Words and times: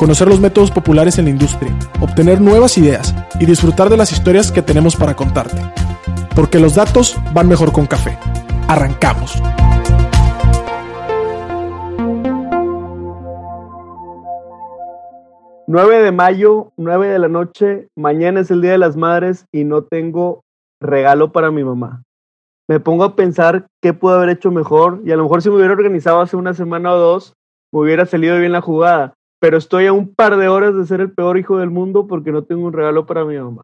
conocer 0.00 0.28
los 0.28 0.40
métodos 0.40 0.70
populares 0.70 1.18
en 1.18 1.26
la 1.26 1.30
industria, 1.30 1.78
obtener 2.00 2.40
nuevas 2.40 2.78
ideas 2.78 3.14
y 3.38 3.44
disfrutar 3.44 3.90
de 3.90 3.98
las 3.98 4.12
historias 4.12 4.50
que 4.50 4.62
tenemos 4.62 4.96
para 4.96 5.14
contarte. 5.14 5.60
Porque 6.34 6.58
los 6.58 6.74
datos 6.74 7.18
van 7.34 7.48
mejor 7.48 7.70
con 7.70 7.86
café. 7.86 8.18
Arrancamos. 8.66 9.42
...9 15.66 16.02
de 16.02 16.12
mayo, 16.12 16.72
9 16.78 17.06
de 17.06 17.18
la 17.18 17.28
noche, 17.28 17.88
mañana 17.94 18.40
es 18.40 18.50
el 18.50 18.62
Día 18.62 18.72
de 18.72 18.78
las 18.78 18.96
Madres 18.96 19.44
y 19.52 19.64
no 19.64 19.84
tengo 19.84 20.42
regalo 20.80 21.30
para 21.30 21.52
mi 21.52 21.62
mamá. 21.62 22.02
Me 22.68 22.80
pongo 22.80 23.04
a 23.04 23.14
pensar 23.14 23.66
qué 23.80 23.92
puedo 23.92 24.16
haber 24.16 24.30
hecho 24.30 24.50
mejor 24.50 25.02
y 25.04 25.12
a 25.12 25.16
lo 25.16 25.24
mejor 25.24 25.42
si 25.42 25.50
me 25.50 25.56
hubiera 25.56 25.74
organizado 25.74 26.22
hace 26.22 26.36
una 26.36 26.54
semana 26.54 26.92
o 26.94 26.98
dos, 26.98 27.34
me 27.72 27.82
hubiera 27.82 28.04
salido 28.06 28.36
bien 28.38 28.50
la 28.50 28.62
jugada 28.62 29.14
pero 29.40 29.56
estoy 29.56 29.86
a 29.86 29.92
un 29.92 30.14
par 30.14 30.36
de 30.36 30.48
horas 30.48 30.76
de 30.76 30.86
ser 30.86 31.00
el 31.00 31.12
peor 31.12 31.38
hijo 31.38 31.58
del 31.58 31.70
mundo 31.70 32.06
porque 32.06 32.30
no 32.30 32.44
tengo 32.44 32.66
un 32.66 32.72
regalo 32.72 33.06
para 33.06 33.24
mi 33.24 33.38
mamá. 33.38 33.62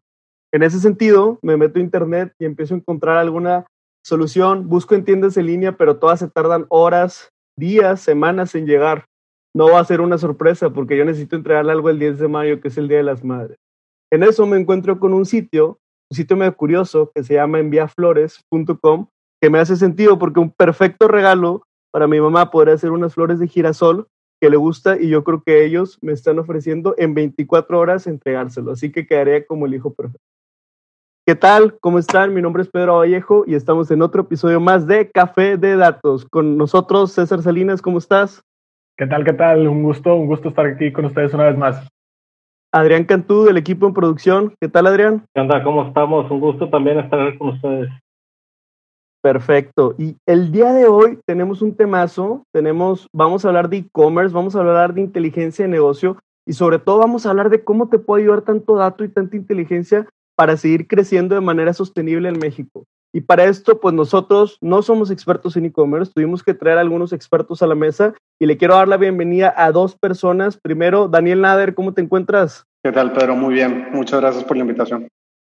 En 0.51 0.63
ese 0.63 0.79
sentido, 0.79 1.39
me 1.43 1.55
meto 1.55 1.77
a 1.77 1.83
internet 1.83 2.33
y 2.39 2.45
empiezo 2.45 2.73
a 2.73 2.77
encontrar 2.77 3.17
alguna 3.17 3.65
solución, 4.03 4.67
busco 4.67 4.95
en 4.95 5.05
tiendas 5.05 5.37
en 5.37 5.45
línea, 5.45 5.77
pero 5.77 5.97
todas 5.97 6.19
se 6.19 6.29
tardan 6.29 6.65
horas, 6.69 7.29
días, 7.57 8.01
semanas 8.01 8.55
en 8.55 8.65
llegar. 8.65 9.05
No 9.55 9.71
va 9.71 9.79
a 9.79 9.85
ser 9.85 10.01
una 10.01 10.17
sorpresa 10.17 10.71
porque 10.71 10.97
yo 10.97 11.05
necesito 11.05 11.35
entregarle 11.35 11.73
algo 11.73 11.89
el 11.89 11.99
10 11.99 12.19
de 12.19 12.27
mayo, 12.27 12.59
que 12.59 12.69
es 12.69 12.77
el 12.77 12.87
Día 12.87 12.97
de 12.97 13.03
las 13.03 13.23
Madres. 13.23 13.57
En 14.11 14.23
eso 14.23 14.45
me 14.45 14.57
encuentro 14.57 14.99
con 14.99 15.13
un 15.13 15.25
sitio, 15.25 15.79
un 16.09 16.15
sitio 16.15 16.37
medio 16.37 16.55
curioso 16.55 17.11
que 17.13 17.23
se 17.23 17.35
llama 17.35 17.59
enviaflores.com, 17.59 19.07
que 19.41 19.49
me 19.49 19.59
hace 19.59 19.75
sentido 19.75 20.17
porque 20.17 20.39
un 20.39 20.51
perfecto 20.51 21.07
regalo 21.07 21.63
para 21.91 22.07
mi 22.07 22.19
mamá 22.19 22.49
podría 22.49 22.77
ser 22.77 22.91
unas 22.91 23.13
flores 23.13 23.39
de 23.39 23.47
girasol 23.47 24.07
que 24.41 24.49
le 24.49 24.57
gusta 24.57 24.99
y 24.99 25.09
yo 25.09 25.23
creo 25.23 25.41
que 25.43 25.65
ellos 25.65 25.97
me 26.01 26.13
están 26.13 26.39
ofreciendo 26.39 26.95
en 26.97 27.13
24 27.13 27.79
horas 27.79 28.07
entregárselo, 28.07 28.71
así 28.71 28.91
que 28.91 29.07
quedaría 29.07 29.45
como 29.45 29.65
el 29.65 29.73
hijo 29.73 29.93
perfecto. 29.93 30.25
¿Qué 31.25 31.35
tal? 31.35 31.77
¿Cómo 31.81 31.99
están? 31.99 32.33
Mi 32.33 32.41
nombre 32.41 32.63
es 32.63 32.69
Pedro 32.69 32.99
Vallejo 32.99 33.43
y 33.45 33.55
estamos 33.55 33.91
en 33.91 34.01
otro 34.01 34.21
episodio 34.21 34.61
más 34.61 34.87
de 34.87 35.11
Café 35.11 35.57
de 35.57 35.75
Datos. 35.75 36.23
Con 36.23 36.57
nosotros, 36.57 37.11
César 37.11 37.41
Salinas, 37.41 37.81
¿cómo 37.81 37.97
estás? 37.97 38.43
¿Qué 38.97 39.07
tal? 39.07 39.25
¿Qué 39.25 39.33
tal? 39.33 39.67
Un 39.67 39.83
gusto, 39.83 40.15
un 40.15 40.27
gusto 40.27 40.49
estar 40.49 40.65
aquí 40.65 40.93
con 40.93 41.03
ustedes 41.03 41.33
una 41.33 41.49
vez 41.49 41.57
más. 41.57 41.85
Adrián 42.71 43.03
Cantú, 43.03 43.43
del 43.43 43.57
equipo 43.57 43.87
en 43.87 43.93
producción. 43.93 44.53
¿Qué 44.61 44.69
tal, 44.69 44.87
Adrián? 44.87 45.25
¿Qué 45.33 45.41
onda? 45.41 45.61
¿Cómo 45.63 45.87
estamos? 45.87 46.31
Un 46.31 46.39
gusto 46.39 46.69
también 46.69 46.99
estar 46.99 47.37
con 47.37 47.49
ustedes. 47.49 47.89
Perfecto. 49.27 49.93
Y 49.97 50.15
el 50.25 50.53
día 50.53 50.71
de 50.71 50.87
hoy 50.87 51.19
tenemos 51.25 51.61
un 51.61 51.75
temazo, 51.75 52.45
tenemos, 52.53 53.09
vamos 53.11 53.43
a 53.43 53.49
hablar 53.49 53.67
de 53.67 53.79
e-commerce, 53.79 54.33
vamos 54.33 54.55
a 54.55 54.59
hablar 54.59 54.93
de 54.93 55.01
inteligencia 55.01 55.65
de 55.65 55.71
negocio 55.71 56.17
y 56.45 56.53
sobre 56.53 56.79
todo 56.79 56.99
vamos 56.99 57.25
a 57.25 57.31
hablar 57.31 57.49
de 57.49 57.61
cómo 57.61 57.89
te 57.89 57.99
puede 57.99 58.23
ayudar 58.23 58.43
tanto 58.43 58.77
dato 58.77 59.03
y 59.03 59.09
tanta 59.09 59.35
inteligencia 59.35 60.07
para 60.37 60.55
seguir 60.55 60.87
creciendo 60.87 61.35
de 61.35 61.41
manera 61.41 61.73
sostenible 61.73 62.29
en 62.29 62.39
México. 62.39 62.85
Y 63.13 63.19
para 63.19 63.43
esto, 63.43 63.81
pues 63.81 63.93
nosotros 63.93 64.57
no 64.61 64.81
somos 64.81 65.11
expertos 65.11 65.57
en 65.57 65.65
e-commerce, 65.65 66.13
tuvimos 66.15 66.41
que 66.41 66.53
traer 66.53 66.77
a 66.77 66.81
algunos 66.81 67.11
expertos 67.11 67.61
a 67.61 67.67
la 67.67 67.75
mesa 67.75 68.13
y 68.39 68.45
le 68.45 68.55
quiero 68.55 68.75
dar 68.75 68.87
la 68.87 68.95
bienvenida 68.95 69.53
a 69.57 69.73
dos 69.73 69.97
personas. 69.97 70.57
Primero, 70.57 71.09
Daniel 71.09 71.41
Nader, 71.41 71.75
¿cómo 71.75 71.93
te 71.93 72.01
encuentras? 72.01 72.63
¿Qué 72.81 72.93
tal, 72.93 73.11
Pedro? 73.11 73.35
Muy 73.35 73.55
bien. 73.55 73.89
Muchas 73.91 74.21
gracias 74.21 74.45
por 74.45 74.55
la 74.55 74.61
invitación. 74.61 75.09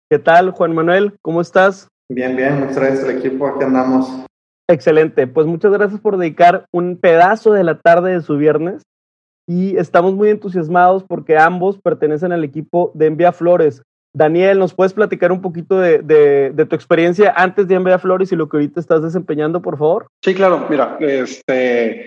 ¿Qué 0.08 0.18
tal, 0.18 0.52
Juan 0.52 0.74
Manuel? 0.74 1.18
¿Cómo 1.20 1.42
estás? 1.42 1.88
Bien, 2.08 2.36
bien, 2.36 2.60
muchas 2.60 2.76
gracias 2.76 3.04
al 3.04 3.10
equipo, 3.10 3.46
aquí 3.46 3.64
andamos. 3.64 4.26
Excelente, 4.68 5.26
pues 5.26 5.46
muchas 5.46 5.72
gracias 5.72 6.00
por 6.00 6.16
dedicar 6.16 6.66
un 6.72 6.96
pedazo 6.96 7.52
de 7.52 7.64
la 7.64 7.78
tarde 7.78 8.12
de 8.12 8.22
su 8.22 8.36
viernes 8.36 8.82
y 9.48 9.76
estamos 9.76 10.14
muy 10.14 10.30
entusiasmados 10.30 11.04
porque 11.04 11.38
ambos 11.38 11.78
pertenecen 11.80 12.32
al 12.32 12.42
equipo 12.42 12.90
de 12.94 13.06
Envía 13.06 13.32
Flores. 13.32 13.82
Daniel, 14.12 14.58
¿nos 14.58 14.74
puedes 14.74 14.94
platicar 14.94 15.30
un 15.30 15.42
poquito 15.42 15.78
de, 15.78 15.98
de, 16.00 16.66
tu 16.66 16.74
experiencia 16.74 17.32
antes 17.36 17.68
de 17.68 17.74
Envía 17.74 17.98
Flores 17.98 18.32
y 18.32 18.36
lo 18.36 18.48
que 18.48 18.56
ahorita 18.56 18.80
estás 18.80 19.02
desempeñando, 19.02 19.60
por 19.60 19.78
favor? 19.78 20.06
Sí, 20.24 20.34
claro, 20.34 20.66
mira, 20.70 20.96
este, 21.00 22.06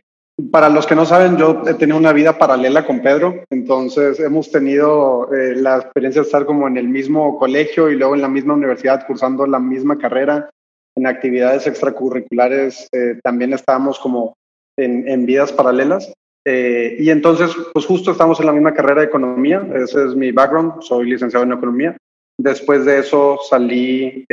para 0.51 0.69
los 0.69 0.85
que 0.85 0.95
no 0.95 1.05
saben, 1.05 1.37
yo 1.37 1.63
he 1.67 1.73
tenido 1.73 1.97
una 1.97 2.13
vida 2.13 2.37
paralela 2.37 2.85
con 2.85 3.01
Pedro, 3.01 3.43
entonces 3.49 4.19
hemos 4.19 4.51
tenido 4.51 5.33
eh, 5.33 5.55
la 5.55 5.77
experiencia 5.77 6.21
de 6.21 6.25
estar 6.27 6.45
como 6.45 6.67
en 6.67 6.77
el 6.77 6.87
mismo 6.87 7.37
colegio 7.37 7.89
y 7.89 7.95
luego 7.95 8.15
en 8.15 8.21
la 8.21 8.27
misma 8.27 8.53
universidad 8.53 9.05
cursando 9.05 9.45
la 9.45 9.59
misma 9.59 9.97
carrera. 9.97 10.49
En 10.95 11.07
actividades 11.07 11.65
extracurriculares 11.67 12.87
eh, 12.91 13.19
también 13.23 13.53
estábamos 13.53 13.99
como 13.99 14.35
en, 14.77 15.07
en 15.07 15.25
vidas 15.25 15.51
paralelas. 15.51 16.11
Eh, 16.45 16.97
y 16.99 17.09
entonces, 17.09 17.51
pues 17.73 17.85
justo 17.85 18.11
estamos 18.11 18.39
en 18.39 18.47
la 18.47 18.53
misma 18.53 18.73
carrera 18.73 19.01
de 19.01 19.07
economía, 19.07 19.65
ese 19.75 20.05
es 20.05 20.15
mi 20.15 20.31
background, 20.31 20.81
soy 20.81 21.09
licenciado 21.09 21.45
en 21.45 21.53
economía. 21.53 21.97
Después 22.37 22.85
de 22.85 22.99
eso 22.99 23.37
salí 23.49 24.25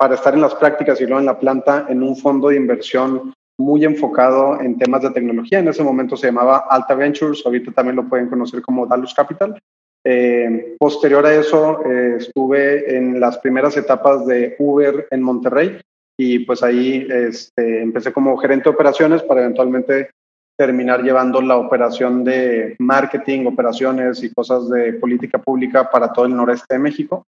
para 0.00 0.16
estar 0.16 0.34
en 0.34 0.40
las 0.40 0.56
prácticas 0.56 1.00
y 1.00 1.04
luego 1.04 1.20
en 1.20 1.26
la 1.26 1.38
planta 1.38 1.86
en 1.88 2.02
un 2.02 2.16
fondo 2.16 2.48
de 2.48 2.56
inversión 2.56 3.32
muy 3.58 3.84
enfocado 3.84 4.60
en 4.60 4.78
temas 4.78 5.02
de 5.02 5.10
tecnología. 5.10 5.58
En 5.58 5.68
ese 5.68 5.82
momento 5.82 6.16
se 6.16 6.26
llamaba 6.26 6.66
Alta 6.68 6.94
Ventures, 6.94 7.42
ahorita 7.44 7.72
también 7.72 7.96
lo 7.96 8.08
pueden 8.08 8.28
conocer 8.28 8.62
como 8.62 8.86
Dalus 8.86 9.14
Capital. 9.14 9.58
Eh, 10.04 10.76
posterior 10.78 11.26
a 11.26 11.34
eso, 11.34 11.84
eh, 11.84 12.16
estuve 12.18 12.96
en 12.96 13.18
las 13.18 13.38
primeras 13.38 13.76
etapas 13.76 14.24
de 14.26 14.54
Uber 14.58 15.08
en 15.10 15.22
Monterrey 15.22 15.80
y 16.16 16.40
pues 16.40 16.62
ahí 16.62 17.06
este, 17.10 17.82
empecé 17.82 18.12
como 18.12 18.36
gerente 18.36 18.64
de 18.64 18.74
operaciones 18.74 19.22
para 19.22 19.40
eventualmente 19.40 20.10
terminar 20.56 21.02
llevando 21.02 21.42
la 21.42 21.56
operación 21.56 22.24
de 22.24 22.76
marketing, 22.78 23.46
operaciones 23.46 24.22
y 24.22 24.32
cosas 24.32 24.70
de 24.70 24.94
política 24.94 25.38
pública 25.38 25.90
para 25.90 26.12
todo 26.12 26.24
el 26.24 26.36
noreste 26.36 26.74
de 26.74 26.78
México. 26.78 27.26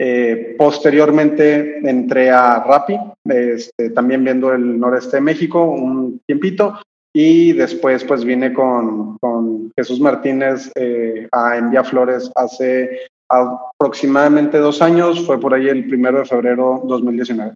Eh, 0.00 0.54
posteriormente 0.56 1.80
entré 1.80 2.30
a 2.30 2.62
Rappi, 2.62 2.96
este, 3.24 3.90
también 3.90 4.22
viendo 4.22 4.52
el 4.52 4.78
noreste 4.78 5.16
de 5.16 5.22
México 5.22 5.64
un 5.64 6.20
tiempito. 6.24 6.78
Y 7.12 7.52
después 7.52 8.04
pues 8.04 8.24
vine 8.24 8.52
con, 8.52 9.18
Jesús 9.76 10.00
Martínez 10.00 10.70
eh, 10.76 11.26
a 11.32 11.56
Envía 11.56 11.82
Flores 11.82 12.30
hace 12.36 13.08
aproximadamente 13.28 14.58
dos 14.58 14.80
años, 14.82 15.24
fue 15.26 15.40
por 15.40 15.52
ahí 15.52 15.68
el 15.68 15.88
primero 15.88 16.20
de 16.20 16.24
febrero 16.26 16.82
2019. 16.84 17.54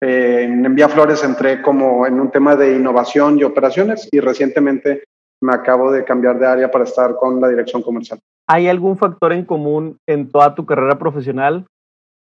Eh, 0.00 0.42
en 0.44 0.64
Envía 0.64 0.88
Flores 0.88 1.24
entré 1.24 1.60
como 1.60 2.06
en 2.06 2.20
un 2.20 2.30
tema 2.30 2.54
de 2.54 2.76
innovación 2.76 3.38
y 3.38 3.42
operaciones 3.42 4.08
y 4.12 4.20
recientemente 4.20 5.02
me 5.40 5.54
acabo 5.54 5.90
de 5.92 6.04
cambiar 6.04 6.38
de 6.38 6.46
área 6.46 6.70
para 6.70 6.84
estar 6.84 7.16
con 7.16 7.40
la 7.40 7.48
dirección 7.48 7.82
comercial. 7.82 8.18
¿Hay 8.46 8.68
algún 8.68 8.96
factor 8.96 9.32
en 9.32 9.44
común 9.44 9.98
en 10.06 10.30
toda 10.30 10.54
tu 10.54 10.64
carrera 10.64 10.98
profesional? 10.98 11.66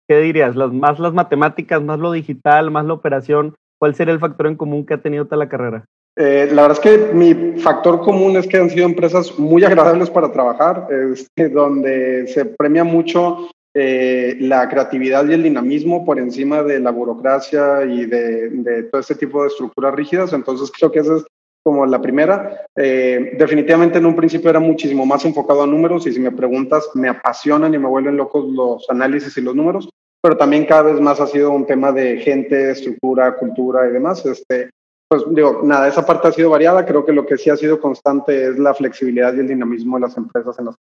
¿Qué 0.08 0.18
dirías? 0.18 0.56
¿Las, 0.56 0.72
¿Más 0.72 0.98
las 0.98 1.12
matemáticas, 1.12 1.82
más 1.82 1.98
lo 1.98 2.12
digital, 2.12 2.70
más 2.70 2.84
la 2.84 2.94
operación? 2.94 3.54
¿Cuál 3.78 3.94
sería 3.94 4.14
el 4.14 4.20
factor 4.20 4.46
en 4.46 4.56
común 4.56 4.86
que 4.86 4.94
ha 4.94 5.02
tenido 5.02 5.24
toda 5.24 5.38
la 5.38 5.48
carrera? 5.48 5.84
Eh, 6.16 6.48
la 6.52 6.62
verdad 6.62 6.78
es 6.78 6.80
que 6.80 7.14
mi 7.14 7.58
factor 7.60 8.00
común 8.00 8.36
es 8.36 8.46
que 8.46 8.58
han 8.58 8.68
sido 8.68 8.84
empresas 8.84 9.38
muy 9.38 9.64
agradables 9.64 10.10
para 10.10 10.30
trabajar, 10.30 10.86
este, 10.90 11.48
donde 11.48 12.26
se 12.28 12.44
premia 12.44 12.84
mucho 12.84 13.48
eh, 13.74 14.36
la 14.38 14.68
creatividad 14.68 15.26
y 15.26 15.32
el 15.32 15.42
dinamismo 15.42 16.04
por 16.04 16.18
encima 16.18 16.62
de 16.62 16.78
la 16.80 16.90
burocracia 16.90 17.84
y 17.84 18.04
de, 18.04 18.50
de, 18.50 18.82
todo 18.84 19.00
este 19.00 19.14
tipo 19.14 19.42
de 19.42 19.48
estructuras 19.48 19.94
rígidas. 19.94 20.34
Entonces 20.34 20.70
creo 20.70 20.92
que 20.92 20.98
ese 20.98 21.16
es 21.16 21.24
como 21.62 21.86
la 21.86 22.00
primera. 22.00 22.66
Eh, 22.76 23.34
definitivamente 23.38 23.98
en 23.98 24.06
un 24.06 24.16
principio 24.16 24.50
era 24.50 24.60
muchísimo 24.60 25.06
más 25.06 25.24
enfocado 25.24 25.62
a 25.62 25.66
números 25.66 26.06
y 26.06 26.12
si 26.12 26.20
me 26.20 26.32
preguntas, 26.32 26.88
me 26.94 27.08
apasionan 27.08 27.74
y 27.74 27.78
me 27.78 27.88
vuelven 27.88 28.16
locos 28.16 28.48
los 28.48 28.88
análisis 28.90 29.36
y 29.36 29.42
los 29.42 29.54
números, 29.54 29.88
pero 30.22 30.36
también 30.36 30.66
cada 30.66 30.82
vez 30.82 31.00
más 31.00 31.20
ha 31.20 31.26
sido 31.26 31.50
un 31.50 31.66
tema 31.66 31.92
de 31.92 32.18
gente, 32.18 32.70
estructura, 32.70 33.36
cultura 33.36 33.88
y 33.88 33.92
demás. 33.92 34.24
Este, 34.26 34.70
pues 35.08 35.24
digo, 35.28 35.60
nada, 35.62 35.88
esa 35.88 36.06
parte 36.06 36.28
ha 36.28 36.32
sido 36.32 36.50
variada. 36.50 36.86
Creo 36.86 37.04
que 37.04 37.12
lo 37.12 37.26
que 37.26 37.36
sí 37.36 37.50
ha 37.50 37.56
sido 37.56 37.80
constante 37.80 38.48
es 38.48 38.58
la 38.58 38.74
flexibilidad 38.74 39.34
y 39.34 39.40
el 39.40 39.48
dinamismo 39.48 39.96
de 39.96 40.02
las 40.02 40.16
empresas 40.16 40.58
en 40.58 40.66
las 40.66 40.76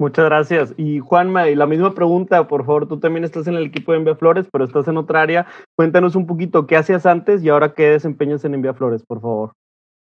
Muchas 0.00 0.24
gracias. 0.24 0.74
Y 0.76 0.98
Juanma, 0.98 1.48
y 1.48 1.54
la 1.54 1.66
misma 1.66 1.94
pregunta, 1.94 2.48
por 2.48 2.66
favor, 2.66 2.88
tú 2.88 2.98
también 2.98 3.24
estás 3.24 3.46
en 3.46 3.54
el 3.54 3.66
equipo 3.66 3.92
de 3.92 3.98
Envía 3.98 4.16
Flores, 4.16 4.46
pero 4.50 4.64
estás 4.64 4.88
en 4.88 4.96
otra 4.96 5.22
área. 5.22 5.46
Cuéntanos 5.76 6.16
un 6.16 6.26
poquito 6.26 6.66
qué 6.66 6.76
hacías 6.76 7.06
antes 7.06 7.42
y 7.42 7.48
ahora 7.48 7.74
qué 7.74 7.90
desempeñas 7.90 8.44
en 8.44 8.54
Envía 8.54 8.74
Flores, 8.74 9.04
por 9.06 9.20
favor. 9.20 9.52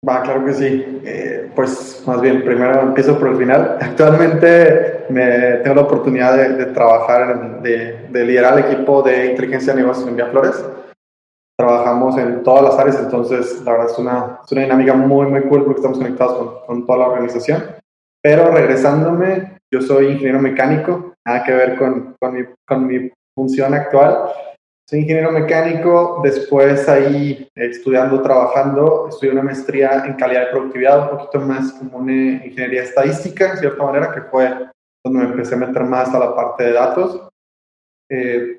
Va, 0.06 0.22
claro 0.22 0.44
que 0.44 0.52
sí. 0.52 1.00
Eh, 1.04 1.50
pues 1.54 2.02
más 2.06 2.20
bien, 2.20 2.44
primero 2.44 2.80
empiezo 2.82 3.18
por 3.18 3.28
el 3.28 3.36
final. 3.36 3.78
Actualmente 3.80 5.06
me 5.08 5.58
tengo 5.62 5.76
la 5.76 5.82
oportunidad 5.82 6.36
de, 6.36 6.66
trabajar, 6.66 7.62
de, 7.62 8.08
de, 8.10 8.24
liderar 8.24 8.58
el 8.58 8.66
equipo 8.66 9.02
de 9.02 9.26
inteligencia 9.26 9.72
de 9.72 9.82
negocios 9.82 10.08
en 10.08 10.16
Vía 10.16 10.26
Flores. 10.26 10.64
Trabajamos 11.56 12.18
en 12.18 12.42
todas 12.42 12.64
las 12.64 12.78
áreas, 12.78 12.98
entonces 13.00 13.62
la 13.64 13.72
verdad 13.72 13.90
es 13.90 13.98
una, 13.98 14.40
es 14.44 14.52
una 14.52 14.62
dinámica 14.62 14.94
muy, 14.94 15.26
muy 15.26 15.42
cool 15.42 15.64
porque 15.64 15.78
estamos 15.78 15.98
conectados 15.98 16.36
con, 16.36 16.66
con 16.66 16.86
toda 16.86 16.98
la 16.98 17.08
organización. 17.08 17.62
Pero 18.20 18.50
regresándome, 18.50 19.58
yo 19.72 19.80
soy 19.80 20.06
ingeniero 20.06 20.40
mecánico, 20.40 21.14
nada 21.24 21.44
que 21.44 21.52
ver 21.52 21.76
con, 21.76 22.16
con, 22.18 22.34
mi, 22.34 22.44
con 22.66 22.86
mi 22.86 23.10
función 23.36 23.72
actual 23.72 24.30
soy 24.86 25.00
ingeniero 25.00 25.32
mecánico, 25.32 26.20
después 26.22 26.88
ahí 26.88 27.48
estudiando, 27.54 28.20
trabajando, 28.20 29.08
estudié 29.08 29.32
una 29.32 29.42
maestría 29.42 30.04
en 30.04 30.14
calidad 30.14 30.46
de 30.46 30.50
productividad, 30.50 31.10
un 31.10 31.18
poquito 31.18 31.40
más 31.40 31.72
como 31.72 31.98
una 31.98 32.12
ingeniería 32.12 32.82
estadística, 32.82 33.52
en 33.52 33.56
cierta 33.56 33.82
manera, 33.82 34.12
que 34.12 34.22
fue 34.22 34.50
donde 35.02 35.20
me 35.20 35.30
empecé 35.30 35.54
a 35.54 35.58
meter 35.58 35.84
más 35.84 36.14
a 36.14 36.18
la 36.18 36.34
parte 36.34 36.64
de 36.64 36.72
datos. 36.72 37.28
Eh, 38.10 38.58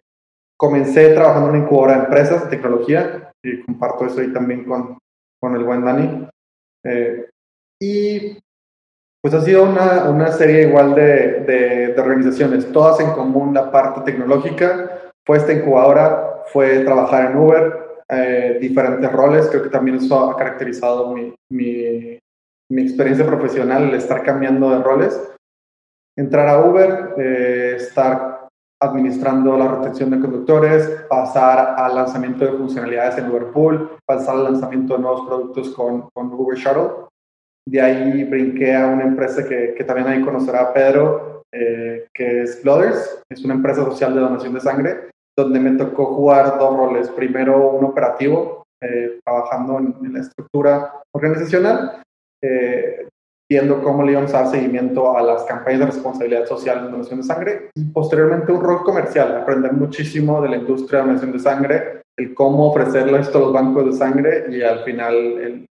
comencé 0.57 1.13
trabajando 1.13 1.49
en 1.49 1.55
una 1.55 1.63
incubadora 1.65 1.97
de 1.97 2.03
empresas 2.05 2.49
tecnología, 2.49 3.31
y 3.43 3.61
comparto 3.63 4.05
eso 4.05 4.21
ahí 4.21 4.33
también 4.33 4.63
con, 4.65 4.97
con 5.39 5.55
el 5.55 5.63
buen 5.63 5.85
Dani. 5.85 6.27
Eh, 6.83 7.29
y 7.79 8.37
pues 9.21 9.33
ha 9.33 9.41
sido 9.41 9.63
una, 9.63 10.09
una 10.09 10.31
serie 10.31 10.67
igual 10.67 10.95
de, 10.95 11.41
de, 11.41 11.87
de 11.93 12.01
organizaciones, 12.01 12.71
todas 12.71 12.99
en 12.99 13.11
común 13.11 13.53
la 13.53 13.71
parte 13.71 14.01
tecnológica, 14.01 14.94
fue 15.25 15.37
esta 15.37 15.53
incubadora, 15.53 16.43
fue 16.53 16.79
trabajar 16.79 17.31
en 17.31 17.37
Uber, 17.37 17.85
eh, 18.09 18.57
diferentes 18.61 19.11
roles, 19.11 19.47
creo 19.49 19.63
que 19.63 19.69
también 19.69 19.97
eso 19.97 20.29
ha 20.29 20.37
caracterizado 20.37 21.13
mi, 21.13 21.33
mi, 21.51 22.19
mi, 22.71 22.81
experiencia 22.83 23.25
profesional, 23.25 23.83
el 23.83 23.95
estar 23.95 24.21
cambiando 24.23 24.69
de 24.69 24.83
roles. 24.83 25.31
Entrar 26.17 26.47
a 26.47 26.63
Uber, 26.63 27.15
eh, 27.17 27.73
estar 27.77 28.47
administrando 28.81 29.57
la 29.57 29.67
retención 29.67 30.11
de 30.11 30.19
conductores, 30.19 30.87
pasar 31.09 31.75
al 31.77 31.95
lanzamiento 31.95 32.45
de 32.45 32.57
funcionalidades 32.57 33.17
en 33.17 33.31
Uberpool, 33.31 33.97
pasar 34.05 34.35
al 34.35 34.43
lanzamiento 34.43 34.95
de 34.95 35.01
nuevos 35.01 35.25
productos 35.25 35.69
con, 35.71 36.09
con 36.13 36.31
Uber 36.31 36.57
Shuttle. 36.57 37.07
De 37.67 37.81
ahí 37.81 38.23
brinqué 38.25 38.75
a 38.75 38.85
una 38.85 39.03
empresa 39.03 39.43
que, 39.43 39.73
que 39.75 39.83
también 39.83 40.07
ahí 40.07 40.21
conocerá 40.21 40.61
a 40.61 40.73
Pedro, 40.73 41.35
eh, 41.51 42.07
que 42.13 42.43
es 42.43 42.61
Blooders, 42.61 43.23
es 43.29 43.43
una 43.43 43.55
empresa 43.55 43.83
social 43.85 44.13
de 44.13 44.21
donación 44.21 44.53
de 44.53 44.59
sangre, 44.59 45.09
donde 45.37 45.59
me 45.59 45.71
tocó 45.71 46.05
jugar 46.15 46.57
dos 46.57 46.75
roles. 46.75 47.09
Primero 47.09 47.71
un 47.71 47.85
operativo, 47.85 48.63
eh, 48.81 49.19
trabajando 49.23 49.79
en, 49.79 50.13
la 50.13 50.19
estructura 50.19 51.01
organizacional, 51.13 52.01
eh, 52.43 53.07
viendo 53.49 53.81
cómo 53.81 54.03
le 54.03 54.13
íbamos 54.13 54.33
a 54.33 54.41
dar 54.41 54.51
seguimiento 54.51 55.15
a 55.17 55.21
las 55.21 55.43
campañas 55.43 55.81
de 55.81 55.85
responsabilidad 55.87 56.45
social 56.45 56.85
en 56.85 56.91
donación 56.91 57.21
de 57.21 57.27
sangre 57.27 57.69
y 57.75 57.83
posteriormente 57.85 58.51
un 58.51 58.61
rol 58.61 58.83
comercial, 58.83 59.35
aprender 59.35 59.73
muchísimo 59.73 60.41
de 60.41 60.49
la 60.49 60.57
industria 60.57 61.01
de 61.01 61.07
donación 61.07 61.31
de 61.31 61.39
sangre, 61.39 62.01
el 62.17 62.33
cómo 62.33 62.69
ofrecerle 62.69 63.19
esto 63.19 63.37
a 63.37 63.41
los 63.41 63.53
bancos 63.53 63.85
de 63.85 63.91
sangre 63.93 64.45
y 64.49 64.61
al 64.61 64.83
final 64.83 65.65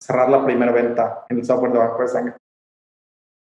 cerrar 0.00 0.30
la 0.30 0.44
primera 0.44 0.72
venta 0.72 1.24
en 1.28 1.38
el 1.38 1.44
software 1.44 1.72
de 1.72 1.78
banco 1.78 2.02
de 2.02 2.08
sangre. 2.08 2.34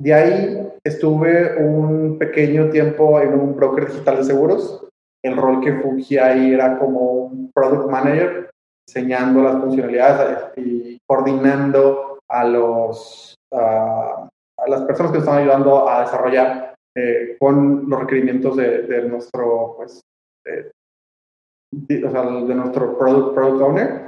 De 0.00 0.12
ahí 0.12 0.69
estuve 0.84 1.56
un 1.56 2.19
pequeño 2.19 2.69
tiempo 2.70 3.20
en 3.20 3.32
un 3.34 3.56
broker 3.56 3.87
digital 3.87 4.19
de 4.19 4.25
seguros, 4.25 4.87
el 5.26 5.37
rol 5.37 5.61
que 5.61 5.75
fungía 5.75 6.26
ahí 6.26 6.52
era 6.52 6.78
como 6.78 7.00
un 7.26 7.50
product 7.52 7.90
manager, 7.90 8.50
enseñando 8.88 9.43
las 9.43 9.61
funcionalidades 9.61 10.38
y 10.56 10.99
coordinando 11.06 12.19
a, 12.28 12.44
los, 12.44 13.34
a 13.52 14.28
las 14.67 14.82
personas 14.82 15.12
que 15.12 15.19
están 15.19 15.38
ayudando 15.38 15.88
a 15.88 16.00
desarrollar 16.00 16.75
eh, 16.96 17.37
con 17.38 17.88
los 17.88 18.00
requerimientos 18.00 18.56
de, 18.56 19.02
nuestro, 19.08 19.75
pues, 19.76 20.00
de, 20.44 22.05
o 22.05 22.11
sea, 22.11 22.23
de 22.23 22.55
nuestro 22.55 22.96
product, 22.96 23.34
product 23.34 23.62
owner. 23.62 24.06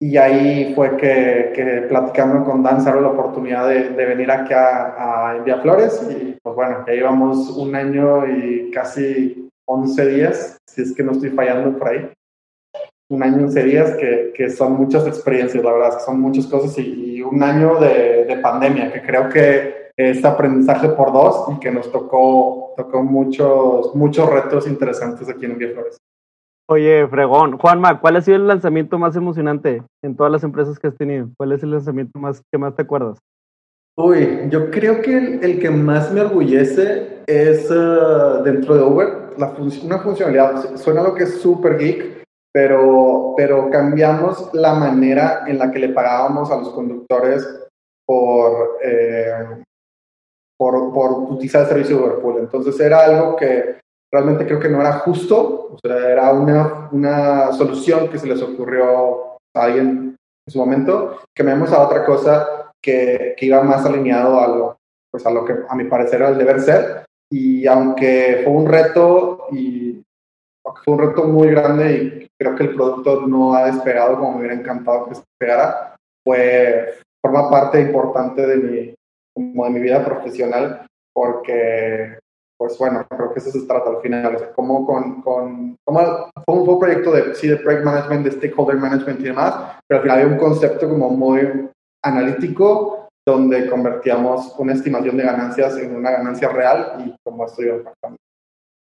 Y 0.00 0.16
ahí 0.16 0.74
fue 0.74 0.96
que, 0.96 1.52
que 1.54 1.86
platicando 1.88 2.44
con 2.44 2.62
Dan 2.62 2.80
se 2.80 2.92
la 2.92 3.08
oportunidad 3.08 3.68
de, 3.68 3.90
de 3.90 4.06
venir 4.06 4.30
aquí 4.30 4.52
a, 4.52 5.30
a 5.30 5.36
Envía 5.36 5.60
Flores 5.60 6.06
y 6.08 6.38
pues 6.40 6.54
bueno, 6.54 6.84
ya 6.86 6.92
llevamos 6.92 7.50
un 7.56 7.74
año 7.74 8.24
y 8.28 8.70
casi 8.70 9.47
11 9.68 10.06
días, 10.08 10.56
si 10.66 10.82
es 10.82 10.94
que 10.94 11.02
no 11.02 11.12
estoy 11.12 11.30
fallando 11.30 11.78
por 11.78 11.88
ahí. 11.88 12.10
Un 13.10 13.22
año, 13.22 13.44
11 13.44 13.62
días, 13.64 13.96
que, 13.96 14.32
que 14.34 14.50
son 14.50 14.72
muchas 14.72 15.06
experiencias, 15.06 15.62
la 15.62 15.72
verdad, 15.72 15.98
que 15.98 16.04
son 16.04 16.20
muchas 16.20 16.46
cosas 16.46 16.76
y, 16.78 17.22
un 17.22 17.42
año 17.42 17.78
de, 17.78 18.24
de, 18.24 18.36
pandemia, 18.38 18.90
que 18.90 19.02
creo 19.02 19.28
que 19.28 19.90
es 19.96 20.24
aprendizaje 20.24 20.88
por 20.90 21.12
dos 21.12 21.46
y 21.54 21.60
que 21.60 21.70
nos 21.70 21.90
tocó, 21.92 22.72
tocó 22.76 23.02
muchos, 23.02 23.94
muchos 23.94 24.30
retos 24.30 24.66
interesantes 24.66 25.28
aquí 25.28 25.44
en 25.44 25.58
Vía 25.58 25.72
Flores. 25.74 25.98
Oye, 26.70 27.06
Fregón, 27.08 27.58
Juanma, 27.58 28.00
¿cuál 28.00 28.16
ha 28.16 28.20
sido 28.22 28.36
el 28.36 28.46
lanzamiento 28.46 28.98
más 28.98 29.16
emocionante 29.16 29.82
en 30.02 30.16
todas 30.16 30.30
las 30.32 30.44
empresas 30.44 30.78
que 30.78 30.86
has 30.86 30.96
tenido? 30.96 31.28
¿Cuál 31.36 31.52
es 31.52 31.62
el 31.62 31.72
lanzamiento 31.72 32.18
más 32.18 32.40
que 32.50 32.58
más 32.58 32.74
te 32.74 32.82
acuerdas? 32.82 33.18
Uy, 34.00 34.48
yo 34.48 34.70
creo 34.70 35.02
que 35.02 35.40
el, 35.42 35.58
que 35.58 35.70
más 35.70 36.12
me 36.12 36.20
orgullece 36.20 37.24
es 37.26 37.68
uh, 37.68 38.44
dentro 38.44 38.76
de 38.76 38.82
Uber, 38.84 39.08
la 39.36 39.52
una 39.82 39.98
funcionalidad. 39.98 40.76
Suena 40.76 41.02
lo 41.02 41.14
que 41.14 41.24
es 41.24 41.40
súper 41.40 41.76
geek, 41.76 42.22
pero, 42.52 43.34
pero 43.36 43.68
cambiamos 43.70 44.54
la 44.54 44.74
manera 44.74 45.42
en 45.48 45.58
la 45.58 45.72
que 45.72 45.80
le 45.80 45.88
pagábamos 45.88 46.48
a 46.48 46.58
los 46.58 46.68
conductores 46.68 47.44
por, 48.06 48.78
eh, 48.84 49.64
por, 50.56 50.92
por, 50.92 51.32
utilizar 51.32 51.62
el 51.62 51.68
servicio 51.68 51.96
de 51.96 52.02
Uberpool. 52.04 52.38
Entonces 52.38 52.78
era 52.78 53.00
algo 53.00 53.34
que 53.34 53.80
realmente 54.12 54.46
creo 54.46 54.60
que 54.60 54.68
no 54.68 54.80
era 54.80 54.92
justo, 55.00 55.70
o 55.72 55.78
sea, 55.82 56.08
era 56.08 56.32
una, 56.32 56.88
una 56.92 57.52
solución 57.52 58.08
que 58.10 58.18
se 58.20 58.28
les 58.28 58.40
ocurrió 58.42 59.38
a 59.56 59.64
alguien 59.64 60.14
en 60.46 60.52
su 60.52 60.58
momento, 60.60 61.18
me 61.42 61.50
a 61.50 61.82
otra 61.82 62.04
cosa 62.04 62.57
que, 62.82 63.34
que, 63.36 63.46
iba 63.46 63.62
más 63.62 63.84
alineado 63.84 64.40
a 64.40 64.48
lo, 64.48 64.78
pues 65.10 65.24
a 65.26 65.30
lo 65.30 65.44
que 65.44 65.54
a 65.68 65.74
mi 65.74 65.84
parecer 65.84 66.20
era 66.20 66.30
el 66.30 66.38
deber 66.38 66.60
ser. 66.60 67.04
Y 67.30 67.66
aunque 67.66 68.42
fue 68.44 68.52
un 68.52 68.66
reto, 68.66 69.46
y 69.52 70.02
fue 70.84 70.94
un 70.94 71.00
reto 71.00 71.24
muy 71.24 71.50
grande 71.50 71.92
y 71.92 72.28
creo 72.38 72.54
que 72.54 72.64
el 72.64 72.74
producto 72.74 73.26
no 73.26 73.54
ha 73.54 73.66
despegado 73.66 74.18
como 74.18 74.32
me 74.32 74.38
hubiera 74.38 74.54
encantado 74.54 75.04
que 75.04 75.10
despegara, 75.10 75.96
fue, 76.24 76.94
forma 77.24 77.50
parte 77.50 77.80
importante 77.80 78.46
de 78.46 78.56
mi, 78.56 78.94
como 79.34 79.64
de 79.64 79.70
mi 79.70 79.80
vida 79.80 80.04
profesional 80.04 80.86
porque 81.12 82.18
pues 82.58 82.76
bueno, 82.76 83.06
creo 83.08 83.32
que 83.32 83.38
eso 83.38 83.52
se 83.52 83.66
trata 83.66 83.90
al 83.90 84.00
final, 84.00 84.34
o 84.34 84.38
sea, 84.38 84.52
como 84.52 84.84
con, 84.84 85.22
con 85.22 85.76
como 85.84 86.00
fue 86.44 86.54
un, 86.54 86.78
proyecto 86.78 87.12
de, 87.12 87.34
sí, 87.36 87.46
de 87.46 87.56
project 87.56 87.84
management, 87.84 88.24
de 88.24 88.32
stakeholder 88.32 88.76
management 88.76 89.20
y 89.20 89.24
demás, 89.24 89.78
pero 89.86 89.98
al 89.98 90.02
final 90.02 90.18
había 90.18 90.32
un 90.32 90.40
concepto 90.40 90.88
como 90.88 91.08
muy 91.10 91.68
analítico 92.04 93.08
donde 93.26 93.68
convertíamos 93.68 94.54
una 94.58 94.72
estimación 94.72 95.16
de 95.16 95.24
ganancias 95.24 95.76
en 95.76 95.94
una 95.94 96.10
ganancia 96.10 96.48
real 96.48 97.04
y 97.04 97.14
cómo 97.22 97.44
estoy 97.44 97.68
impactando 97.68 98.16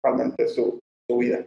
realmente 0.03 0.47
su, 0.47 0.79
su 1.07 1.17
vida. 1.17 1.45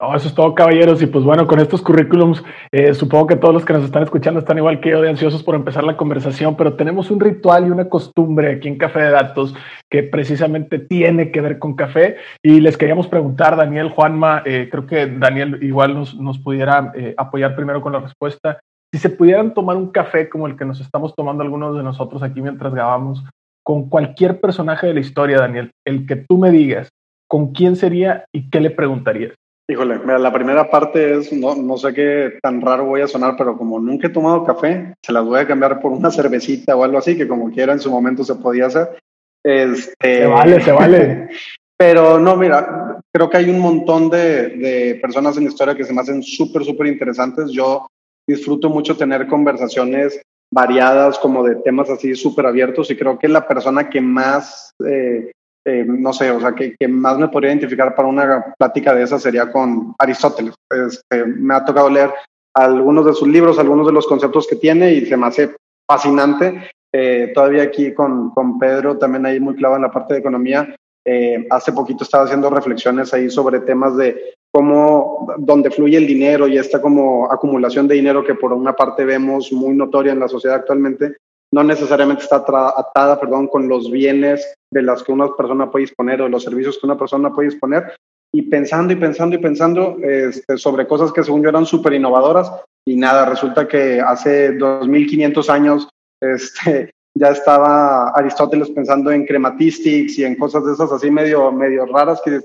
No, 0.00 0.14
eso 0.14 0.28
es 0.28 0.34
todo, 0.34 0.54
caballeros. 0.54 1.02
Y 1.02 1.06
pues 1.06 1.24
bueno, 1.24 1.48
con 1.48 1.58
estos 1.58 1.82
currículums, 1.82 2.44
eh, 2.70 2.94
supongo 2.94 3.26
que 3.26 3.36
todos 3.36 3.52
los 3.52 3.64
que 3.64 3.72
nos 3.72 3.84
están 3.84 4.04
escuchando 4.04 4.38
están 4.38 4.56
igual 4.56 4.80
que 4.80 4.90
yo 4.90 5.00
de 5.02 5.08
ansiosos 5.08 5.42
por 5.42 5.56
empezar 5.56 5.82
la 5.82 5.96
conversación, 5.96 6.56
pero 6.56 6.74
tenemos 6.74 7.10
un 7.10 7.18
ritual 7.18 7.66
y 7.66 7.70
una 7.70 7.88
costumbre 7.88 8.52
aquí 8.52 8.68
en 8.68 8.78
Café 8.78 9.00
de 9.00 9.10
Datos 9.10 9.56
que 9.90 10.04
precisamente 10.04 10.78
tiene 10.78 11.32
que 11.32 11.40
ver 11.40 11.58
con 11.58 11.74
café. 11.74 12.16
Y 12.44 12.60
les 12.60 12.76
queríamos 12.76 13.08
preguntar, 13.08 13.56
Daniel, 13.56 13.88
Juanma, 13.88 14.42
eh, 14.44 14.68
creo 14.70 14.86
que 14.86 15.06
Daniel 15.06 15.58
igual 15.62 15.94
nos, 15.94 16.14
nos 16.14 16.38
pudiera 16.38 16.92
eh, 16.94 17.14
apoyar 17.16 17.56
primero 17.56 17.80
con 17.80 17.92
la 17.92 18.00
respuesta 18.00 18.60
si 18.92 18.98
se 18.98 19.10
pudieran 19.10 19.54
tomar 19.54 19.76
un 19.76 19.90
café 19.90 20.28
como 20.28 20.46
el 20.46 20.56
que 20.56 20.64
nos 20.64 20.80
estamos 20.80 21.14
tomando 21.14 21.42
algunos 21.42 21.76
de 21.76 21.82
nosotros 21.82 22.22
aquí 22.22 22.40
mientras 22.40 22.72
grabamos, 22.72 23.24
con 23.62 23.88
cualquier 23.88 24.40
personaje 24.40 24.86
de 24.86 24.94
la 24.94 25.00
historia, 25.00 25.40
Daniel, 25.40 25.72
el 25.86 26.06
que 26.06 26.16
tú 26.16 26.38
me 26.38 26.50
digas, 26.50 26.88
¿con 27.28 27.52
quién 27.52 27.76
sería 27.76 28.24
y 28.32 28.48
qué 28.48 28.60
le 28.60 28.70
preguntarías? 28.70 29.34
Híjole, 29.70 29.98
mira, 29.98 30.18
la 30.18 30.32
primera 30.32 30.70
parte 30.70 31.18
es, 31.18 31.30
no, 31.30 31.54
no 31.54 31.76
sé 31.76 31.92
qué 31.92 32.38
tan 32.40 32.62
raro 32.62 32.86
voy 32.86 33.02
a 33.02 33.06
sonar, 33.06 33.34
pero 33.36 33.58
como 33.58 33.78
nunca 33.78 34.06
he 34.06 34.10
tomado 34.10 34.42
café, 34.42 34.94
se 35.04 35.12
las 35.12 35.22
voy 35.22 35.40
a 35.40 35.46
cambiar 35.46 35.78
por 35.82 35.92
una 35.92 36.10
cervecita 36.10 36.74
o 36.74 36.82
algo 36.82 36.96
así, 36.96 37.18
que 37.18 37.28
como 37.28 37.50
quiera 37.50 37.74
en 37.74 37.80
su 37.80 37.90
momento 37.90 38.24
se 38.24 38.36
podía 38.36 38.66
hacer. 38.66 38.98
Este, 39.44 40.20
se 40.20 40.26
vale, 40.26 40.60
se 40.62 40.72
vale. 40.72 41.28
Pero 41.76 42.18
no, 42.18 42.36
mira, 42.36 42.98
creo 43.12 43.28
que 43.28 43.36
hay 43.36 43.50
un 43.50 43.60
montón 43.60 44.08
de, 44.08 44.48
de 44.56 44.98
personas 45.02 45.36
en 45.36 45.44
la 45.44 45.50
historia 45.50 45.74
que 45.74 45.84
se 45.84 45.92
me 45.92 46.00
hacen 46.00 46.22
súper, 46.22 46.64
súper 46.64 46.86
interesantes. 46.86 47.50
Yo 47.52 47.86
disfruto 48.28 48.68
mucho 48.68 48.96
tener 48.96 49.26
conversaciones 49.26 50.20
variadas, 50.52 51.18
como 51.18 51.42
de 51.42 51.56
temas 51.56 51.90
así 51.90 52.14
súper 52.14 52.46
abiertos, 52.46 52.90
y 52.90 52.96
creo 52.96 53.18
que 53.18 53.28
la 53.28 53.46
persona 53.46 53.88
que 53.88 54.00
más, 54.00 54.72
eh, 54.86 55.32
eh, 55.66 55.84
no 55.86 56.12
sé, 56.12 56.30
o 56.30 56.40
sea, 56.40 56.54
que, 56.54 56.76
que, 56.78 56.88
más 56.88 57.18
me 57.18 57.28
podría 57.28 57.50
identificar 57.50 57.94
para 57.94 58.08
una 58.08 58.54
plática 58.58 58.94
de 58.94 59.02
esa 59.02 59.18
sería 59.18 59.50
con 59.50 59.94
Aristóteles. 59.98 60.54
Este, 60.70 61.24
me 61.24 61.54
ha 61.54 61.64
tocado 61.64 61.90
leer 61.90 62.12
algunos 62.54 63.06
de 63.06 63.14
sus 63.14 63.28
libros, 63.28 63.58
algunos 63.58 63.86
de 63.86 63.92
los 63.92 64.06
conceptos 64.06 64.46
que 64.46 64.56
tiene 64.56 64.92
y 64.92 65.06
se 65.06 65.16
me 65.16 65.26
hace 65.26 65.56
fascinante. 65.86 66.70
Eh, 66.92 67.32
todavía 67.34 67.62
aquí 67.62 67.92
con, 67.92 68.30
con, 68.30 68.58
Pedro, 68.58 68.96
también 68.96 69.26
ahí 69.26 69.40
muy 69.40 69.54
clavo 69.54 69.76
en 69.76 69.82
la 69.82 69.90
parte 69.90 70.14
de 70.14 70.20
economía. 70.20 70.74
Eh, 71.04 71.46
hace 71.50 71.72
poquito 71.72 72.04
estaba 72.04 72.24
haciendo 72.24 72.50
reflexiones 72.50 73.12
ahí 73.14 73.30
sobre 73.30 73.60
temas 73.60 73.96
de 73.96 74.34
cómo, 74.52 75.34
donde 75.38 75.70
fluye 75.70 75.96
el 75.96 76.06
dinero 76.06 76.48
y 76.48 76.58
esta 76.58 76.80
como 76.80 77.30
acumulación 77.30 77.86
de 77.86 77.94
dinero 77.94 78.24
que 78.24 78.34
por 78.34 78.52
una 78.52 78.74
parte 78.74 79.04
vemos 79.04 79.52
muy 79.52 79.74
notoria 79.74 80.12
en 80.12 80.20
la 80.20 80.28
sociedad 80.28 80.56
actualmente, 80.56 81.16
no 81.52 81.64
necesariamente 81.64 82.22
está 82.22 82.36
atada, 82.36 83.18
perdón, 83.18 83.48
con 83.48 83.68
los 83.68 83.90
bienes 83.90 84.54
de 84.70 84.82
las 84.82 85.02
que 85.02 85.12
una 85.12 85.34
persona 85.34 85.70
puede 85.70 85.86
disponer 85.86 86.20
o 86.20 86.28
los 86.28 86.44
servicios 86.44 86.78
que 86.78 86.86
una 86.86 86.98
persona 86.98 87.32
puede 87.32 87.48
disponer. 87.48 87.94
Y 88.34 88.42
pensando 88.42 88.92
y 88.92 88.96
pensando 88.96 89.36
y 89.36 89.38
pensando 89.38 89.96
este, 90.02 90.58
sobre 90.58 90.86
cosas 90.86 91.12
que 91.12 91.24
según 91.24 91.42
yo 91.42 91.48
eran 91.48 91.64
súper 91.64 91.94
innovadoras 91.94 92.52
y 92.86 92.96
nada, 92.96 93.24
resulta 93.24 93.66
que 93.66 94.00
hace 94.00 94.52
2500 94.52 95.48
años 95.48 95.88
este, 96.20 96.90
ya 97.18 97.30
estaba 97.30 98.10
Aristóteles 98.10 98.70
pensando 98.70 99.10
en 99.10 99.24
crematistics 99.24 100.18
y 100.18 100.24
en 100.24 100.36
cosas 100.36 100.66
de 100.66 100.72
esas 100.72 100.92
así 100.92 101.10
medio, 101.10 101.50
medio 101.50 101.86
raras, 101.86 102.20
que 102.22 102.40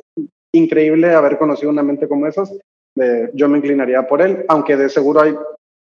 increíble 0.53 1.13
haber 1.13 1.37
conocido 1.37 1.71
una 1.71 1.83
mente 1.83 2.07
como 2.07 2.27
esas. 2.27 2.55
yo 3.33 3.49
me 3.49 3.57
inclinaría 3.57 4.07
por 4.07 4.21
él, 4.21 4.45
aunque 4.47 4.77
de 4.77 4.89
seguro 4.89 5.21
hay 5.21 5.35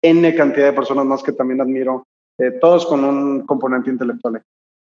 N 0.02 0.36
cantidad 0.36 0.68
de 0.68 0.74
personas 0.74 1.06
más 1.06 1.24
que 1.24 1.32
también 1.32 1.62
admiro 1.62 2.06
eh, 2.38 2.52
todos 2.62 2.86
con 2.86 3.04
un 3.04 3.46
componente 3.46 3.90
intelectual. 3.90 4.42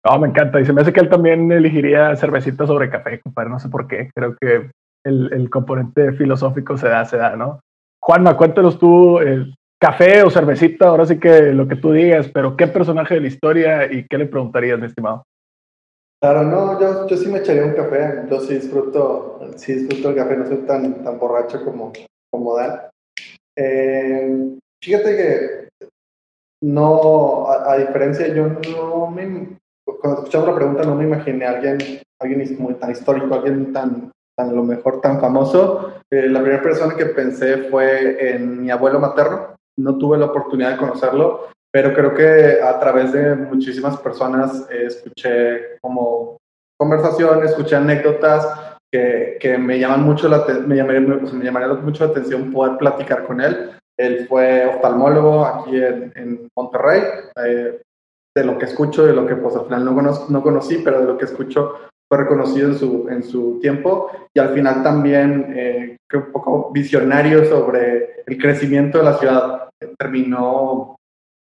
Oh, 0.03 0.17
me 0.17 0.27
encanta. 0.27 0.59
Y 0.59 0.65
se 0.65 0.73
me 0.73 0.81
hace 0.81 0.91
que 0.91 0.99
él 0.99 1.09
también 1.09 1.51
elegiría 1.51 2.15
cervecita 2.15 2.65
sobre 2.65 2.89
café, 2.89 3.19
compadre. 3.21 3.49
No 3.49 3.59
sé 3.59 3.69
por 3.69 3.87
qué. 3.87 4.09
Creo 4.13 4.35
que 4.39 4.71
el, 5.05 5.31
el 5.33 5.49
componente 5.49 6.13
filosófico 6.13 6.77
se 6.77 6.87
da, 6.87 7.05
se 7.05 7.17
da, 7.17 7.35
¿no? 7.35 7.59
Juanma, 8.01 8.37
cuéntanos 8.37 8.79
tú, 8.79 9.19
eh, 9.19 9.45
café 9.79 10.23
o 10.23 10.29
cervecita, 10.29 10.87
ahora 10.87 11.05
sí 11.05 11.19
que 11.19 11.53
lo 11.53 11.67
que 11.67 11.75
tú 11.75 11.91
digas, 11.91 12.29
pero 12.29 12.55
¿qué 12.55 12.67
personaje 12.67 13.15
de 13.15 13.21
la 13.21 13.27
historia 13.27 13.91
y 13.91 14.05
qué 14.07 14.17
le 14.17 14.25
preguntarías, 14.25 14.79
mi 14.79 14.85
estimado? 14.85 15.23
Claro, 16.21 16.43
no, 16.43 16.79
yo, 16.79 17.07
yo 17.07 17.15
sí 17.15 17.27
me 17.29 17.39
echaría 17.39 17.65
un 17.65 17.73
café. 17.73 18.25
Yo 18.29 18.41
sí 18.41 18.55
disfruto, 18.55 19.39
sí 19.55 19.73
disfruto 19.73 20.09
el 20.09 20.15
café, 20.15 20.35
no 20.35 20.45
soy 20.47 20.57
tan, 20.57 21.03
tan 21.03 21.17
borracho 21.17 21.63
como, 21.63 21.93
como 22.29 22.55
Dan. 22.55 22.81
Eh, 23.57 24.57
fíjate 24.83 25.15
que 25.15 25.69
no, 26.61 27.47
a, 27.49 27.77
diferencia, 27.77 28.27
yo 28.27 28.47
no 28.47 29.07
me, 29.07 29.57
cuando 29.85 30.19
escuchaba 30.19 30.47
la 30.47 30.55
pregunta 30.55 30.83
no 30.83 30.95
me 30.95 31.05
imaginé 31.05 31.45
a 31.45 31.51
alguien, 31.51 31.77
alguien 32.19 32.57
muy 32.59 32.73
tan 32.75 32.91
histórico, 32.91 33.33
alguien 33.33 33.71
tan, 33.71 34.11
tan 34.37 34.49
a 34.49 34.53
lo 34.53 34.63
mejor 34.63 34.99
tan 34.99 35.21
famoso. 35.21 35.93
Eh, 36.11 36.27
la 36.27 36.41
primera 36.41 36.61
persona 36.61 36.95
que 36.97 37.05
pensé 37.05 37.69
fue 37.69 38.33
en 38.33 38.61
mi 38.61 38.69
abuelo 38.69 38.99
materno, 38.99 39.55
no 39.77 39.97
tuve 39.97 40.17
la 40.17 40.25
oportunidad 40.25 40.71
de 40.71 40.77
conocerlo, 40.77 41.47
pero 41.71 41.93
creo 41.93 42.13
que 42.13 42.61
a 42.61 42.79
través 42.79 43.11
de 43.13 43.35
muchísimas 43.35 43.97
personas 43.97 44.67
eh, 44.71 44.85
escuché 44.87 45.77
como 45.81 46.37
conversaciones, 46.77 47.51
escuché 47.51 47.75
anécdotas 47.75 48.47
que, 48.91 49.37
que 49.39 49.57
me 49.57 49.79
llaman 49.79 50.03
mucho 50.03 50.27
la, 50.27 50.45
me 50.65 50.75
llamaría, 50.75 51.01
me 51.01 51.45
llamaría 51.45 51.73
mucho 51.75 52.05
la 52.05 52.11
atención 52.11 52.51
poder 52.51 52.77
platicar 52.77 53.23
con 53.25 53.41
él 53.41 53.71
él 53.99 54.27
fue 54.27 54.65
oftalmólogo 54.65 55.45
aquí 55.45 55.75
en, 55.75 56.49
Monterrey. 56.55 57.01
Eh, 57.45 57.81
de 58.35 58.43
lo 58.45 58.57
que 58.57 58.65
escucho, 58.65 59.05
de 59.05 59.13
lo 59.13 59.25
que 59.25 59.35
pues 59.35 59.55
al 59.55 59.65
final 59.65 59.83
no, 59.83 59.91
no 60.29 60.43
conocí, 60.43 60.77
pero 60.83 61.01
de 61.01 61.07
lo 61.07 61.17
que 61.17 61.25
escucho 61.25 61.73
fue 62.07 62.19
reconocido 62.19 62.69
en 62.69 62.77
su, 62.77 63.07
en 63.09 63.23
su 63.23 63.59
tiempo 63.59 64.09
y 64.33 64.39
al 64.39 64.53
final 64.53 64.83
también 64.83 65.53
eh, 65.57 65.97
un 66.13 66.31
poco 66.31 66.71
visionario 66.71 67.43
sobre 67.45 68.23
el 68.25 68.37
crecimiento 68.37 68.99
de 68.99 69.03
la 69.03 69.17
ciudad. 69.17 69.69
Terminó 69.97 70.95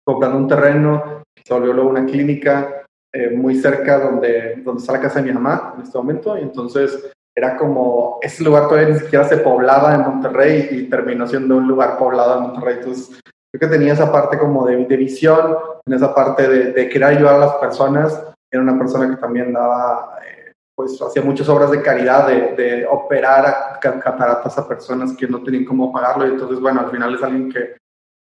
comprando 0.05 0.37
un 0.37 0.47
terreno, 0.47 1.23
se 1.43 1.53
volvió 1.53 1.73
luego 1.73 1.89
una 1.89 2.05
clínica 2.05 2.83
eh, 3.13 3.29
muy 3.29 3.55
cerca 3.55 3.99
donde, 3.99 4.61
donde 4.63 4.81
está 4.81 4.93
la 4.93 5.01
casa 5.01 5.21
de 5.21 5.27
mi 5.27 5.33
mamá 5.33 5.73
en 5.75 5.83
este 5.83 5.97
momento 5.97 6.37
y 6.37 6.41
entonces 6.41 7.11
era 7.35 7.57
como, 7.57 8.19
ese 8.21 8.43
lugar 8.43 8.67
todavía 8.67 8.89
ni 8.89 8.99
siquiera 8.99 9.25
se 9.25 9.37
poblaba 9.37 9.95
en 9.95 10.01
Monterrey 10.01 10.67
y 10.71 10.89
terminó 10.89 11.27
siendo 11.27 11.57
un 11.57 11.67
lugar 11.67 11.97
poblado 11.97 12.37
en 12.37 12.43
Monterrey. 12.43 12.75
Entonces, 12.79 13.19
creo 13.51 13.59
que 13.59 13.75
tenía 13.75 13.93
esa 13.93 14.11
parte 14.11 14.37
como 14.37 14.67
de, 14.67 14.85
visión, 14.97 15.57
en 15.85 15.93
esa 15.93 16.13
parte 16.13 16.47
de, 16.47 16.71
de, 16.73 16.89
querer 16.89 17.09
ayudar 17.09 17.35
a 17.35 17.45
las 17.45 17.53
personas. 17.55 18.23
Era 18.51 18.61
una 18.61 18.77
persona 18.77 19.09
que 19.09 19.19
también 19.19 19.51
daba, 19.51 20.19
eh, 20.27 20.51
pues 20.75 21.01
hacía 21.01 21.23
muchas 21.23 21.49
obras 21.49 21.71
de 21.71 21.81
caridad, 21.81 22.27
de, 22.27 22.55
de 22.55 22.85
operar 22.85 23.79
cataratas 23.81 24.55
a 24.59 24.67
personas 24.67 25.17
que 25.17 25.27
no 25.27 25.41
tenían 25.41 25.65
cómo 25.65 25.91
pagarlo. 25.91 26.27
Y 26.27 26.31
entonces, 26.33 26.59
bueno, 26.59 26.81
al 26.81 26.91
final 26.91 27.15
es 27.15 27.23
alguien 27.23 27.51
que, 27.51 27.77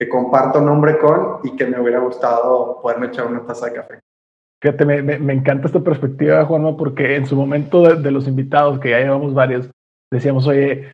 que 0.03 0.09
comparto 0.09 0.59
nombre 0.59 0.97
con 0.97 1.39
y 1.43 1.55
que 1.55 1.65
me 1.65 1.79
hubiera 1.79 1.99
gustado 1.99 2.79
poderme 2.81 3.07
echar 3.07 3.27
una 3.27 3.45
taza 3.45 3.67
de 3.67 3.73
café. 3.73 3.99
Fíjate, 4.61 4.85
me, 4.85 5.01
me, 5.01 5.33
encanta 5.33 5.67
esta 5.67 5.81
perspectiva, 5.81 6.45
Juanma, 6.45 6.77
porque 6.77 7.15
en 7.15 7.25
su 7.25 7.35
momento 7.35 7.95
de, 7.95 8.11
los 8.11 8.27
invitados, 8.27 8.79
que 8.79 8.91
ya 8.91 8.99
llevamos 8.99 9.33
varios, 9.33 9.69
decíamos, 10.11 10.47
oye, 10.47 10.93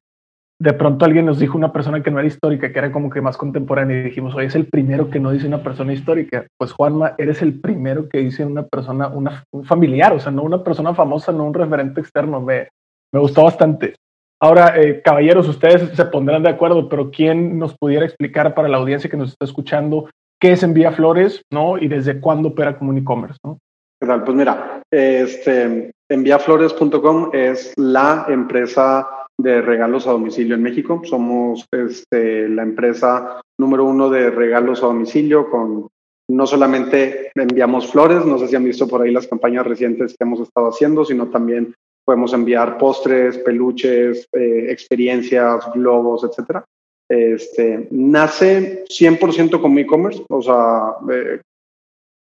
de 0.59 0.73
pronto 0.73 1.05
alguien 1.05 1.27
nos 1.27 1.39
dijo 1.39 1.55
una 1.55 1.71
persona 1.71 2.01
que 2.01 2.09
no 2.09 2.19
era 2.19 2.27
histórica, 2.27 2.71
que 2.71 2.79
era 2.79 2.91
como 2.91 3.11
que 3.11 3.21
más 3.21 3.37
contemporánea, 3.37 3.99
y 3.99 4.03
dijimos, 4.03 4.33
oye, 4.33 4.47
es 4.47 4.55
el 4.55 4.65
primero 4.65 5.11
que 5.11 5.19
no 5.19 5.31
dice 5.31 5.47
una 5.47 5.61
persona 5.61 5.93
histórica. 5.93 6.47
Pues 6.57 6.71
Juanma, 6.71 7.13
eres 7.19 7.43
el 7.43 7.59
primero 7.59 8.09
que 8.09 8.19
dice 8.19 8.43
una 8.43 8.63
persona, 8.63 9.07
una, 9.07 9.43
un 9.53 9.63
familiar, 9.65 10.13
o 10.13 10.19
sea, 10.19 10.31
no 10.31 10.41
una 10.41 10.63
persona 10.63 10.95
famosa, 10.95 11.31
no 11.31 11.45
un 11.45 11.53
referente 11.53 12.01
externo. 12.01 12.41
Me, 12.41 12.69
me 13.13 13.19
gustó 13.19 13.43
bastante. 13.43 13.95
Ahora, 14.41 14.79
eh, 14.79 15.01
caballeros, 15.01 15.47
ustedes 15.49 15.95
se 15.95 16.05
pondrán 16.05 16.43
de 16.43 16.49
acuerdo, 16.49 16.87
pero 16.87 17.11
¿quién 17.11 17.59
nos 17.59 17.75
pudiera 17.77 18.05
explicar 18.05 18.55
para 18.55 18.69
la 18.69 18.77
audiencia 18.77 19.09
que 19.09 19.17
nos 19.17 19.31
está 19.31 19.45
escuchando 19.45 20.09
qué 20.39 20.53
es 20.53 20.63
Envía 20.63 20.93
Flores, 20.93 21.41
¿no? 21.51 21.77
Y 21.77 21.89
desde 21.89 22.21
cuándo 22.21 22.49
opera 22.49 22.77
como 22.77 22.93
e-commerce, 22.93 23.37
¿no? 23.43 23.59
¿Qué? 24.01 24.07
Pues 24.07 24.37
mira, 24.37 24.81
este, 24.89 25.91
enviaflores.com 26.09 27.31
es 27.33 27.73
la 27.75 28.25
empresa 28.29 29.07
de 29.37 29.61
regalos 29.61 30.07
a 30.07 30.11
domicilio 30.11 30.55
en 30.55 30.63
México. 30.63 31.01
Somos 31.03 31.65
este, 31.71 32.47
la 32.47 32.63
empresa 32.63 33.41
número 33.59 33.85
uno 33.85 34.09
de 34.09 34.29
regalos 34.29 34.81
a 34.83 34.87
domicilio 34.87 35.49
con 35.49 35.87
no 36.29 36.45
solamente 36.45 37.31
enviamos 37.35 37.91
flores, 37.91 38.23
no 38.23 38.37
sé 38.37 38.47
si 38.47 38.55
han 38.55 38.63
visto 38.63 38.87
por 38.87 39.01
ahí 39.01 39.11
las 39.11 39.27
campañas 39.27 39.65
recientes 39.65 40.11
que 40.11 40.23
hemos 40.23 40.39
estado 40.39 40.69
haciendo, 40.69 41.03
sino 41.03 41.27
también 41.27 41.73
podemos 42.09 42.33
enviar 42.33 42.79
postres, 42.79 43.37
peluches, 43.37 44.27
eh, 44.33 44.65
experiencias, 44.71 45.71
globos, 45.75 46.23
etcétera. 46.23 46.65
Este, 47.07 47.87
nace 47.91 48.83
100% 48.89 49.61
como 49.61 49.77
e-commerce, 49.77 50.23
o 50.27 50.41
sea, 50.41 50.95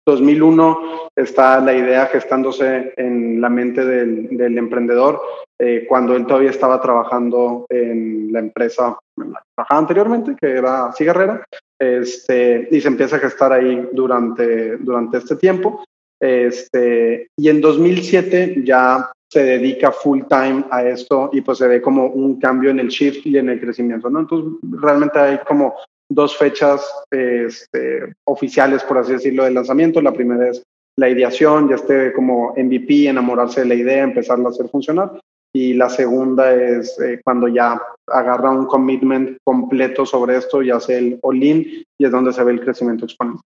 2001 0.05 1.09
está 1.15 1.61
la 1.61 1.73
idea 1.73 2.07
gestándose 2.07 2.93
en 2.97 3.39
la 3.39 3.47
mente 3.47 3.85
del, 3.85 4.57
emprendedor 4.57 5.21
eh, 5.57 5.85
cuando 5.87 6.17
él 6.17 6.25
todavía 6.25 6.49
estaba 6.49 6.81
trabajando 6.81 7.65
en 7.69 8.33
la 8.33 8.39
empresa 8.39 8.99
en 9.15 9.31
la 9.31 9.39
que 9.39 9.45
trabajaba 9.55 9.79
anteriormente, 9.79 10.35
que 10.37 10.49
era 10.49 10.91
Cigarrera, 10.91 11.45
este, 11.79 12.67
y 12.69 12.81
se 12.81 12.89
empieza 12.89 13.15
a 13.15 13.19
gestar 13.19 13.53
ahí 13.53 13.87
durante, 13.93 14.75
durante 14.79 15.19
este 15.19 15.37
tiempo. 15.37 15.81
Este, 16.21 17.29
y 17.37 17.47
en 17.47 17.61
2007 17.61 18.63
ya 18.65 19.11
se 19.31 19.43
dedica 19.43 19.91
full 19.91 20.23
time 20.27 20.65
a 20.71 20.83
esto 20.83 21.29
y 21.31 21.39
pues 21.41 21.59
se 21.59 21.67
ve 21.67 21.81
como 21.81 22.07
un 22.07 22.37
cambio 22.39 22.69
en 22.69 22.79
el 22.79 22.89
shift 22.89 23.25
y 23.25 23.37
en 23.37 23.49
el 23.49 23.61
crecimiento, 23.61 24.09
¿no? 24.09 24.19
Entonces 24.19 24.59
realmente 24.61 25.19
hay 25.19 25.39
como 25.47 25.75
dos 26.09 26.37
fechas 26.37 26.85
este, 27.09 28.13
oficiales, 28.25 28.83
por 28.83 28.97
así 28.97 29.13
decirlo, 29.13 29.45
del 29.45 29.53
lanzamiento. 29.53 30.01
La 30.01 30.11
primera 30.11 30.49
es 30.49 30.61
la 30.97 31.07
ideación, 31.07 31.69
ya 31.69 31.75
esté 31.75 32.11
como 32.11 32.53
MVP, 32.57 33.07
enamorarse 33.07 33.61
de 33.61 33.67
la 33.67 33.75
idea, 33.75 34.03
empezarla 34.03 34.49
a 34.49 34.51
hacer 34.51 34.67
funcionar. 34.67 35.17
Y 35.53 35.73
la 35.73 35.89
segunda 35.89 36.53
es 36.53 36.99
eh, 36.99 37.21
cuando 37.23 37.47
ya 37.47 37.81
agarra 38.07 38.51
un 38.51 38.65
commitment 38.65 39.37
completo 39.45 40.05
sobre 40.05 40.37
esto 40.37 40.61
y 40.61 40.71
hace 40.71 40.97
el 40.97 41.19
all-in 41.21 41.83
y 41.97 42.05
es 42.05 42.11
donde 42.11 42.33
se 42.33 42.43
ve 42.43 42.51
el 42.51 42.61
crecimiento 42.61 43.05
exponencial. 43.05 43.45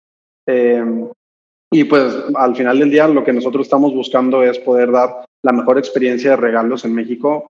Eh, 0.48 1.10
y 1.72 1.84
pues 1.84 2.16
al 2.36 2.56
final 2.56 2.80
del 2.80 2.90
día 2.90 3.08
lo 3.08 3.24
que 3.24 3.34
nosotros 3.34 3.66
estamos 3.66 3.94
buscando 3.94 4.42
es 4.42 4.58
poder 4.60 4.92
dar 4.92 5.27
la 5.44 5.52
mejor 5.52 5.78
experiencia 5.78 6.32
de 6.32 6.38
regalos 6.38 6.86
en 6.86 6.94
México, 6.94 7.48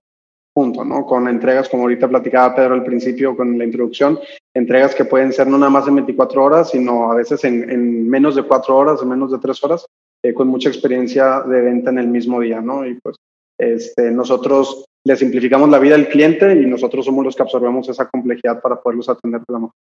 junto, 0.54 0.84
¿no? 0.84 1.06
Con 1.06 1.28
entregas, 1.28 1.68
como 1.68 1.84
ahorita 1.84 2.08
platicaba 2.08 2.54
Pedro 2.54 2.74
al 2.74 2.84
principio 2.84 3.36
con 3.36 3.56
la 3.56 3.64
introducción, 3.64 4.18
entregas 4.54 4.94
que 4.94 5.04
pueden 5.04 5.32
ser 5.32 5.46
no 5.46 5.56
nada 5.56 5.70
más 5.70 5.86
en 5.86 5.96
24 5.96 6.44
horas, 6.44 6.70
sino 6.70 7.12
a 7.12 7.14
veces 7.14 7.44
en, 7.44 8.08
menos 8.08 8.34
de 8.34 8.42
4 8.42 8.76
horas, 8.76 9.02
en 9.02 9.08
menos 9.08 9.30
de 9.30 9.38
3 9.38 9.64
horas, 9.64 9.86
eh, 10.24 10.34
con 10.34 10.48
mucha 10.48 10.68
experiencia 10.68 11.42
de 11.42 11.60
venta 11.60 11.90
en 11.90 11.98
el 11.98 12.08
mismo 12.08 12.40
día, 12.40 12.60
¿no? 12.60 12.84
Y 12.84 12.94
pues 13.00 13.16
este, 13.58 14.10
nosotros 14.10 14.84
le 15.06 15.16
simplificamos 15.16 15.68
la 15.68 15.78
vida 15.78 15.94
al 15.94 16.08
cliente 16.08 16.52
y 16.60 16.66
nosotros 16.66 17.04
somos 17.04 17.24
los 17.24 17.36
que 17.36 17.42
absorbemos 17.42 17.88
esa 17.88 18.08
complejidad 18.08 18.60
para 18.60 18.80
poderlos 18.80 19.08
atender 19.08 19.40
de 19.40 19.52
la 19.52 19.58
mejor. 19.58 19.74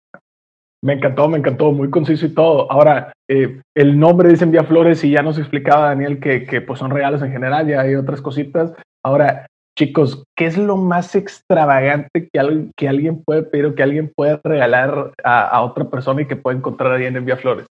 Me 0.85 0.93
encantó, 0.93 1.29
me 1.29 1.39
encantó, 1.39 1.73
muy 1.73 1.89
conciso 1.91 2.27
y 2.27 2.35
todo. 2.35 2.71
Ahora, 2.71 3.13
eh, 3.29 3.61
el 3.75 3.99
nombre 3.99 4.29
dice 4.29 4.45
Envía 4.45 4.65
Flores 4.65 5.03
y 5.03 5.11
ya 5.11 5.23
nos 5.23 5.39
explicaba 5.39 5.87
Daniel 5.87 6.21
que, 6.21 6.45
que 6.45 6.61
pues 6.61 6.79
son 6.79 6.91
regalos 6.91 7.23
en 7.23 7.33
general, 7.33 7.67
ya 7.67 7.81
hay 7.81 7.95
otras 7.95 8.21
cositas. 8.21 8.75
Ahora, 9.03 9.47
Chicos, 9.77 10.23
¿qué 10.37 10.47
es 10.47 10.57
lo 10.57 10.77
más 10.77 11.17
extravagante 11.17 12.29
que, 12.33 12.71
que 12.77 12.89
alguien 12.89 13.25
puede 13.25 13.43
pedir 13.43 13.67
o 13.67 13.75
que 13.75 13.83
alguien 13.83 14.13
puede 14.15 14.41
regalar 14.45 15.13
a, 15.25 15.63
otra 15.63 15.91
persona 15.91 16.23
y 16.23 16.29
que 16.29 16.37
puede 16.37 16.59
encontrar 16.59 16.93
ahí 16.93 17.07
en 17.07 17.17
Envía 17.17 17.37
Flores? 17.37 17.67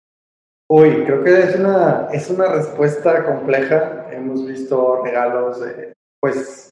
Uy, 0.69 1.03
creo 1.03 1.23
que 1.23 1.41
es 1.41 1.55
una, 1.57 2.07
es 2.13 2.29
una 2.29 2.47
respuesta 2.53 3.25
compleja. 3.25 4.07
Hemos 4.11 4.47
visto 4.47 5.01
regalos, 5.03 5.61
pues, 6.21 6.68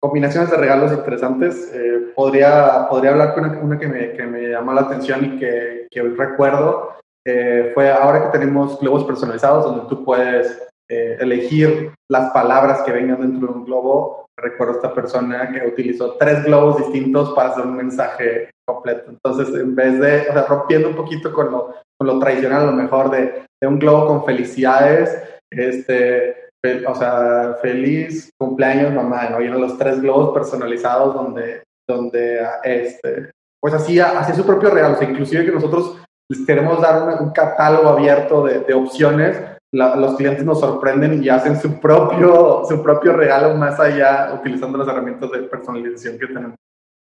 combinaciones 0.00 0.50
de 0.50 0.56
regalos 0.56 0.92
interesantes. 0.92 1.70
Eh, 1.74 2.12
podría, 2.14 2.86
podría 2.88 3.10
hablar 3.10 3.34
con 3.34 3.44
una, 3.44 3.78
que, 3.78 3.86
me, 3.86 4.12
que 4.12 4.26
me 4.26 4.48
llama 4.48 4.74
la 4.74 4.82
atención 4.82 5.24
y 5.24 5.38
que, 5.38 5.86
que 5.90 6.02
recuerdo. 6.02 6.94
Eh, 7.26 7.70
fue 7.74 7.90
ahora 7.90 8.24
que 8.24 8.38
tenemos 8.38 8.80
globos 8.80 9.04
personalizados 9.04 9.64
donde 9.64 9.88
tú 9.88 10.04
puedes 10.04 10.58
eh, 10.88 11.16
elegir 11.20 11.92
las 12.10 12.32
palabras 12.32 12.82
que 12.82 12.92
vengan 12.92 13.20
dentro 13.20 13.48
de 13.48 13.58
un 13.58 13.64
globo. 13.64 14.26
Recuerdo 14.36 14.74
esta 14.74 14.94
persona 14.94 15.52
que 15.52 15.66
utilizó 15.66 16.14
tres 16.14 16.44
globos 16.44 16.78
distintos 16.78 17.32
para 17.34 17.50
hacer 17.50 17.66
un 17.66 17.76
mensaje 17.76 18.50
completo. 18.66 19.10
Entonces, 19.10 19.54
en 19.54 19.74
vez 19.74 20.00
de, 20.00 20.28
o 20.30 20.46
rompiendo 20.46 20.88
un 20.88 20.96
poquito 20.96 21.32
con 21.32 21.50
lo, 21.50 21.74
con 21.98 22.06
lo 22.06 22.18
tradicional, 22.18 22.62
a 22.62 22.66
lo 22.66 22.72
mejor 22.72 23.10
de, 23.10 23.44
de 23.60 23.68
un 23.68 23.78
globo 23.78 24.06
con 24.06 24.24
felicidades, 24.24 25.22
este, 25.50 26.49
o 26.86 26.94
sea, 26.94 27.56
feliz 27.62 28.30
cumpleaños 28.38 28.92
mamá, 28.92 29.30
¿no? 29.30 29.38
Eran 29.38 29.60
los 29.60 29.78
tres 29.78 30.00
globos 30.00 30.32
personalizados 30.34 31.14
donde, 31.14 31.62
donde 31.88 32.40
este, 32.64 33.30
pues 33.60 33.74
hacía, 33.74 34.18
hacía 34.18 34.34
su 34.34 34.44
propio 34.44 34.70
regalo. 34.70 34.94
O 34.94 34.98
sea, 34.98 35.08
inclusive 35.08 35.44
que 35.44 35.52
nosotros 35.52 35.96
les 36.28 36.46
queremos 36.46 36.80
dar 36.80 37.20
un 37.22 37.30
catálogo 37.30 37.88
abierto 37.88 38.44
de, 38.44 38.60
de 38.60 38.74
opciones 38.74 39.36
los 39.72 40.16
clientes 40.16 40.44
nos 40.44 40.60
sorprenden 40.60 41.22
y 41.22 41.28
hacen 41.28 41.60
su 41.60 41.78
propio, 41.78 42.62
su 42.68 42.82
propio 42.82 43.12
regalo 43.12 43.56
más 43.56 43.78
allá 43.78 44.32
utilizando 44.34 44.78
las 44.78 44.88
herramientas 44.88 45.30
de 45.30 45.42
personalización 45.42 46.18
que 46.18 46.26
tenemos. 46.26 46.56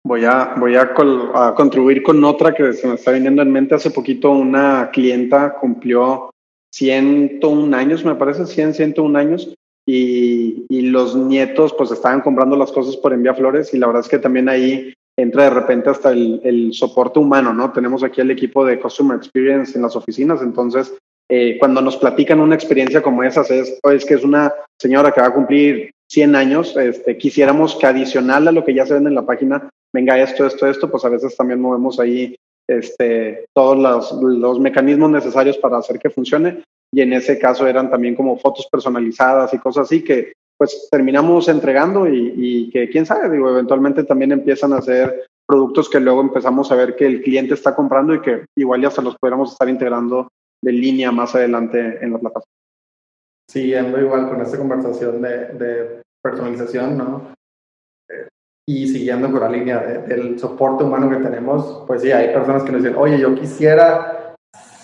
Voy 0.06 0.24
a, 0.24 0.54
voy 0.58 0.76
a, 0.76 0.94
contribuir 1.56 2.04
con 2.04 2.24
otra 2.24 2.54
que 2.54 2.74
se 2.74 2.88
me 2.88 2.94
está 2.94 3.12
viniendo 3.12 3.42
en 3.42 3.52
mente. 3.52 3.76
Hace 3.76 3.90
poquito 3.90 4.32
una 4.32 4.90
clienta 4.92 5.54
cumplió 5.54 6.30
101 6.76 7.76
años, 7.76 8.04
me 8.04 8.16
parece, 8.16 8.46
100, 8.46 8.74
101 8.74 9.18
años, 9.18 9.56
y, 9.88 10.66
y, 10.68 10.82
los 10.82 11.16
nietos 11.16 11.74
pues 11.78 11.92
estaban 11.92 12.22
comprando 12.22 12.56
las 12.56 12.72
cosas 12.72 12.98
por 12.98 13.14
envía 13.14 13.36
flores 13.36 13.72
y 13.72 13.78
la 13.78 13.86
verdad 13.86 14.02
es 14.02 14.10
que 14.10 14.18
también 14.18 14.50
ahí 14.50 14.92
entra 15.16 15.44
de 15.44 15.52
repente 15.52 15.92
hasta 15.92 16.12
el, 16.12 16.42
el 16.44 16.74
soporte 16.74 17.20
humano, 17.20 17.54
¿no? 17.54 17.72
Tenemos 17.72 18.04
aquí 18.04 18.20
el 18.20 18.32
equipo 18.32 18.66
de 18.66 18.80
Customer 18.80 19.16
Experience 19.16 19.78
en 19.78 19.84
las 19.84 19.96
oficinas, 19.96 20.42
entonces 20.42 20.98
eh, 21.30 21.58
cuando 21.60 21.82
nos 21.82 21.98
platican 21.98 22.40
una 22.40 22.56
experiencia 22.56 23.02
como 23.02 23.24
esa, 23.24 23.42
es, 23.42 23.80
es 23.82 24.06
que 24.06 24.16
es 24.16 24.24
una 24.24 24.52
señora 24.80 25.12
que 25.12 25.22
va 25.22 25.28
a 25.28 25.34
cumplir 25.34 25.92
100 26.10 26.36
años, 26.36 26.76
este, 26.76 27.18
quisiéramos 27.18 27.76
que 27.76 27.86
adicional 27.86 28.48
a 28.48 28.52
lo 28.52 28.66
que 28.66 28.74
ya 28.74 28.86
se 28.86 28.96
ven 28.96 29.08
en 29.08 29.16
la 29.16 29.26
página, 29.26 29.70
venga 29.94 30.20
esto, 30.20 30.46
esto, 30.46 30.68
esto, 30.68 30.90
pues 30.90 31.06
a 31.06 31.10
veces 31.10 31.38
también 31.38 31.62
movemos 31.62 32.00
ahí 32.00 32.36
este, 32.68 33.46
todos 33.54 33.78
los, 33.78 34.12
los 34.22 34.60
mecanismos 34.60 35.10
necesarios 35.12 35.58
para 35.58 35.78
hacer 35.78 36.00
que 36.00 36.10
funcione. 36.10 36.64
Y 36.94 37.02
en 37.02 37.14
ese 37.14 37.38
caso 37.38 37.68
eran 37.68 37.90
también 37.90 38.16
como 38.16 38.38
fotos 38.38 38.68
personalizadas 38.72 39.54
y 39.54 39.60
cosas 39.60 39.88
así 39.88 40.04
que 40.04 40.34
pues 40.58 40.88
terminamos 40.90 41.50
entregando 41.50 42.08
y, 42.08 42.34
y 42.36 42.70
que 42.70 42.90
quién 42.90 43.06
sabe, 43.06 43.30
digo, 43.30 43.50
eventualmente 43.50 44.06
también 44.06 44.32
empiezan 44.32 44.72
a 44.72 44.82
ser 44.82 45.26
productos 45.46 45.90
que 45.90 46.00
luego 46.00 46.22
empezamos 46.22 46.72
a 46.72 46.76
ver 46.76 46.96
que 46.96 47.06
el 47.06 47.22
cliente 47.22 47.54
está 47.54 47.76
comprando 47.76 48.14
y 48.14 48.22
que 48.22 48.46
igual 48.58 48.82
ya 48.82 48.90
se 48.90 49.02
los 49.02 49.18
pudiéramos 49.18 49.52
estar 49.52 49.70
integrando 49.70 50.30
de 50.64 50.72
línea 50.72 51.12
más 51.12 51.36
adelante 51.36 52.00
en 52.02 52.14
la 52.14 52.20
plataforma. 52.20 52.52
Siguiendo 53.50 54.00
igual 54.00 54.28
con 54.30 54.42
esta 54.42 54.58
conversación 54.58 55.22
de, 55.22 56.02
personalización, 56.24 56.98
¿no? 56.98 57.35
Y 58.68 58.88
siguiendo 58.88 59.32
con 59.32 59.42
la 59.42 59.50
línea 59.50 59.80
del 59.80 60.40
soporte 60.40 60.84
humano 60.84 61.10
que 61.10 61.24
tenemos, 61.24 61.84
pues 61.86 62.02
sí, 62.02 62.12
hay 62.12 62.34
personas 62.34 62.64
que 62.64 62.72
nos 62.72 62.84
dicen, 62.84 62.98
oye, 62.98 63.20
yo 63.20 63.36
quisiera 63.36 64.36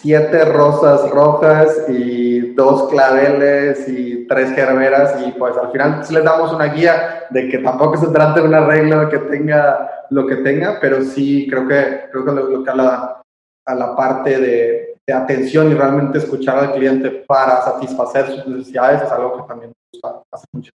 siete 0.02 0.46
rosas 0.46 1.10
rojas 1.12 1.86
y 1.88 2.54
dos 2.54 2.90
claveles 2.90 3.88
y 3.88 4.28
tres 4.28 4.52
gerberas 4.52 5.16
y 5.26 5.32
pues 5.32 5.56
al 5.58 5.72
final 5.72 6.02
les 6.10 6.24
damos 6.24 6.54
una 6.54 6.66
guía 6.66 7.26
de 7.30 7.48
que 7.48 7.60
tampoco 7.60 7.98
se 7.98 8.08
trate 8.08 8.42
de 8.42 8.48
una 8.48 8.66
regla 8.66 9.10
que 9.10 9.20
tenga 9.20 9.90
lo 10.10 10.26
que 10.26 10.38
tenga, 10.38 10.80
pero 10.82 11.02
sí 11.04 11.48
creo 11.50 11.68
que 11.68 12.10
creo 12.12 12.26
que 12.26 12.32
lo, 12.32 12.64
que 12.64 12.70
a 12.70 12.76
la, 12.76 13.22
a 13.66 13.76
la 13.76 13.96
parte 13.96 14.40
de, 14.40 14.96
de 15.06 15.14
atención 15.14 15.72
y 15.72 15.76
realmente 15.76 16.18
escuchar 16.18 16.58
al 16.58 16.74
cliente 16.74 17.24
para 17.28 17.62
satisfacer 17.62 18.28
sus 18.28 18.48
necesidades 18.48 19.04
es 19.04 19.12
algo 19.12 19.38
que 19.38 19.48
también 19.48 19.72
gusta 19.94 20.22
hace 20.32 20.46
mucho. 20.52 20.72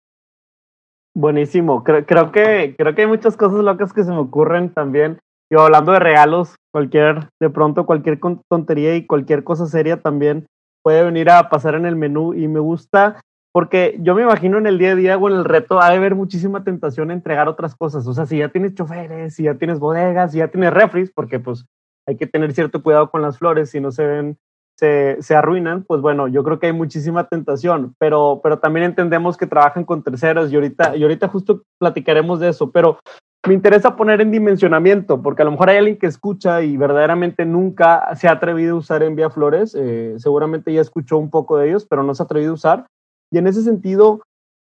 Buenísimo. 1.16 1.83
Creo, 1.83 2.05
creo, 2.05 2.31
que, 2.31 2.74
creo 2.76 2.94
que 2.94 3.00
hay 3.00 3.09
muchas 3.09 3.38
cosas 3.38 3.61
locas 3.61 3.94
que 3.94 4.05
se 4.05 4.11
me 4.11 4.18
ocurren 4.18 4.68
también. 4.68 5.18
Yo 5.50 5.61
hablando 5.61 5.92
de 5.92 5.98
regalos, 5.98 6.57
cualquier, 6.70 7.31
de 7.40 7.48
pronto 7.48 7.87
cualquier 7.87 8.20
tontería 8.50 8.96
y 8.96 9.07
cualquier 9.07 9.42
cosa 9.42 9.64
seria 9.64 10.02
también 10.02 10.46
puede 10.83 11.02
venir 11.02 11.31
a 11.31 11.48
pasar 11.48 11.74
en 11.74 11.87
el 11.87 11.96
menú 11.96 12.35
y 12.35 12.48
me 12.48 12.61
gusta 12.61 13.18
porque 13.55 13.96
yo 14.00 14.14
me 14.14 14.24
imagino 14.24 14.59
en 14.59 14.66
el 14.66 14.76
día 14.76 14.92
a 14.92 14.94
día 14.94 15.16
o 15.16 15.31
en 15.31 15.37
el 15.37 15.46
reto 15.46 15.81
ha 15.81 15.88
de 15.88 15.96
haber 15.96 16.14
muchísima 16.14 16.64
tentación 16.64 17.11
a 17.11 17.14
entregar 17.14 17.48
otras 17.48 17.74
cosas. 17.74 18.07
O 18.07 18.12
sea, 18.12 18.26
si 18.26 18.37
ya 18.37 18.50
tienes 18.50 18.74
choferes, 18.74 19.37
si 19.37 19.44
ya 19.44 19.55
tienes 19.55 19.79
bodegas, 19.79 20.33
si 20.33 20.38
ya 20.38 20.48
tienes 20.48 20.74
refris, 20.74 21.11
porque 21.14 21.40
pues 21.40 21.64
hay 22.07 22.18
que 22.18 22.26
tener 22.26 22.52
cierto 22.52 22.83
cuidado 22.83 23.11
con 23.11 23.22
las 23.22 23.38
flores, 23.38 23.70
si 23.70 23.81
no 23.81 23.90
se 23.90 24.05
ven, 24.05 24.37
se, 24.78 25.16
se, 25.20 25.34
arruinan, 25.34 25.84
pues 25.84 26.00
bueno, 26.00 26.28
yo 26.28 26.44
creo 26.44 26.58
que 26.58 26.66
hay 26.66 26.72
muchísima 26.72 27.28
tentación, 27.28 27.94
pero, 27.98 28.40
pero 28.42 28.58
también 28.58 28.84
entendemos 28.84 29.36
que 29.36 29.46
trabajan 29.46 29.84
con 29.84 30.02
terceros 30.02 30.52
y 30.52 30.54
ahorita, 30.54 30.96
y 30.96 31.02
ahorita 31.02 31.28
justo 31.28 31.62
platicaremos 31.78 32.40
de 32.40 32.50
eso, 32.50 32.70
pero 32.70 32.98
me 33.46 33.54
interesa 33.54 33.96
poner 33.96 34.20
en 34.20 34.32
dimensionamiento, 34.32 35.22
porque 35.22 35.42
a 35.42 35.44
lo 35.44 35.52
mejor 35.52 35.70
hay 35.70 35.78
alguien 35.78 35.98
que 35.98 36.06
escucha 36.06 36.62
y 36.62 36.76
verdaderamente 36.76 37.46
nunca 37.46 38.14
se 38.16 38.28
ha 38.28 38.32
atrevido 38.32 38.74
a 38.74 38.78
usar 38.78 39.02
Envía 39.02 39.30
Flores, 39.30 39.74
eh, 39.78 40.14
seguramente 40.18 40.72
ya 40.72 40.80
escuchó 40.80 41.16
un 41.16 41.30
poco 41.30 41.56
de 41.56 41.68
ellos, 41.68 41.86
pero 41.88 42.02
no 42.02 42.14
se 42.14 42.22
ha 42.22 42.24
atrevido 42.24 42.50
a 42.50 42.54
usar, 42.54 42.86
y 43.32 43.38
en 43.38 43.46
ese 43.46 43.62
sentido, 43.62 44.20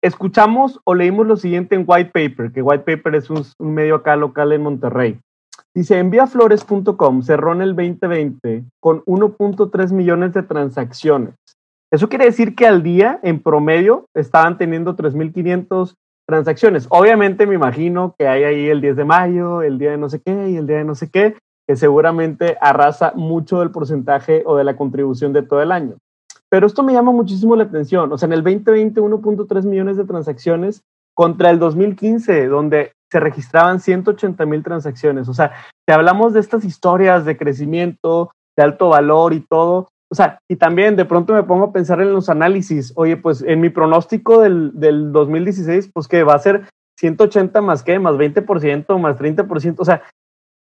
escuchamos 0.03 0.79
o 0.83 0.93
leímos 0.93 1.25
lo 1.25 1.37
siguiente 1.37 1.75
en 1.75 1.85
White 1.87 2.11
Paper, 2.13 2.51
que 2.51 2.61
White 2.61 2.83
Paper 2.83 3.15
es 3.15 3.29
un, 3.29 3.43
un 3.59 3.73
medio 3.73 3.95
acá 3.95 4.15
local 4.15 4.51
en 4.51 4.61
Monterrey. 4.61 5.19
Dice, 5.73 5.99
enviaflores.com 5.99 7.21
cerró 7.21 7.53
en 7.53 7.61
el 7.61 7.75
2020 7.75 8.63
con 8.79 9.03
1.3 9.03 9.91
millones 9.91 10.33
de 10.33 10.43
transacciones. 10.43 11.35
Eso 11.91 12.09
quiere 12.09 12.25
decir 12.25 12.55
que 12.55 12.65
al 12.65 12.81
día, 12.81 13.19
en 13.23 13.41
promedio, 13.41 14.05
estaban 14.13 14.57
teniendo 14.57 14.95
3.500 14.95 15.95
transacciones. 16.27 16.87
Obviamente 16.89 17.45
me 17.45 17.55
imagino 17.55 18.15
que 18.17 18.27
hay 18.27 18.43
ahí 18.43 18.67
el 18.67 18.81
10 18.81 18.95
de 18.95 19.05
mayo, 19.05 19.61
el 19.61 19.77
día 19.77 19.91
de 19.91 19.97
no 19.97 20.09
sé 20.09 20.21
qué 20.21 20.49
y 20.49 20.57
el 20.57 20.67
día 20.67 20.77
de 20.77 20.83
no 20.83 20.95
sé 20.95 21.09
qué, 21.09 21.37
que 21.67 21.75
seguramente 21.75 22.57
arrasa 22.61 23.13
mucho 23.15 23.59
del 23.59 23.71
porcentaje 23.71 24.43
o 24.45 24.55
de 24.55 24.63
la 24.63 24.75
contribución 24.75 25.33
de 25.33 25.43
todo 25.43 25.61
el 25.61 25.71
año. 25.71 25.97
Pero 26.49 26.67
esto 26.67 26.83
me 26.83 26.93
llama 26.93 27.11
muchísimo 27.11 27.55
la 27.55 27.63
atención. 27.63 28.11
O 28.11 28.17
sea, 28.17 28.27
en 28.27 28.33
el 28.33 28.43
2020, 28.43 29.01
1.3 29.01 29.63
millones 29.65 29.97
de 29.97 30.05
transacciones 30.05 30.81
contra 31.13 31.49
el 31.49 31.59
2015, 31.59 32.47
donde 32.47 32.91
se 33.15 33.19
registraban 33.21 33.79
180 33.79 34.45
mil 34.45 34.61
transacciones. 34.61 35.29
O 35.29 35.33
sea, 35.33 35.53
si 35.87 35.93
hablamos 35.93 36.33
de 36.33 36.41
estas 36.41 36.65
historias 36.65 37.23
de 37.23 37.37
crecimiento, 37.37 38.31
de 38.57 38.63
alto 38.63 38.89
valor 38.89 39.31
y 39.31 39.39
todo, 39.39 39.87
o 40.11 40.15
sea, 40.15 40.39
y 40.51 40.57
también 40.57 40.97
de 40.97 41.05
pronto 41.05 41.33
me 41.33 41.43
pongo 41.43 41.67
a 41.67 41.71
pensar 41.71 42.01
en 42.01 42.11
los 42.11 42.27
análisis. 42.27 42.91
Oye, 42.97 43.15
pues 43.15 43.41
en 43.41 43.61
mi 43.61 43.69
pronóstico 43.69 44.41
del, 44.41 44.77
del 44.77 45.13
2016, 45.13 45.91
pues 45.93 46.09
que 46.09 46.23
va 46.23 46.33
a 46.33 46.39
ser 46.39 46.67
180 46.99 47.61
más 47.61 47.83
qué, 47.83 47.99
más 47.99 48.15
20%, 48.15 48.99
más 48.99 49.17
30%. 49.17 49.75
O 49.77 49.85
sea, 49.85 50.01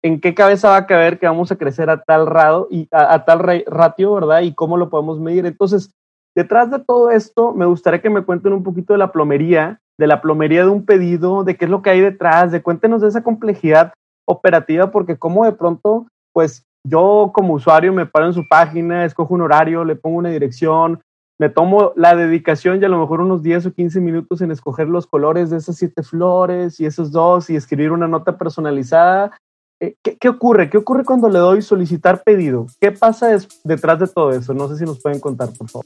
¿en 0.03 0.19
qué 0.19 0.33
cabeza 0.35 0.71
va 0.71 0.75
a 0.75 0.87
caber 0.87 1.19
que 1.19 1.27
vamos 1.27 1.53
a 1.53 1.55
crecer 1.55 1.89
a 1.89 2.01
tal, 2.01 2.27
rado 2.27 2.67
y 2.69 2.89
a 2.91 3.23
tal 3.23 3.63
ratio, 3.65 4.13
verdad? 4.13 4.41
Y 4.41 4.53
cómo 4.53 4.75
lo 4.75 4.89
podemos 4.89 5.21
medir. 5.21 5.45
Entonces, 5.45 5.93
detrás 6.35 6.69
de 6.69 6.79
todo 6.79 7.11
esto, 7.11 7.53
me 7.53 7.65
gustaría 7.65 8.01
que 8.01 8.09
me 8.09 8.25
cuenten 8.25 8.51
un 8.51 8.63
poquito 8.63 8.91
de 8.91 8.99
la 8.99 9.13
plomería 9.13 9.79
de 9.99 10.07
la 10.07 10.21
plomería 10.21 10.63
de 10.63 10.69
un 10.69 10.85
pedido, 10.85 11.43
de 11.43 11.57
qué 11.57 11.65
es 11.65 11.71
lo 11.71 11.81
que 11.81 11.89
hay 11.89 12.01
detrás, 12.01 12.51
de 12.51 12.61
cuéntenos 12.61 13.01
de 13.01 13.09
esa 13.09 13.23
complejidad 13.23 13.93
operativa, 14.27 14.91
porque 14.91 15.17
como 15.17 15.45
de 15.45 15.51
pronto, 15.51 16.07
pues 16.33 16.65
yo 16.87 17.31
como 17.33 17.53
usuario 17.53 17.93
me 17.93 18.05
paro 18.05 18.27
en 18.27 18.33
su 18.33 18.47
página, 18.47 19.05
escojo 19.05 19.33
un 19.33 19.41
horario, 19.41 19.83
le 19.83 19.95
pongo 19.95 20.17
una 20.17 20.29
dirección, 20.29 21.01
me 21.39 21.49
tomo 21.49 21.91
la 21.95 22.15
dedicación 22.15 22.81
y 22.81 22.85
a 22.85 22.89
lo 22.89 22.99
mejor 22.99 23.21
unos 23.21 23.41
10 23.41 23.67
o 23.67 23.73
15 23.73 23.99
minutos 23.99 24.41
en 24.41 24.51
escoger 24.51 24.87
los 24.87 25.07
colores 25.07 25.49
de 25.49 25.57
esas 25.57 25.75
siete 25.75 26.03
flores 26.03 26.79
y 26.79 26.85
esos 26.85 27.11
dos 27.11 27.49
y 27.49 27.55
escribir 27.55 27.91
una 27.91 28.07
nota 28.07 28.37
personalizada. 28.37 29.31
Eh, 29.79 29.95
¿Qué, 30.03 30.17
qué 30.17 30.29
ocurre? 30.29 30.69
¿Qué 30.69 30.77
ocurre 30.77 31.03
cuando 31.03 31.29
le 31.29 31.39
doy 31.39 31.63
solicitar 31.63 32.21
pedido? 32.23 32.67
¿Qué 32.79 32.91
pasa 32.91 33.35
detrás 33.63 33.99
de 33.99 34.07
todo 34.07 34.31
eso? 34.31 34.53
No 34.53 34.67
sé 34.67 34.77
si 34.77 34.85
nos 34.85 35.01
pueden 35.01 35.19
contar, 35.19 35.49
por 35.57 35.67
favor. 35.67 35.85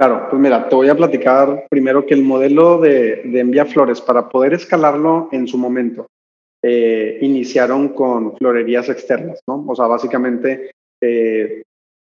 Claro, 0.00 0.28
pues 0.30 0.40
mira, 0.40 0.66
te 0.66 0.74
voy 0.74 0.88
a 0.88 0.94
platicar 0.94 1.66
primero 1.68 2.06
que 2.06 2.14
el 2.14 2.22
modelo 2.22 2.80
de, 2.80 3.20
de 3.22 3.40
Envía 3.40 3.66
Flores, 3.66 4.00
para 4.00 4.30
poder 4.30 4.54
escalarlo 4.54 5.28
en 5.30 5.46
su 5.46 5.58
momento, 5.58 6.06
eh, 6.62 7.18
iniciaron 7.20 7.90
con 7.90 8.34
florerías 8.38 8.88
externas, 8.88 9.42
¿no? 9.46 9.62
O 9.68 9.76
sea, 9.76 9.88
básicamente, 9.88 10.70
eh, 11.02 11.60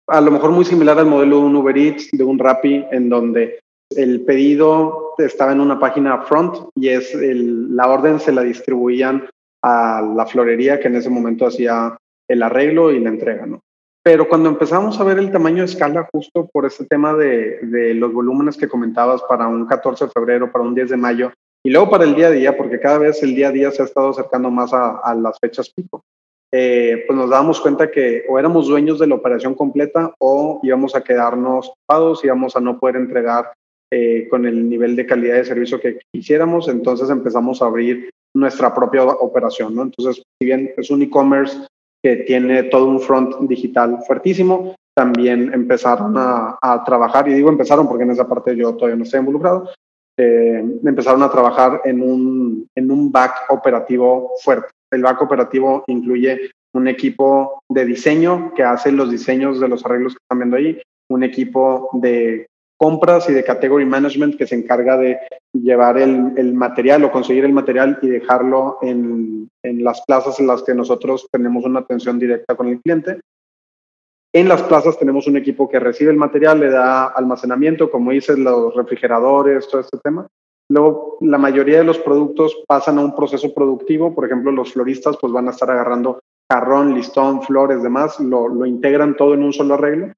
a 0.07 0.21
lo 0.21 0.31
mejor 0.31 0.53
muy 0.53 0.65
similar 0.65 1.01
al 1.01 1.07
modelo 1.07 1.39
de 1.39 1.47
un 1.47 1.57
Uber 1.57 1.77
Eats, 1.77 2.11
de 2.13 2.23
un 2.23 2.39
Rappi, 2.39 2.85
en 2.93 3.09
donde 3.09 3.59
el 3.97 4.21
pedido 4.21 5.15
estaba 5.19 5.51
en 5.51 5.59
una 5.59 5.81
página 5.81 6.23
front 6.23 6.59
y 6.77 6.91
es 6.91 7.13
el, 7.13 7.75
la 7.75 7.89
orden 7.89 8.21
se 8.21 8.31
la 8.31 8.43
distribuían 8.43 9.29
a 9.65 10.01
la 10.15 10.27
florería 10.27 10.79
que 10.79 10.87
en 10.87 10.95
ese 10.95 11.11
momento 11.11 11.45
hacía 11.45 11.97
el 12.29 12.43
arreglo 12.45 12.93
y 12.93 13.01
la 13.01 13.09
entrega, 13.09 13.47
¿no? 13.47 13.61
Pero 14.11 14.29
cuando 14.29 14.49
empezamos 14.49 14.99
a 14.99 15.05
ver 15.05 15.21
el 15.21 15.31
tamaño 15.31 15.59
de 15.59 15.67
escala, 15.67 16.09
justo 16.11 16.51
por 16.53 16.67
este 16.67 16.85
tema 16.85 17.15
de, 17.15 17.61
de, 17.63 17.95
los 17.95 18.13
volúmenes 18.13 18.57
que 18.57 18.67
comentabas 18.67 19.23
para 19.23 19.47
un 19.47 19.67
14 19.67 20.07
de 20.07 20.11
febrero, 20.11 20.51
para 20.51 20.65
un 20.65 20.75
10 20.75 20.91
de 20.91 20.97
mayo, 20.97 21.33
y 21.65 21.71
luego 21.71 21.91
para 21.91 22.03
el 22.03 22.17
día 22.17 22.27
a 22.27 22.33
día, 22.33 22.57
porque 22.57 22.81
cada 22.81 22.99
vez 22.99 23.23
el 23.23 23.37
día 23.37 23.51
a 23.51 23.53
día 23.53 23.71
se 23.71 23.83
ha 23.83 23.85
estado 23.85 24.09
acercando 24.09 24.51
más 24.51 24.73
a, 24.73 24.99
a 24.99 25.15
las 25.15 25.39
fechas 25.39 25.71
pico, 25.71 26.03
eh, 26.53 27.05
pues 27.07 27.17
nos 27.17 27.31
dábamos 27.31 27.61
cuenta 27.61 27.89
que 27.93 28.25
o 28.29 28.37
éramos 28.37 28.67
dueños 28.67 28.99
de 28.99 29.07
la 29.07 29.15
operación 29.15 29.55
completa 29.55 30.13
o 30.19 30.59
íbamos 30.65 30.97
a 30.97 31.05
quedarnos 31.05 31.69
ocupados, 31.69 32.25
íbamos 32.25 32.57
a 32.57 32.61
no 32.61 32.81
poder 32.81 32.97
entregar 32.97 33.53
eh, 33.93 34.27
con 34.29 34.45
el 34.45 34.69
nivel 34.69 34.97
de 34.97 35.07
calidad 35.07 35.37
de 35.37 35.45
servicio 35.45 35.81
que 35.81 36.01
quisiéramos, 36.13 36.67
entonces 36.67 37.11
empezamos 37.11 37.63
a 37.63 37.67
abrir 37.67 38.11
nuestra 38.35 38.75
propia 38.75 39.05
operación, 39.05 39.77
¿no? 39.77 39.83
Entonces, 39.83 40.17
si 40.17 40.47
bien 40.47 40.73
es 40.77 40.91
un 40.91 41.01
e-commerce 41.03 41.57
que 42.03 42.17
tiene 42.17 42.65
todo 42.65 42.87
un 42.87 43.01
front 43.01 43.37
digital 43.41 43.99
fuertísimo. 44.07 44.75
También 44.95 45.53
empezaron 45.53 46.15
a, 46.17 46.59
trabajar, 46.85 47.29
y 47.29 47.35
digo 47.35 47.49
empezaron 47.49 47.89
porque 47.89 48.05
en 48.05 48.11
esa 48.11 48.29
parte 48.29 48.57
yo 48.57 48.75
todavía 48.75 48.97
no 48.97 49.05
estoy 49.05 49.21
involucrado, 49.21 49.71
eh, 50.19 50.63
empezaron 50.85 51.23
a 51.23 51.31
trabajar 51.31 51.83
en 51.85 52.03
un, 52.03 52.67
en 52.75 52.91
un 52.91 53.11
back 53.11 53.47
operativo 53.51 54.33
fuerte. 54.43 54.69
El 54.91 55.03
back 55.03 55.23
operativo 55.23 55.85
incluye 55.87 56.51
un 56.75 56.89
equipo 56.89 57.63
de 57.69 57.85
diseño 57.85 58.53
que 58.55 58.63
hace 58.63 58.93
los 58.93 59.11
diseños 59.11 59.61
de 59.61 59.69
los 59.69 59.85
arreglos 59.85 60.15
que 60.15 60.23
están 60.23 60.39
viendo 60.39 60.57
ahí, 60.57 60.81
un 61.09 61.23
equipo 61.23 61.89
de 61.95 62.47
compras 62.81 63.29
y 63.29 63.35
de 63.35 63.45
category 63.45 63.85
management 63.85 64.37
que 64.37 64.47
se 64.47 64.55
encarga 64.55 64.97
de 64.97 65.19
llevar 65.53 65.99
el, 65.99 66.55
material 66.55 67.05
o 67.05 67.13
conseguir 67.13 67.45
el 67.45 67.53
material 67.53 67.99
y 68.01 68.09
dejarlo 68.09 68.79
en, 68.81 69.51
en, 69.63 69.85
las 69.85 70.01
plazas 70.07 70.41
en 70.41 70.47
las 70.47 70.63
que 70.63 70.75
nosotros 70.75 71.29
tenemos 71.31 71.67
una 71.67 71.81
atención 71.81 72.19
directa 72.19 72.55
con 72.55 72.69
el 72.69 72.81
cliente. 72.81 73.21
En 74.33 74.49
las 74.49 74.63
plazas 74.63 74.99
tenemos 74.99 75.27
un 75.27 75.37
equipo 75.37 75.69
que 75.69 75.79
recibe 75.79 76.11
el 76.11 76.17
material, 76.17 76.59
le 76.59 76.71
da 76.71 77.09
almacenamiento, 77.09 77.91
como 77.91 78.13
dices, 78.13 78.39
los 78.39 78.75
refrigeradores, 78.75 79.69
todo 79.69 79.83
este 79.83 79.99
tema. 79.99 80.27
Luego, 80.71 81.19
la 81.21 81.37
mayoría 81.37 81.79
de 81.79 81.85
los 81.85 81.99
productos 81.99 82.63
pasan 82.67 82.97
a 82.97 83.03
un 83.03 83.15
proceso 83.15 83.53
productivo. 83.53 84.15
Por 84.15 84.25
ejemplo, 84.25 84.53
los 84.53 84.73
floristas 84.73 85.19
pues 85.21 85.35
van 85.35 85.49
a 85.49 85.51
estar 85.51 85.71
agarrando 85.71 86.21
jarrón, 86.51 86.95
listón, 86.95 87.43
flores, 87.43 87.83
demás, 87.83 88.19
lo, 88.21 88.49
lo 88.49 88.65
integran 88.65 89.17
todo 89.17 89.35
en 89.35 89.43
un 89.43 89.53
solo 89.53 89.75
arreglo 89.75 90.15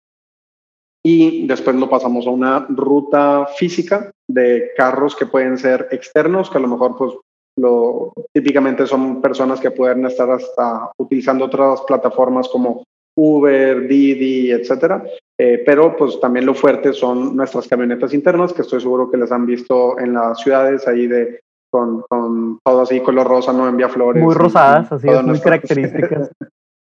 y 1.04 1.46
después 1.46 1.76
lo 1.76 1.90
pasamos 1.90 2.26
a 2.26 2.30
una 2.30 2.66
ruta 2.68 3.46
física 3.56 4.10
de 4.28 4.70
carros 4.76 5.16
que 5.16 5.26
pueden 5.26 5.58
ser 5.58 5.88
externos, 5.90 6.48
que 6.48 6.58
a 6.58 6.60
lo 6.60 6.68
mejor 6.68 6.96
pues 6.96 7.12
lo, 7.58 8.12
típicamente 8.32 8.86
son 8.86 9.20
personas 9.20 9.60
que 9.60 9.70
pueden 9.70 10.06
estar 10.06 10.30
hasta 10.30 10.90
utilizando 10.98 11.46
otras 11.46 11.82
plataformas 11.82 12.48
como 12.48 12.84
Uber, 13.16 13.86
Didi, 13.86 14.52
etcétera. 14.52 15.04
Eh, 15.38 15.62
pero 15.66 15.96
pues 15.96 16.20
también 16.20 16.46
lo 16.46 16.54
fuerte 16.54 16.92
son 16.92 17.36
nuestras 17.36 17.66
camionetas 17.66 18.14
internas, 18.14 18.52
que 18.52 18.62
estoy 18.62 18.80
seguro 18.80 19.10
que 19.10 19.16
les 19.16 19.32
han 19.32 19.44
visto 19.44 19.98
en 19.98 20.14
las 20.14 20.38
ciudades 20.40 20.86
ahí 20.86 21.06
de 21.06 21.40
con, 21.70 22.02
con 22.02 22.58
todo 22.62 22.82
así 22.82 23.00
color 23.00 23.26
rosa, 23.26 23.52
no 23.52 23.66
envía 23.66 23.88
flores. 23.88 24.22
Muy 24.22 24.34
rosadas, 24.34 24.92
así 24.92 25.08
es, 25.08 25.22
muy 25.22 25.40
características. 25.40 26.30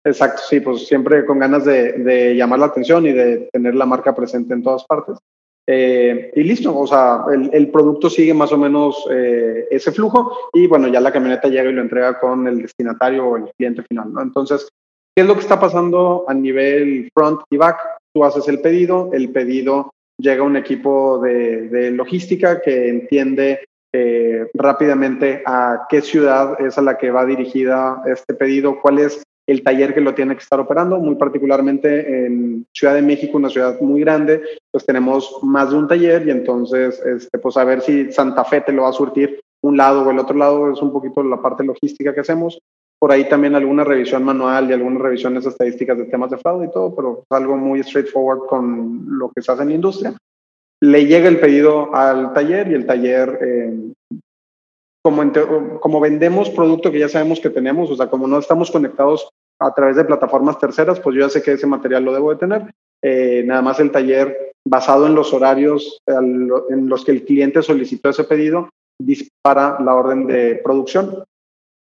Exacto, 0.04 0.42
sí, 0.48 0.60
pues 0.60 0.86
siempre 0.86 1.24
con 1.24 1.38
ganas 1.38 1.64
de, 1.64 1.92
de, 1.92 2.36
llamar 2.36 2.58
la 2.58 2.66
atención 2.66 3.06
y 3.06 3.12
de 3.12 3.48
tener 3.50 3.74
la 3.74 3.86
marca 3.86 4.14
presente 4.14 4.52
en 4.52 4.62
todas 4.62 4.84
partes. 4.84 5.18
Eh, 5.66 6.30
y 6.36 6.42
listo, 6.42 6.78
o 6.78 6.86
sea, 6.86 7.24
el, 7.32 7.48
el, 7.54 7.70
producto 7.70 8.10
sigue 8.10 8.34
más 8.34 8.52
o 8.52 8.58
menos 8.58 9.06
eh, 9.10 9.66
ese 9.70 9.92
flujo 9.92 10.50
y 10.52 10.66
bueno, 10.66 10.88
ya 10.88 11.00
la 11.00 11.10
camioneta 11.10 11.48
llega 11.48 11.70
y 11.70 11.72
lo 11.72 11.80
entrega 11.80 12.20
con 12.20 12.46
el 12.46 12.60
destinatario 12.60 13.26
o 13.26 13.36
el 13.38 13.50
cliente 13.56 13.82
final, 13.82 14.12
¿no? 14.12 14.20
Entonces, 14.20 14.68
¿qué 15.16 15.22
es 15.22 15.26
lo 15.26 15.32
que 15.32 15.40
está 15.40 15.58
pasando 15.58 16.26
a 16.28 16.34
nivel 16.34 17.08
front 17.14 17.40
y 17.50 17.56
back? 17.56 17.78
Tú 18.14 18.24
haces 18.24 18.46
el 18.48 18.60
pedido, 18.60 19.08
el 19.14 19.30
pedido 19.30 19.90
llega 20.18 20.42
a 20.42 20.46
un 20.46 20.58
equipo 20.58 21.18
de, 21.18 21.68
de 21.68 21.90
logística 21.92 22.60
que 22.60 22.90
entiende 22.90 23.60
eh, 23.96 24.50
rápidamente 24.54 25.42
a 25.46 25.86
qué 25.88 26.02
ciudad 26.02 26.60
es 26.60 26.76
a 26.76 26.82
la 26.82 26.98
que 26.98 27.10
va 27.10 27.24
dirigida 27.24 28.02
este 28.06 28.34
pedido, 28.34 28.80
cuál 28.82 28.98
es 28.98 29.22
el 29.46 29.62
taller 29.62 29.94
que 29.94 30.00
lo 30.00 30.14
tiene 30.14 30.35
que 30.35 30.42
estar 30.42 30.59
operando, 30.59 30.98
muy 30.98 31.16
particularmente 31.16 32.26
en 32.26 32.66
Ciudad 32.72 32.94
de 32.94 33.02
México, 33.02 33.37
una 33.37 33.50
ciudad 33.50 33.80
muy 33.80 34.00
grande, 34.00 34.42
pues 34.70 34.87
tenemos 34.87 35.38
más 35.42 35.70
de 35.70 35.76
un 35.76 35.88
taller 35.88 36.26
y 36.26 36.30
entonces, 36.30 37.00
este, 37.04 37.38
pues 37.38 37.57
a 37.57 37.64
ver 37.64 37.83
si 37.83 38.11
Santa 38.11 38.44
Fe 38.44 38.62
te 38.62 38.72
lo 38.72 38.83
va 38.83 38.88
a 38.88 38.92
surtir 38.92 39.40
un 39.62 39.76
lado 39.76 40.02
o 40.02 40.11
el 40.11 40.18
otro 40.18 40.37
lado, 40.37 40.72
es 40.72 40.80
un 40.80 40.92
poquito 40.92 41.22
la 41.22 41.40
parte 41.40 41.64
logística 41.64 42.14
que 42.14 42.20
hacemos. 42.20 42.59
Por 42.98 43.12
ahí 43.12 43.28
también 43.28 43.54
alguna 43.54 43.85
revisión 43.85 44.24
manual 44.24 44.70
y 44.70 44.72
algunas 44.72 45.02
revisiones 45.02 45.44
estadísticas 45.44 45.98
de 45.98 46.04
temas 46.04 46.30
de 46.30 46.38
fraude 46.38 46.66
y 46.66 46.70
todo, 46.70 46.94
pero 46.94 47.22
es 47.22 47.37
algo 47.37 47.57
muy 47.57 47.83
straightforward 47.83 48.46
con 48.46 49.04
lo 49.18 49.30
que 49.30 49.42
se 49.42 49.52
hace 49.52 49.62
en 49.62 49.68
la 49.70 49.74
industria. 49.74 50.14
Le 50.80 51.07
llega 51.07 51.28
el 51.28 51.40
pedido 51.40 51.94
al 51.94 52.33
taller 52.33 52.70
y 52.70 52.74
el 52.74 52.87
taller 52.87 53.38
eh, 53.42 53.92
como, 55.04 55.80
como 55.80 56.00
vendemos 56.00 56.48
producto 56.48 56.90
que 56.90 56.98
ya 56.98 57.10
sabemos 57.10 57.38
que 57.38 57.50
tenemos, 57.50 57.90
o 57.90 57.96
sea, 57.96 58.08
como 58.08 58.26
no 58.26 58.38
estamos 58.38 58.70
conectados 58.70 59.28
a 59.60 59.72
través 59.74 59.96
de 59.96 60.04
plataformas 60.04 60.58
terceras, 60.58 60.98
pues 60.98 61.14
yo 61.14 61.22
ya 61.22 61.28
sé 61.28 61.42
que 61.42 61.52
ese 61.52 61.66
material 61.66 62.04
lo 62.04 62.14
debo 62.14 62.30
de 62.30 62.38
tener. 62.38 62.74
Eh, 63.02 63.42
nada 63.44 63.60
más 63.60 63.78
el 63.80 63.90
taller, 63.90 64.52
basado 64.66 65.06
en 65.06 65.14
los 65.14 65.34
horarios 65.34 65.98
en 66.06 66.88
los 66.88 67.04
que 67.04 67.12
el 67.12 67.24
cliente 67.24 67.62
solicitó 67.62 68.08
ese 68.08 68.24
pedido, 68.24 68.70
dispara 68.98 69.76
la 69.80 69.94
orden 69.94 70.26
de 70.26 70.56
producción. 70.64 71.22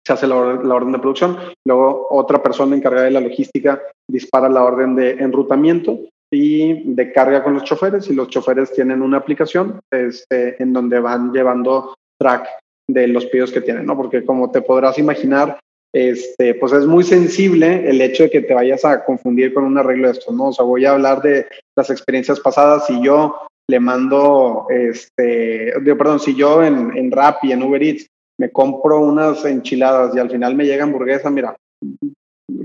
Se 0.05 0.13
hace 0.13 0.27
la, 0.27 0.35
la 0.63 0.75
orden 0.75 0.91
de 0.91 0.99
producción. 0.99 1.37
Luego 1.65 2.07
otra 2.11 2.43
persona 2.43 2.75
encargada 2.75 3.05
de 3.05 3.11
la 3.11 3.21
logística 3.21 3.81
dispara 4.07 4.49
la 4.49 4.63
orden 4.63 4.95
de 4.95 5.11
enrutamiento 5.13 5.99
y 6.31 6.93
de 6.93 7.11
carga 7.11 7.43
con 7.43 7.55
los 7.55 7.63
choferes 7.63 8.07
y 8.07 8.13
los 8.13 8.27
choferes 8.27 8.71
tienen 8.71 9.01
una 9.01 9.17
aplicación 9.17 9.79
este, 9.91 10.61
en 10.61 10.73
donde 10.73 10.99
van 10.99 11.33
llevando 11.33 11.95
track 12.19 12.47
de 12.89 13.08
los 13.08 13.25
pedidos 13.28 13.52
que 13.52 13.62
tienen, 13.62 13.86
¿no? 13.86 13.95
Porque 13.95 14.25
como 14.25 14.52
te 14.52 14.62
podrás 14.62 14.97
imaginar, 14.97 15.60
este, 15.93 16.56
pues 16.56 16.73
es 16.73 16.86
muy 16.86 17.04
sensible 17.04 17.89
el 17.89 18.02
hecho 18.02 18.23
de 18.23 18.30
que 18.30 18.41
te 18.41 18.54
vayas 18.54 18.84
a 18.86 19.06
confundir 19.06 19.54
con 19.54 19.63
un 19.63 19.78
arreglo 19.78 20.08
de 20.08 20.13
esto, 20.13 20.32
¿no? 20.32 20.47
O 20.47 20.54
sea, 20.54 20.65
voy 20.65 20.86
a 20.86 20.91
hablar 20.91 21.21
de 21.21 21.47
las 21.75 21.89
experiencias 21.89 22.39
pasadas. 22.39 22.88
Si 22.88 23.02
yo 23.02 23.36
le 23.69 23.80
mando, 23.80 24.67
este, 24.69 25.73
perdón, 25.86 26.19
si 26.19 26.36
yo 26.36 26.63
en, 26.63 26.95
en 26.97 27.12
Rappi, 27.12 27.52
en 27.52 27.63
Uber 27.63 27.82
Eats, 27.82 28.08
me 28.39 28.52
compro 28.52 29.02
unas 29.02 29.45
enchiladas 29.45 30.15
y 30.15 30.19
al 30.19 30.30
final 30.30 30.56
me 30.56 30.65
llega 30.65 30.84
hamburguesa, 30.84 31.30
mira, 31.30 31.56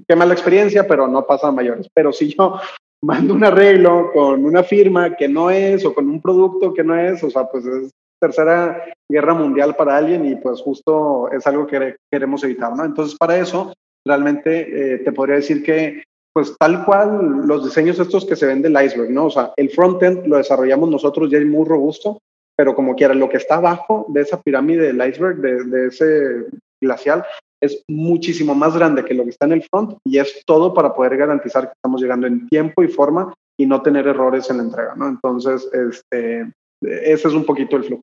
qué 0.08 0.16
mala 0.16 0.32
experiencia, 0.32 0.86
pero 0.86 1.06
no 1.06 1.26
pasa 1.26 1.48
a 1.48 1.52
mayores. 1.52 1.88
Pero 1.92 2.12
si 2.12 2.34
yo 2.34 2.58
mando 3.02 3.34
un 3.34 3.44
arreglo 3.44 4.10
con 4.12 4.44
una 4.44 4.62
firma 4.62 5.16
que 5.16 5.28
no 5.28 5.50
es 5.50 5.84
o 5.84 5.94
con 5.94 6.08
un 6.08 6.22
producto 6.22 6.72
que 6.72 6.84
no 6.84 6.98
es, 6.98 7.22
o 7.22 7.30
sea, 7.30 7.44
pues 7.44 7.66
es 7.66 7.90
tercera 8.26 8.82
guerra 9.10 9.34
mundial 9.34 9.76
para 9.76 9.96
alguien 9.96 10.24
y 10.24 10.36
pues 10.36 10.62
justo 10.62 11.30
es 11.30 11.46
algo 11.46 11.66
que 11.66 11.96
queremos 12.10 12.42
evitar, 12.44 12.74
¿no? 12.74 12.84
Entonces, 12.84 13.16
para 13.18 13.36
eso 13.36 13.74
realmente 14.06 14.94
eh, 14.94 14.98
te 14.98 15.12
podría 15.12 15.36
decir 15.36 15.62
que 15.62 16.02
pues 16.32 16.56
tal 16.58 16.84
cual 16.84 17.46
los 17.46 17.64
diseños 17.64 17.98
estos 18.00 18.24
que 18.24 18.34
se 18.34 18.46
ven 18.46 18.62
del 18.62 18.72
iceberg, 18.72 19.10
¿no? 19.10 19.26
O 19.26 19.30
sea, 19.30 19.52
el 19.56 19.70
frontend 19.70 20.26
lo 20.26 20.36
desarrollamos 20.38 20.88
nosotros 20.90 21.30
ya 21.30 21.38
es 21.38 21.46
muy 21.46 21.64
robusto, 21.64 22.18
pero 22.56 22.74
como 22.74 22.96
quiera, 22.96 23.14
lo 23.14 23.28
que 23.28 23.36
está 23.36 23.56
abajo 23.56 24.06
de 24.08 24.22
esa 24.22 24.40
pirámide 24.40 24.92
del 24.92 25.08
iceberg, 25.08 25.36
de, 25.36 25.64
de 25.64 25.86
ese 25.88 26.46
glacial, 26.82 27.24
es 27.60 27.82
muchísimo 27.88 28.54
más 28.54 28.76
grande 28.76 29.04
que 29.04 29.14
lo 29.14 29.24
que 29.24 29.30
está 29.30 29.46
en 29.46 29.52
el 29.52 29.62
front 29.62 29.96
y 30.04 30.18
es 30.18 30.42
todo 30.44 30.74
para 30.74 30.94
poder 30.94 31.16
garantizar 31.16 31.68
que 31.68 31.74
estamos 31.74 32.00
llegando 32.00 32.26
en 32.26 32.48
tiempo 32.48 32.82
y 32.82 32.88
forma 32.88 33.32
y 33.56 33.66
no 33.66 33.82
tener 33.82 34.06
errores 34.06 34.50
en 34.50 34.56
la 34.58 34.62
entrega, 34.64 34.94
¿no? 34.96 35.08
Entonces, 35.08 35.68
este, 35.72 36.52
ese 36.82 37.28
es 37.28 37.34
un 37.34 37.44
poquito 37.44 37.76
el 37.76 37.84
flujo. 37.84 38.02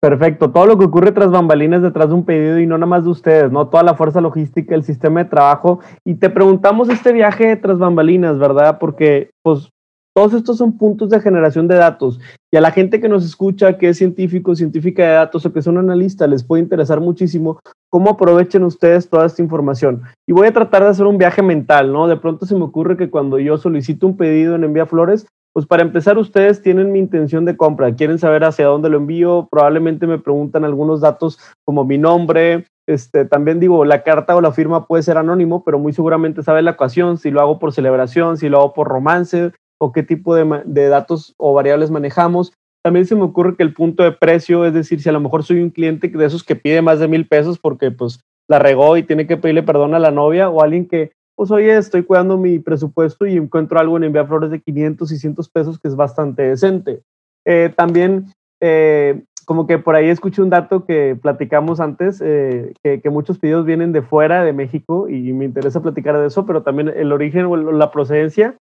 Perfecto, 0.00 0.52
todo 0.52 0.66
lo 0.66 0.78
que 0.78 0.84
ocurre 0.84 1.10
tras 1.10 1.32
bambalinas 1.32 1.82
detrás 1.82 2.08
de 2.08 2.14
un 2.14 2.24
pedido 2.24 2.60
y 2.60 2.66
no 2.66 2.78
nada 2.78 2.86
más 2.86 3.04
de 3.04 3.10
ustedes, 3.10 3.50
¿no? 3.50 3.66
Toda 3.66 3.82
la 3.82 3.94
fuerza 3.94 4.20
logística, 4.20 4.74
el 4.74 4.84
sistema 4.84 5.24
de 5.24 5.30
trabajo. 5.30 5.80
Y 6.04 6.14
te 6.14 6.30
preguntamos 6.30 6.88
este 6.88 7.12
viaje 7.12 7.56
tras 7.56 7.78
bambalinas, 7.78 8.38
¿verdad? 8.38 8.78
Porque, 8.78 9.30
pues, 9.42 9.70
todos 10.18 10.34
estos 10.34 10.58
son 10.58 10.76
puntos 10.76 11.10
de 11.10 11.20
generación 11.20 11.68
de 11.68 11.76
datos 11.76 12.18
y 12.50 12.56
a 12.56 12.60
la 12.60 12.72
gente 12.72 13.00
que 13.00 13.08
nos 13.08 13.24
escucha, 13.24 13.78
que 13.78 13.90
es 13.90 13.98
científico, 13.98 14.56
científica 14.56 15.04
de 15.04 15.12
datos 15.12 15.46
o 15.46 15.52
que 15.52 15.62
son 15.62 15.78
analistas, 15.78 16.28
les 16.28 16.42
puede 16.42 16.60
interesar 16.60 16.98
muchísimo 16.98 17.60
cómo 17.88 18.10
aprovechen 18.10 18.64
ustedes 18.64 19.08
toda 19.08 19.26
esta 19.26 19.42
información. 19.42 20.02
Y 20.26 20.32
voy 20.32 20.48
a 20.48 20.52
tratar 20.52 20.82
de 20.82 20.88
hacer 20.88 21.06
un 21.06 21.18
viaje 21.18 21.40
mental, 21.40 21.92
¿no? 21.92 22.08
De 22.08 22.16
pronto 22.16 22.46
se 22.46 22.56
me 22.56 22.64
ocurre 22.64 22.96
que 22.96 23.10
cuando 23.10 23.38
yo 23.38 23.58
solicito 23.58 24.08
un 24.08 24.16
pedido 24.16 24.56
en 24.56 24.64
Envía 24.64 24.86
Flores, 24.86 25.24
pues 25.52 25.66
para 25.66 25.82
empezar 25.82 26.18
ustedes 26.18 26.62
tienen 26.62 26.90
mi 26.90 26.98
intención 26.98 27.44
de 27.44 27.56
compra, 27.56 27.94
quieren 27.94 28.18
saber 28.18 28.42
hacia 28.42 28.66
dónde 28.66 28.88
lo 28.88 28.96
envío, 28.96 29.46
probablemente 29.48 30.08
me 30.08 30.18
preguntan 30.18 30.64
algunos 30.64 31.00
datos 31.00 31.38
como 31.64 31.84
mi 31.84 31.96
nombre, 31.96 32.64
este, 32.88 33.24
también 33.24 33.60
digo, 33.60 33.84
la 33.84 34.02
carta 34.02 34.34
o 34.34 34.40
la 34.40 34.50
firma 34.50 34.88
puede 34.88 35.04
ser 35.04 35.16
anónimo, 35.16 35.62
pero 35.62 35.78
muy 35.78 35.92
seguramente 35.92 36.42
sabe 36.42 36.62
la 36.62 36.72
ocasión, 36.72 37.18
si 37.18 37.30
lo 37.30 37.40
hago 37.40 37.60
por 37.60 37.72
celebración, 37.72 38.36
si 38.36 38.48
lo 38.48 38.58
hago 38.58 38.72
por 38.72 38.88
romance, 38.88 39.52
o 39.78 39.92
qué 39.92 40.02
tipo 40.02 40.34
de, 40.34 40.88
datos 40.88 41.34
o 41.38 41.54
variables 41.54 41.90
manejamos. 41.90 42.52
También 42.82 43.06
se 43.06 43.14
me 43.14 43.22
ocurre 43.22 43.56
que 43.56 43.62
el 43.62 43.74
punto 43.74 44.02
de 44.02 44.12
precio, 44.12 44.64
es 44.64 44.74
decir, 44.74 45.00
si 45.00 45.08
a 45.08 45.12
lo 45.12 45.20
mejor 45.20 45.44
soy 45.44 45.62
un 45.62 45.70
cliente 45.70 46.08
de 46.08 46.24
esos 46.24 46.44
que 46.44 46.56
pide 46.56 46.82
más 46.82 47.00
de 47.00 47.08
mil 47.08 47.26
pesos 47.26 47.58
porque 47.58 47.90
pues 47.90 48.20
la 48.48 48.58
regó 48.58 48.96
y 48.96 49.02
tiene 49.02 49.26
que 49.26 49.36
pedirle 49.36 49.62
perdón 49.62 49.94
a 49.94 49.98
la 49.98 50.10
novia 50.10 50.48
o 50.48 50.62
alguien 50.62 50.86
que, 50.88 51.12
pues 51.36 51.50
oye, 51.50 51.76
estoy 51.76 52.02
cuidando 52.02 52.38
mi 52.38 52.58
presupuesto 52.58 53.26
y 53.26 53.36
encuentro 53.36 53.78
algo 53.78 53.96
en 53.96 54.04
enviar 54.04 54.26
flores 54.26 54.50
de 54.50 54.60
500, 54.60 55.08
600 55.08 55.48
pesos 55.50 55.78
que 55.78 55.88
es 55.88 55.96
bastante 55.96 56.42
decente. 56.42 57.02
Eh, 57.44 57.72
también, 57.76 58.32
eh, 58.60 59.22
como 59.44 59.66
que 59.66 59.78
por 59.78 59.94
ahí 59.94 60.08
escuché 60.08 60.42
un 60.42 60.50
dato 60.50 60.84
que 60.84 61.16
platicamos 61.20 61.80
antes, 61.80 62.22
eh, 62.24 62.72
que, 62.82 63.00
que, 63.00 63.10
muchos 63.10 63.38
pedidos 63.38 63.64
vienen 63.64 63.92
de 63.92 64.02
fuera 64.02 64.44
de 64.44 64.52
México 64.52 65.08
y 65.08 65.32
me 65.32 65.44
interesa 65.44 65.82
platicar 65.82 66.18
de 66.18 66.26
eso, 66.26 66.46
pero 66.46 66.62
también 66.62 66.88
el 66.88 67.12
origen 67.12 67.46
o 67.46 67.56
la 67.56 67.90
procedencia 67.90 68.56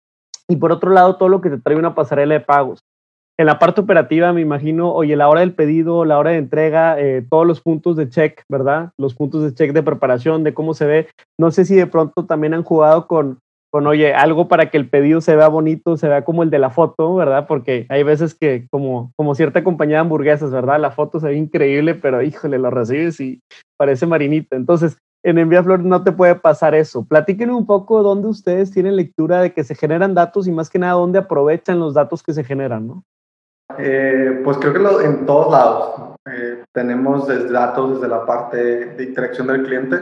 y 0.48 0.56
por 0.56 0.72
otro 0.72 0.90
lado, 0.90 1.16
todo 1.16 1.28
lo 1.28 1.40
que 1.40 1.50
te 1.50 1.58
trae 1.58 1.76
una 1.76 1.94
pasarela 1.94 2.34
de 2.34 2.40
pagos. 2.40 2.80
En 3.38 3.46
la 3.46 3.58
parte 3.58 3.80
operativa, 3.80 4.32
me 4.32 4.42
imagino, 4.42 4.92
oye, 4.92 5.16
la 5.16 5.28
hora 5.28 5.40
del 5.40 5.54
pedido, 5.54 6.04
la 6.04 6.18
hora 6.18 6.30
de 6.30 6.36
entrega, 6.36 7.00
eh, 7.00 7.24
todos 7.28 7.46
los 7.46 7.60
puntos 7.60 7.96
de 7.96 8.08
check, 8.08 8.42
¿verdad? 8.48 8.90
Los 8.98 9.14
puntos 9.14 9.42
de 9.42 9.54
check 9.54 9.72
de 9.72 9.82
preparación, 9.82 10.44
de 10.44 10.52
cómo 10.52 10.74
se 10.74 10.86
ve. 10.86 11.08
No 11.40 11.50
sé 11.50 11.64
si 11.64 11.74
de 11.74 11.86
pronto 11.86 12.26
también 12.26 12.52
han 12.52 12.62
jugado 12.62 13.06
con, 13.06 13.38
con, 13.72 13.86
oye, 13.86 14.12
algo 14.12 14.48
para 14.48 14.70
que 14.70 14.76
el 14.76 14.90
pedido 14.90 15.22
se 15.22 15.34
vea 15.34 15.48
bonito, 15.48 15.96
se 15.96 16.08
vea 16.08 16.24
como 16.24 16.42
el 16.42 16.50
de 16.50 16.58
la 16.58 16.68
foto, 16.68 17.14
¿verdad? 17.14 17.46
Porque 17.46 17.86
hay 17.88 18.02
veces 18.02 18.34
que, 18.34 18.66
como, 18.70 19.12
como 19.16 19.34
cierta 19.34 19.64
compañía 19.64 19.96
de 19.96 20.00
hamburguesas, 20.02 20.50
¿verdad? 20.50 20.78
La 20.78 20.90
foto 20.90 21.18
se 21.18 21.28
ve 21.28 21.36
increíble, 21.36 21.94
pero 21.94 22.20
híjole, 22.20 22.58
lo 22.58 22.70
recibes 22.70 23.18
y 23.18 23.40
parece 23.78 24.06
marinita. 24.06 24.56
Entonces, 24.56 24.98
en 25.22 25.38
Envía 25.38 25.62
Flor 25.62 25.80
no 25.80 26.02
te 26.02 26.12
puede 26.12 26.34
pasar 26.34 26.74
eso. 26.74 27.04
Platíquenme 27.04 27.54
un 27.54 27.66
poco 27.66 28.02
dónde 28.02 28.28
ustedes 28.28 28.70
tienen 28.70 28.96
lectura 28.96 29.40
de 29.40 29.52
que 29.52 29.64
se 29.64 29.74
generan 29.74 30.14
datos 30.14 30.46
y 30.46 30.52
más 30.52 30.68
que 30.68 30.78
nada 30.78 30.94
dónde 30.94 31.20
aprovechan 31.20 31.78
los 31.78 31.94
datos 31.94 32.22
que 32.22 32.32
se 32.32 32.44
generan, 32.44 32.86
¿no? 32.86 33.04
Eh, 33.78 34.40
pues 34.44 34.58
creo 34.58 34.72
que 34.72 35.06
en 35.06 35.26
todos 35.26 35.50
lados. 35.50 36.08
Eh, 36.26 36.64
tenemos 36.72 37.26
datos 37.50 37.94
desde 37.94 38.08
la 38.08 38.24
parte 38.24 38.86
de 38.94 39.04
interacción 39.04 39.48
del 39.48 39.64
cliente, 39.64 39.96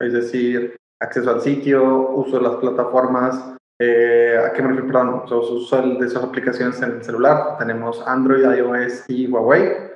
es 0.00 0.12
decir, 0.12 0.76
acceso 1.00 1.30
al 1.30 1.40
sitio, 1.40 2.10
uso 2.10 2.36
de 2.36 2.42
las 2.42 2.54
plataformas, 2.56 3.54
eh, 3.80 4.38
¿a 4.38 4.52
qué 4.52 4.62
me 4.62 4.68
refiero? 4.68 4.86
Perdón, 4.86 5.22
uso 5.30 5.82
de 5.82 6.06
esas 6.06 6.22
aplicaciones 6.22 6.80
en 6.80 6.92
el 6.92 7.04
celular. 7.04 7.58
Tenemos 7.58 8.06
Android, 8.06 8.44
iOS 8.44 9.04
y 9.08 9.26
Huawei. 9.26 9.93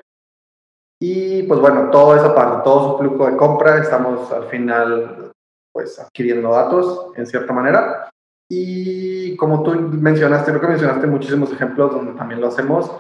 Y 1.01 1.45
pues 1.45 1.61
bueno, 1.61 1.91
toda 1.91 2.17
esa 2.17 2.35
parte, 2.35 2.63
todo 2.65 2.93
su 2.93 2.99
flujo 2.99 3.27
de 3.27 3.37
compra, 3.37 3.79
estamos 3.79 4.31
al 4.33 4.45
final 4.45 5.31
pues 5.73 5.99
adquiriendo 5.99 6.51
datos 6.51 7.13
en 7.17 7.27
cierta 7.27 7.53
manera. 7.53 8.11
Y 8.51 9.37
como 9.37 9.63
tú 9.63 9.73
mencionaste, 9.73 10.51
creo 10.51 10.61
que 10.61 10.69
mencionaste 10.69 11.07
muchísimos 11.07 11.53
ejemplos 11.53 11.93
donde 11.93 12.13
también 12.15 12.41
lo 12.41 12.49
hacemos. 12.49 12.91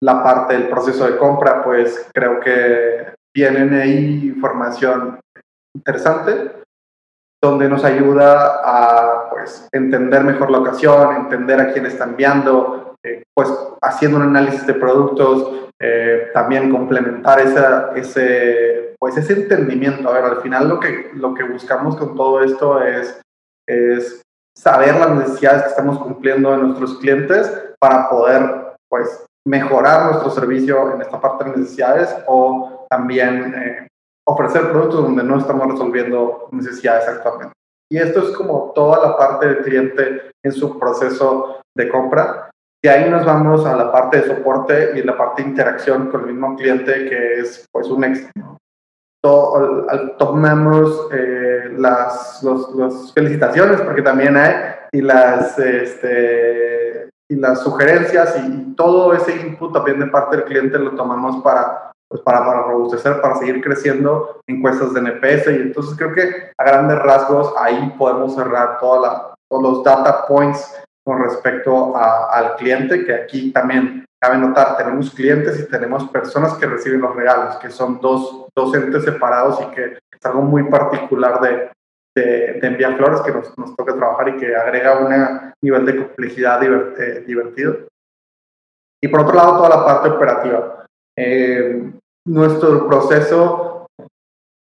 La 0.00 0.22
parte 0.22 0.54
del 0.54 0.68
proceso 0.68 1.04
de 1.04 1.18
compra, 1.18 1.62
pues 1.62 2.08
creo 2.14 2.40
que 2.40 3.12
tienen 3.34 3.74
ahí 3.74 4.32
información 4.34 5.20
interesante 5.74 6.62
donde 7.42 7.68
nos 7.68 7.84
ayuda 7.84 8.60
a 8.64 9.30
pues 9.30 9.68
entender 9.72 10.22
mejor 10.22 10.50
la 10.50 10.60
ocasión, 10.60 11.16
entender 11.16 11.60
a 11.60 11.72
quién 11.72 11.86
está 11.86 12.04
enviando, 12.04 12.81
eh, 13.04 13.24
pues 13.34 13.48
haciendo 13.82 14.18
un 14.18 14.24
análisis 14.24 14.66
de 14.66 14.74
productos, 14.74 15.70
eh, 15.80 16.30
también 16.32 16.70
complementar 16.70 17.40
esa, 17.40 17.92
ese, 17.96 18.94
pues 18.98 19.16
ese 19.16 19.32
entendimiento. 19.32 20.08
A 20.08 20.12
ver, 20.12 20.24
al 20.24 20.40
final 20.42 20.68
lo 20.68 20.78
que, 20.78 21.10
lo 21.14 21.34
que 21.34 21.42
buscamos 21.42 21.96
con 21.96 22.14
todo 22.14 22.42
esto 22.42 22.80
es, 22.82 23.20
es 23.68 24.22
saber 24.56 24.94
las 24.96 25.10
necesidades 25.10 25.62
que 25.62 25.68
estamos 25.70 25.98
cumpliendo 25.98 26.52
de 26.52 26.58
nuestros 26.58 26.98
clientes 26.98 27.52
para 27.80 28.08
poder 28.08 28.76
pues 28.88 29.24
mejorar 29.44 30.12
nuestro 30.12 30.30
servicio 30.30 30.94
en 30.94 31.02
esta 31.02 31.20
parte 31.20 31.44
de 31.44 31.56
necesidades 31.56 32.14
o 32.28 32.86
también 32.88 33.54
eh, 33.54 33.88
ofrecer 34.24 34.70
productos 34.70 35.02
donde 35.02 35.24
no 35.24 35.38
estamos 35.38 35.66
resolviendo 35.66 36.48
necesidades 36.52 37.08
actualmente. 37.08 37.54
Y 37.90 37.98
esto 37.98 38.20
es 38.20 38.36
como 38.36 38.72
toda 38.74 39.08
la 39.08 39.16
parte 39.16 39.46
del 39.46 39.58
cliente 39.64 40.30
en 40.44 40.52
su 40.52 40.78
proceso 40.78 41.60
de 41.76 41.88
compra 41.88 42.51
de 42.82 42.90
ahí 42.90 43.08
nos 43.08 43.24
vamos 43.24 43.64
a 43.64 43.76
la 43.76 43.92
parte 43.92 44.20
de 44.20 44.26
soporte 44.26 44.98
y 44.98 45.02
la 45.02 45.16
parte 45.16 45.42
de 45.42 45.48
interacción 45.48 46.10
con 46.10 46.22
el 46.22 46.32
mismo 46.34 46.56
cliente, 46.56 47.08
que 47.08 47.40
es 47.40 47.64
pues 47.70 47.86
un 47.88 48.02
extra. 48.04 48.32
tomamos 50.18 51.08
eh, 51.12 51.74
las 51.76 52.44
felicitaciones, 53.14 53.80
porque 53.82 54.02
también 54.02 54.36
hay, 54.36 54.54
y 54.90 55.00
las, 55.00 55.56
este, 55.60 57.08
y 57.30 57.36
las 57.36 57.60
sugerencias 57.60 58.36
y 58.44 58.74
todo 58.74 59.14
ese 59.14 59.36
input 59.36 59.72
también 59.72 60.00
de 60.00 60.06
parte 60.08 60.36
del 60.36 60.46
cliente 60.46 60.78
lo 60.78 60.90
tomamos 60.96 61.40
para, 61.44 61.92
pues 62.08 62.20
para, 62.22 62.44
robustecer, 62.64 63.20
para 63.20 63.36
seguir 63.36 63.62
creciendo 63.62 64.40
encuestas 64.48 64.92
de 64.92 65.00
NPS. 65.00 65.46
Y 65.46 65.62
entonces 65.62 65.96
creo 65.96 66.12
que 66.12 66.50
a 66.58 66.64
grandes 66.64 66.98
rasgos 66.98 67.54
ahí 67.58 67.94
podemos 67.96 68.34
cerrar 68.34 68.80
toda 68.80 69.28
todos 69.48 69.62
los 69.62 69.84
data 69.84 70.26
points 70.26 70.82
con 71.04 71.22
respecto 71.22 71.96
al 71.96 72.56
cliente, 72.56 73.04
que 73.04 73.14
aquí 73.14 73.52
también 73.52 74.04
cabe 74.20 74.38
notar, 74.38 74.76
tenemos 74.76 75.10
clientes 75.10 75.58
y 75.58 75.68
tenemos 75.68 76.08
personas 76.08 76.54
que 76.54 76.66
reciben 76.66 77.00
los 77.00 77.16
regalos, 77.16 77.56
que 77.56 77.70
son 77.70 78.00
dos, 78.00 78.46
dos 78.54 78.74
entes 78.74 79.04
separados 79.04 79.60
y 79.60 79.74
que 79.74 79.84
es 79.84 80.26
algo 80.26 80.42
muy 80.42 80.62
particular 80.70 81.40
de, 81.40 81.70
de, 82.14 82.60
enviar 82.62 82.96
flores 82.96 83.20
que 83.22 83.32
nos, 83.32 83.58
nos, 83.58 83.74
toca 83.74 83.96
trabajar 83.96 84.28
y 84.28 84.36
que 84.36 84.54
agrega 84.54 84.98
un 84.98 85.52
nivel 85.60 85.86
de 85.86 85.96
complejidad 85.96 86.62
eh, 86.62 87.24
divertido. 87.26 87.88
Y 89.02 89.08
por 89.08 89.20
otro 89.20 89.34
lado, 89.34 89.56
toda 89.56 89.68
la 89.70 89.84
parte 89.84 90.08
operativa. 90.10 90.86
Eh, 91.18 91.90
nuestro 92.24 92.86
proceso 92.86 93.71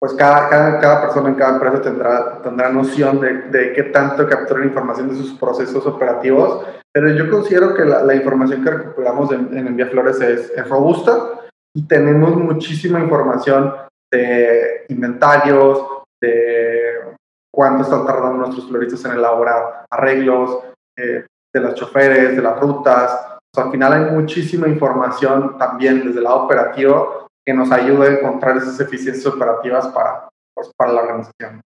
pues 0.01 0.15
cada, 0.15 0.49
cada, 0.49 0.79
cada, 0.79 1.01
persona 1.03 1.29
en 1.31 1.35
cada 1.35 1.55
empresa 1.55 1.83
tendrá, 1.83 2.41
tendrá 2.43 2.71
noción 2.71 3.21
de, 3.21 3.43
de 3.49 3.73
qué 3.73 3.85
tanto 3.85 4.29
captura 4.29 4.65
información 4.65 5.09
de 5.09 5.17
sus 5.17 5.33
procesos 5.39 5.85
operativos, 5.87 6.65
pero 6.93 7.11
yo 7.11 7.31
considero 7.31 7.75
que 7.75 7.85
la, 7.85 8.15
información 8.15 8.65
que 8.65 8.71
recopilamos 8.71 9.33
en, 9.33 9.57
en 9.57 9.67
Envía 9.69 9.87
Flores 9.87 10.21
es, 10.21 10.51
es, 10.51 10.69
robusta 10.69 11.41
y 11.75 11.87
tenemos 11.87 12.37
muchísima 12.37 13.01
información 13.01 13.75
de 14.11 14.85
inventarios, 14.89 15.85
de 16.21 17.15
cuánto 17.53 17.83
están 17.83 18.07
tardando 18.07 18.39
nuestros 18.39 18.69
floristas 18.69 19.05
en 19.05 19.13
elaborar 19.19 19.85
arreglos, 19.91 20.59
eh, 20.97 21.25
de 21.55 21.61
los 21.61 21.75
choferes, 21.75 22.37
de 22.37 22.43
las 22.43 22.59
rutas. 22.59 23.39
al 23.57 23.71
final 23.71 23.93
hay 23.93 24.13
muchísima 24.13 24.69
información 24.69 25.57
también 25.59 26.05
desde 26.05 26.19
el 26.19 26.25
lado 26.25 26.45
operativo 26.45 27.28
que 27.49 27.55
nos 27.55 27.73
ayuda 27.73 28.05
a 28.05 28.13
encontrar 28.13 28.59
esas 28.59 28.79
eficiencias 28.79 29.25
operativas 29.25 29.89
para, 29.89 30.29
pues, 30.55 30.71
para 30.77 30.93
la 30.93 31.01
organización. 31.01 31.63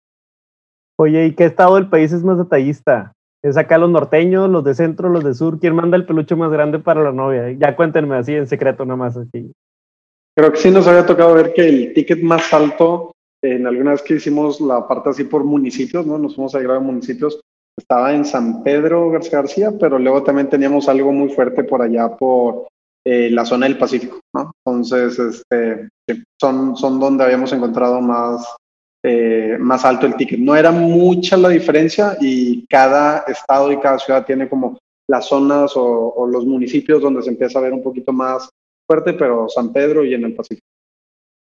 Oye, 0.98 1.26
¿y 1.26 1.34
qué 1.34 1.44
estado 1.44 1.74
del 1.74 1.90
país 1.90 2.14
es 2.14 2.24
más 2.24 2.38
detallista? 2.38 3.12
¿Es 3.44 3.58
acá 3.58 3.76
los 3.76 3.90
norteños, 3.90 4.48
los 4.48 4.64
de 4.64 4.74
centro, 4.74 5.10
los 5.10 5.22
de 5.22 5.34
sur? 5.34 5.60
¿Quién 5.60 5.74
manda 5.74 5.98
el 5.98 6.06
peluche 6.06 6.34
más 6.34 6.50
grande 6.50 6.78
para 6.78 7.02
la 7.02 7.12
novia? 7.12 7.52
Ya 7.52 7.76
cuéntenme 7.76 8.16
así 8.16 8.34
en 8.34 8.46
secreto 8.46 8.86
nada 8.86 8.96
más. 8.96 9.18
Aquí. 9.18 9.52
Creo 10.34 10.50
que 10.50 10.56
sí 10.56 10.70
nos 10.70 10.88
había 10.88 11.04
tocado 11.04 11.34
ver 11.34 11.52
que 11.52 11.68
el 11.68 11.92
ticket 11.92 12.22
más 12.22 12.54
alto, 12.54 13.12
en 13.42 13.66
alguna 13.66 13.90
vez 13.90 14.00
que 14.00 14.14
hicimos 14.14 14.58
la 14.62 14.88
parte 14.88 15.10
así 15.10 15.24
por 15.24 15.44
municipios, 15.44 16.06
¿no? 16.06 16.16
Nos 16.16 16.36
fuimos 16.36 16.54
a 16.54 16.60
grabar 16.60 16.80
municipios, 16.80 17.38
estaba 17.78 18.14
en 18.14 18.24
San 18.24 18.62
Pedro 18.62 19.10
García 19.10 19.40
García, 19.40 19.72
pero 19.78 19.98
luego 19.98 20.22
también 20.22 20.48
teníamos 20.48 20.88
algo 20.88 21.12
muy 21.12 21.28
fuerte 21.28 21.64
por 21.64 21.82
allá 21.82 22.16
por 22.16 22.66
eh, 23.06 23.30
la 23.30 23.44
zona 23.44 23.66
del 23.66 23.78
Pacífico, 23.78 24.18
¿no? 24.34 24.50
Entonces, 24.64 25.18
este, 25.18 25.88
son, 26.40 26.76
son 26.76 26.98
donde 26.98 27.22
habíamos 27.22 27.52
encontrado 27.52 28.00
más, 28.00 28.56
eh, 29.04 29.56
más 29.60 29.84
alto 29.84 30.06
el 30.06 30.16
ticket. 30.16 30.40
No 30.40 30.56
era 30.56 30.72
mucha 30.72 31.36
la 31.36 31.50
diferencia 31.50 32.16
y 32.20 32.66
cada 32.66 33.20
estado 33.28 33.70
y 33.70 33.78
cada 33.78 34.00
ciudad 34.00 34.26
tiene 34.26 34.48
como 34.48 34.78
las 35.08 35.26
zonas 35.26 35.72
o 35.76 36.26
los 36.26 36.44
municipios 36.44 37.00
donde 37.00 37.22
se 37.22 37.30
empieza 37.30 37.60
a 37.60 37.62
ver 37.62 37.72
un 37.72 37.82
poquito 37.82 38.12
más 38.12 38.48
fuerte, 38.88 39.12
pero 39.12 39.48
San 39.48 39.72
Pedro 39.72 40.04
y 40.04 40.14
en 40.14 40.24
el 40.24 40.34
Pacífico. 40.34 40.66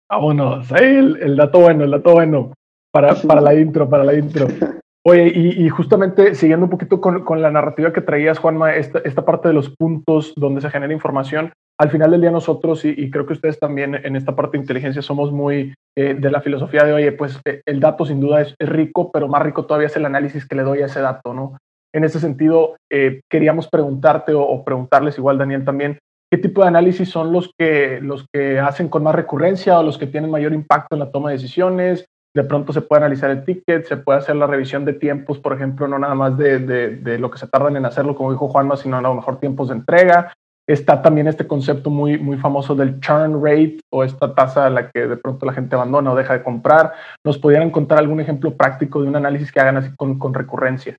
Vámonos, 0.10 0.72
el, 0.72 1.18
el 1.22 1.36
dato 1.38 1.60
bueno, 1.60 1.84
el 1.84 1.92
dato 1.92 2.14
bueno 2.14 2.54
para, 2.94 3.16
para 3.16 3.42
la 3.42 3.54
intro, 3.56 3.90
para 3.90 4.04
la 4.04 4.14
intro. 4.14 4.48
Oye, 5.04 5.32
y, 5.36 5.68
justamente 5.70 6.36
siguiendo 6.36 6.68
un 6.68 6.70
poquito 6.70 7.02
con, 7.02 7.24
con, 7.24 7.42
la 7.42 7.50
narrativa 7.50 7.92
que 7.92 8.02
traías, 8.02 8.38
Juanma, 8.38 8.76
esta, 8.76 9.00
esta, 9.00 9.26
parte 9.26 9.48
de 9.48 9.56
los 9.56 9.76
puntos 9.76 10.34
donde 10.36 10.62
se 10.62 10.70
genera 10.70 10.94
información, 10.94 11.54
al 11.80 11.90
final 11.90 12.12
del 12.12 12.22
día 12.22 12.30
nosotros, 12.30 12.86
y, 12.86 13.10
creo 13.10 13.26
que 13.26 13.34
ustedes 13.34 13.58
también 13.60 13.96
en 13.96 14.16
esta 14.16 14.36
parte 14.36 14.58
de 14.58 14.62
inteligencia 14.62 15.02
somos 15.02 15.32
muy 15.32 15.74
eh, 15.98 16.14
de 16.14 16.30
la 16.30 16.42
filosofía 16.42 16.84
de, 16.84 16.94
oye, 16.94 17.12
pues 17.14 17.40
eh, 17.46 17.62
el 17.66 17.80
dato 17.80 18.06
sin 18.06 18.20
duda 18.20 18.42
es, 18.42 18.56
rico, 18.60 19.12
pero 19.12 19.28
más 19.28 19.42
rico 19.42 19.66
todavía 19.66 19.88
es 19.88 19.96
el 19.96 20.06
análisis 20.06 20.48
que 20.48 20.56
le 20.56 20.62
doy 20.62 20.84
a 20.84 20.86
ese 20.86 21.02
dato, 21.02 21.34
¿no? 21.34 21.58
En 21.94 22.04
ese 22.04 22.20
sentido, 22.20 22.76
eh, 22.92 23.22
queríamos 23.28 23.68
preguntarte 23.68 24.34
o, 24.34 24.44
o, 24.44 24.64
preguntarles 24.64 25.18
igual, 25.18 25.40
Daniel, 25.40 25.66
también, 25.66 25.98
¿Qué 26.34 26.38
tipo 26.38 26.62
de 26.62 26.70
análisis 26.70 27.10
son 27.10 27.34
los 27.34 27.52
que, 27.60 28.00
los 28.02 28.26
que 28.32 28.58
hacen 28.58 28.88
con 28.88 29.04
más 29.04 29.14
recurrencia 29.14 29.78
o 29.78 29.84
los 29.84 29.98
que 29.98 30.08
tienen 30.08 30.32
mayor 30.32 30.54
impacto 30.54 30.96
en 30.96 31.00
la 31.00 31.12
toma 31.12 31.30
de 31.30 31.36
decisiones? 31.36 32.06
De 32.34 32.44
pronto 32.44 32.72
se 32.72 32.82
puede 32.82 33.02
analizar 33.02 33.30
el 33.30 33.44
ticket, 33.44 33.86
se 33.86 33.98
puede 33.98 34.20
hacer 34.20 34.36
la 34.38 34.48
revisión 34.48 34.86
de 34.86 34.94
tiempos, 34.94 35.40
por 35.40 35.54
ejemplo, 35.54 35.88
no 35.88 36.00
nada 36.00 36.16
más 36.16 36.38
de, 36.38 36.60
de, 36.60 37.20
lo 37.20 37.30
que 37.30 37.38
se 37.38 37.48
tardan 37.48 37.76
en 37.76 37.86
hacerlo, 37.86 38.16
como 38.16 38.32
dijo 38.32 38.48
Juanma, 38.48 38.78
sino 38.78 38.98
a 38.98 39.02
lo 39.02 39.14
mejor 39.14 39.40
tiempos 39.40 39.68
de 39.68 39.76
entrega. 39.76 40.34
Está 40.66 41.02
también 41.02 41.28
este 41.28 41.46
concepto 41.46 41.90
muy, 41.90 42.18
muy 42.18 42.38
famoso 42.38 42.74
del 42.74 43.02
churn 43.02 43.44
rate 43.44 43.80
o 43.92 44.06
esta 44.06 44.34
tasa 44.34 44.68
a 44.68 44.70
la 44.70 44.90
que 44.90 45.08
de 45.08 45.18
pronto 45.18 45.46
la 45.46 45.54
gente 45.54 45.76
abandona 45.76 46.14
o 46.14 46.16
deja 46.16 46.34
de 46.34 46.44
comprar. 46.44 46.94
¿Nos 47.26 47.38
pudieran 47.38 47.72
contar 47.72 47.98
algún 47.98 48.22
ejemplo 48.22 48.56
práctico 48.56 49.02
de 49.02 49.10
un 49.10 49.16
análisis 49.18 49.52
que 49.52 49.60
hagan 49.60 49.78
así 49.78 49.94
con, 49.98 50.18
con 50.18 50.34
recurrencia? 50.34 50.96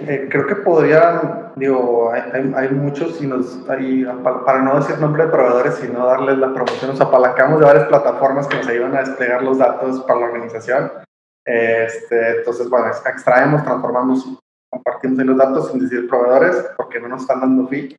Eh, 0.00 0.28
creo 0.30 0.46
que 0.46 0.54
podrían, 0.54 1.52
digo, 1.56 2.12
hay, 2.12 2.52
hay, 2.54 2.68
muchos 2.70 3.20
y 3.20 3.26
nos, 3.26 3.68
hay, 3.68 4.04
para 4.22 4.62
no 4.62 4.78
decir 4.78 4.96
nombre 5.00 5.24
de 5.24 5.30
proveedores, 5.30 5.74
sino 5.74 6.06
darles 6.06 6.38
la 6.38 6.54
promoción, 6.54 6.92
nos 6.92 7.00
apalancamos 7.00 7.58
de 7.58 7.66
varias 7.66 7.88
plataformas 7.88 8.46
que 8.46 8.58
nos 8.58 8.68
ayudan 8.68 8.96
a 8.96 9.00
desplegar 9.00 9.42
los 9.42 9.58
datos 9.58 10.00
para 10.04 10.20
la 10.20 10.26
organización. 10.26 10.92
Este, 11.44 12.38
entonces, 12.38 12.70
bueno, 12.70 12.86
extraemos, 12.86 13.64
transformamos, 13.64 14.38
compartimos 14.70 15.18
los 15.24 15.36
datos 15.36 15.70
sin 15.72 15.80
decir 15.80 16.08
proveedores, 16.08 16.70
porque 16.76 17.00
no 17.00 17.08
nos 17.08 17.22
están 17.22 17.40
dando 17.40 17.66
fee. 17.66 17.96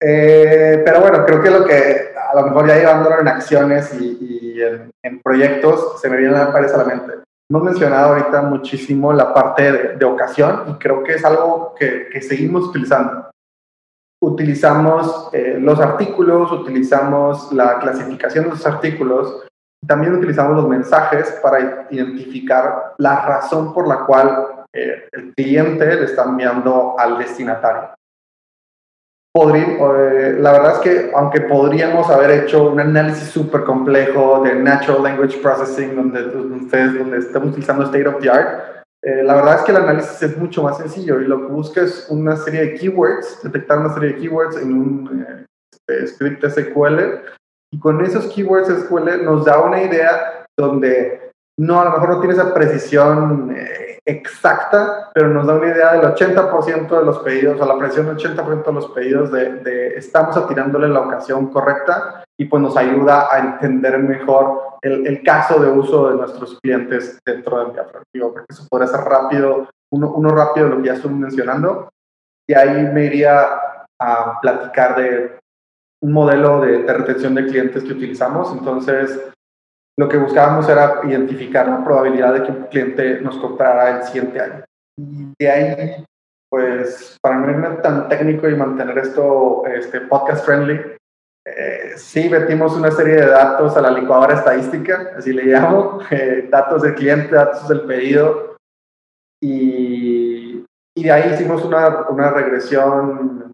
Eh, 0.00 0.82
pero 0.84 1.00
bueno, 1.00 1.24
creo 1.24 1.42
que 1.42 1.50
lo 1.50 1.64
que 1.64 2.14
a 2.16 2.34
lo 2.36 2.46
mejor 2.46 2.68
ya 2.68 2.78
llevándolo 2.78 3.20
en 3.20 3.28
acciones 3.28 3.92
y, 3.98 4.18
y 4.20 4.62
en, 4.62 4.90
en, 5.02 5.20
proyectos 5.20 6.00
se 6.00 6.08
me 6.08 6.16
viene 6.16 6.36
a 6.36 6.44
la 6.44 6.52
a 6.52 6.76
la 6.76 6.84
mente. 6.84 7.23
Hemos 7.50 7.62
mencionado 7.62 8.14
ahorita 8.14 8.42
muchísimo 8.42 9.12
la 9.12 9.34
parte 9.34 9.96
de, 9.96 10.04
ocasión 10.04 10.64
y 10.68 10.72
creo 10.74 11.02
que 11.02 11.14
es 11.14 11.24
algo 11.24 11.74
que, 11.78 12.20
seguimos 12.22 12.68
utilizando. 12.68 13.30
Utilizamos 14.22 15.28
eh, 15.34 15.58
los 15.60 15.78
artículos, 15.78 16.50
utilizamos 16.52 17.52
la 17.52 17.78
clasificación 17.78 18.44
de 18.44 18.50
los 18.50 18.66
artículos, 18.66 19.46
también 19.86 20.14
utilizamos 20.14 20.56
los 20.56 20.68
mensajes 20.68 21.38
para 21.42 21.86
identificar 21.90 22.94
la 22.96 23.26
razón 23.26 23.74
por 23.74 23.86
la 23.86 24.06
cual 24.06 24.64
eh, 24.72 25.06
el 25.12 25.34
cliente 25.34 25.84
le 25.96 26.04
está 26.04 26.24
enviando 26.24 26.96
al 26.98 27.18
destinatario. 27.18 27.90
Eh, 29.36 30.36
la 30.38 30.52
verdad 30.52 30.72
es 30.74 30.78
que 30.78 31.10
aunque 31.12 31.40
podríamos 31.40 32.08
haber 32.08 32.44
hecho 32.44 32.70
un 32.70 32.78
análisis 32.78 33.30
súper 33.30 33.64
complejo 33.64 34.42
de 34.44 34.54
Natural 34.54 35.02
Language 35.02 35.38
Processing, 35.38 35.96
donde, 35.96 36.22
ustedes, 36.64 36.98
donde 36.98 37.18
estamos 37.18 37.50
utilizando 37.50 37.84
State 37.84 38.06
of 38.06 38.20
the 38.20 38.30
Art, 38.30 38.74
eh, 39.04 39.22
la 39.22 39.34
verdad 39.34 39.56
es 39.56 39.62
que 39.62 39.72
el 39.72 39.78
análisis 39.78 40.22
es 40.22 40.36
mucho 40.38 40.62
más 40.62 40.78
sencillo 40.78 41.20
y 41.20 41.26
lo 41.26 41.38
que 41.38 41.52
busca 41.52 41.82
es 41.82 42.06
una 42.08 42.36
serie 42.36 42.62
de 42.62 42.74
keywords, 42.74 43.42
detectar 43.42 43.78
una 43.78 43.92
serie 43.92 44.14
de 44.14 44.16
keywords 44.16 44.56
en 44.56 44.72
un 44.72 45.46
eh, 45.88 46.06
script 46.06 46.42
SQL 46.42 47.20
y 47.70 47.78
con 47.78 48.02
esos 48.02 48.32
keywords 48.32 48.68
SQL 48.68 49.22
nos 49.24 49.44
da 49.44 49.60
una 49.60 49.82
idea 49.82 50.46
donde 50.58 51.30
no, 51.58 51.80
a 51.80 51.84
lo 51.84 51.90
mejor 51.90 52.08
no 52.10 52.20
tiene 52.20 52.34
esa 52.34 52.54
precisión 52.54 53.54
exacta, 54.06 55.10
pero 55.14 55.28
nos 55.28 55.46
da 55.46 55.54
una 55.54 55.68
idea 55.68 55.92
del 55.94 56.02
80% 56.02 56.98
de 56.98 57.04
los 57.04 57.18
pedidos, 57.20 57.60
o 57.60 57.66
la 57.66 57.78
presión 57.78 58.06
del 58.06 58.16
80% 58.16 58.64
de 58.64 58.72
los 58.72 58.88
pedidos 58.88 59.32
de, 59.32 59.94
estamos 59.96 60.36
atirándole 60.36 60.88
la 60.88 61.00
ocasión 61.00 61.50
correcta 61.50 62.24
y 62.38 62.44
pues 62.44 62.62
nos 62.62 62.76
ayuda 62.76 63.28
a 63.30 63.38
entender 63.38 63.98
mejor 63.98 64.60
el, 64.82 65.22
caso 65.22 65.58
de 65.58 65.70
uso 65.70 66.10
de 66.10 66.16
nuestros 66.16 66.58
clientes 66.60 67.18
dentro 67.24 67.58
del 67.58 67.72
diafragma, 67.72 68.04
porque 68.32 68.44
eso 68.50 68.66
podría 68.68 68.88
ser 68.88 69.00
rápido, 69.00 69.68
uno, 69.90 70.12
uno 70.12 70.28
rápido 70.30 70.68
lo 70.68 70.82
que 70.82 70.88
ya 70.88 70.94
estoy 70.94 71.12
mencionando, 71.12 71.88
y 72.46 72.52
ahí 72.52 72.90
me 72.92 73.06
iría 73.06 73.46
a 73.98 74.38
platicar 74.42 74.96
de 74.96 75.38
un 76.02 76.12
modelo 76.12 76.60
de, 76.60 76.82
de 76.82 76.92
retención 76.92 77.34
de 77.34 77.46
clientes 77.46 77.82
que 77.82 77.92
utilizamos, 77.92 78.52
entonces 78.52 79.32
lo 79.96 80.08
que 80.08 80.16
buscábamos 80.16 80.68
era 80.68 81.00
identificar 81.04 81.68
la 81.68 81.84
probabilidad 81.84 82.34
de 82.34 82.42
que 82.42 82.52
un 82.52 82.64
cliente 82.64 83.20
nos 83.20 83.38
comprara 83.38 83.98
el 83.98 84.02
siguiente 84.04 84.40
año. 84.40 84.64
Y 84.96 85.32
de 85.38 85.50
ahí, 85.50 86.04
pues, 86.50 87.16
para 87.22 87.36
no 87.36 87.50
irme 87.50 87.68
tan 87.76 88.08
técnico 88.08 88.48
y 88.48 88.56
mantener 88.56 88.98
esto 88.98 89.64
este, 89.66 90.00
podcast 90.02 90.44
friendly, 90.44 90.80
eh, 91.46 91.92
sí 91.96 92.28
metimos 92.28 92.74
una 92.74 92.90
serie 92.90 93.16
de 93.16 93.26
datos 93.26 93.76
a 93.76 93.82
la 93.82 93.90
licuadora 93.90 94.34
estadística, 94.34 95.12
así 95.16 95.32
le 95.32 95.44
llamo, 95.44 96.00
eh, 96.10 96.48
datos 96.50 96.82
del 96.82 96.94
cliente, 96.94 97.34
datos 97.34 97.68
del 97.68 97.82
pedido, 97.82 98.56
y, 99.42 100.64
y 100.96 101.04
de 101.04 101.12
ahí 101.12 101.34
hicimos 101.34 101.64
una, 101.64 102.08
una 102.08 102.30
regresión, 102.30 103.52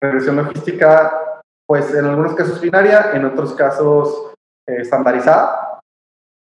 regresión 0.00 0.36
logística, 0.36 1.42
pues 1.66 1.92
en 1.92 2.06
algunos 2.06 2.34
casos 2.34 2.60
binaria, 2.60 3.10
en 3.12 3.24
otros 3.24 3.52
casos 3.54 4.32
estandarizada. 4.68 5.80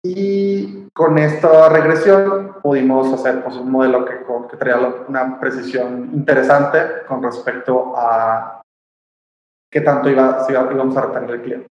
Y 0.03 0.87
con 0.93 1.17
esta 1.17 1.67
regresión 1.69 2.57
pudimos 2.61 3.11
hacer 3.11 3.43
pues, 3.43 3.55
un 3.57 3.71
modelo 3.71 4.05
que, 4.05 4.19
que 4.49 4.57
traía 4.57 4.77
una 5.07 5.39
precisión 5.39 6.11
interesante 6.13 6.77
con 7.07 7.23
respecto 7.23 7.93
a 7.97 8.61
qué 9.71 9.81
tanto 9.81 10.09
iba, 10.09 10.43
si 10.45 10.53
íbamos 10.53 10.95
a 10.95 11.01
retener 11.01 11.31
el 11.31 11.41
cliente. 11.41 11.67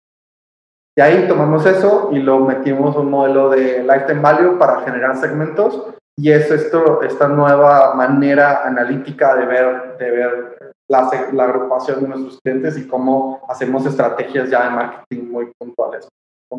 Y 0.97 1.01
ahí 1.01 1.27
tomamos 1.27 1.65
eso 1.65 2.09
y 2.11 2.19
lo 2.19 2.39
metimos 2.39 2.95
un 2.95 3.09
modelo 3.09 3.49
de 3.49 3.83
lifetime 3.83 4.21
value 4.21 4.57
para 4.57 4.81
generar 4.81 5.15
segmentos 5.15 5.93
y 6.15 6.31
es 6.31 6.51
esto, 6.51 7.01
esta 7.01 7.27
nueva 7.27 7.93
manera 7.95 8.63
analítica 8.65 9.35
de 9.35 9.45
ver, 9.45 9.97
de 9.97 10.11
ver 10.11 10.73
la, 10.89 11.09
la 11.31 11.43
agrupación 11.45 12.01
de 12.01 12.07
nuestros 12.09 12.39
clientes 12.41 12.77
y 12.77 12.87
cómo 12.87 13.41
hacemos 13.47 13.85
estrategias 13.85 14.49
ya 14.49 14.65
de 14.65 14.69
marketing 14.71 15.31
muy 15.31 15.51
puntuales 15.57 16.07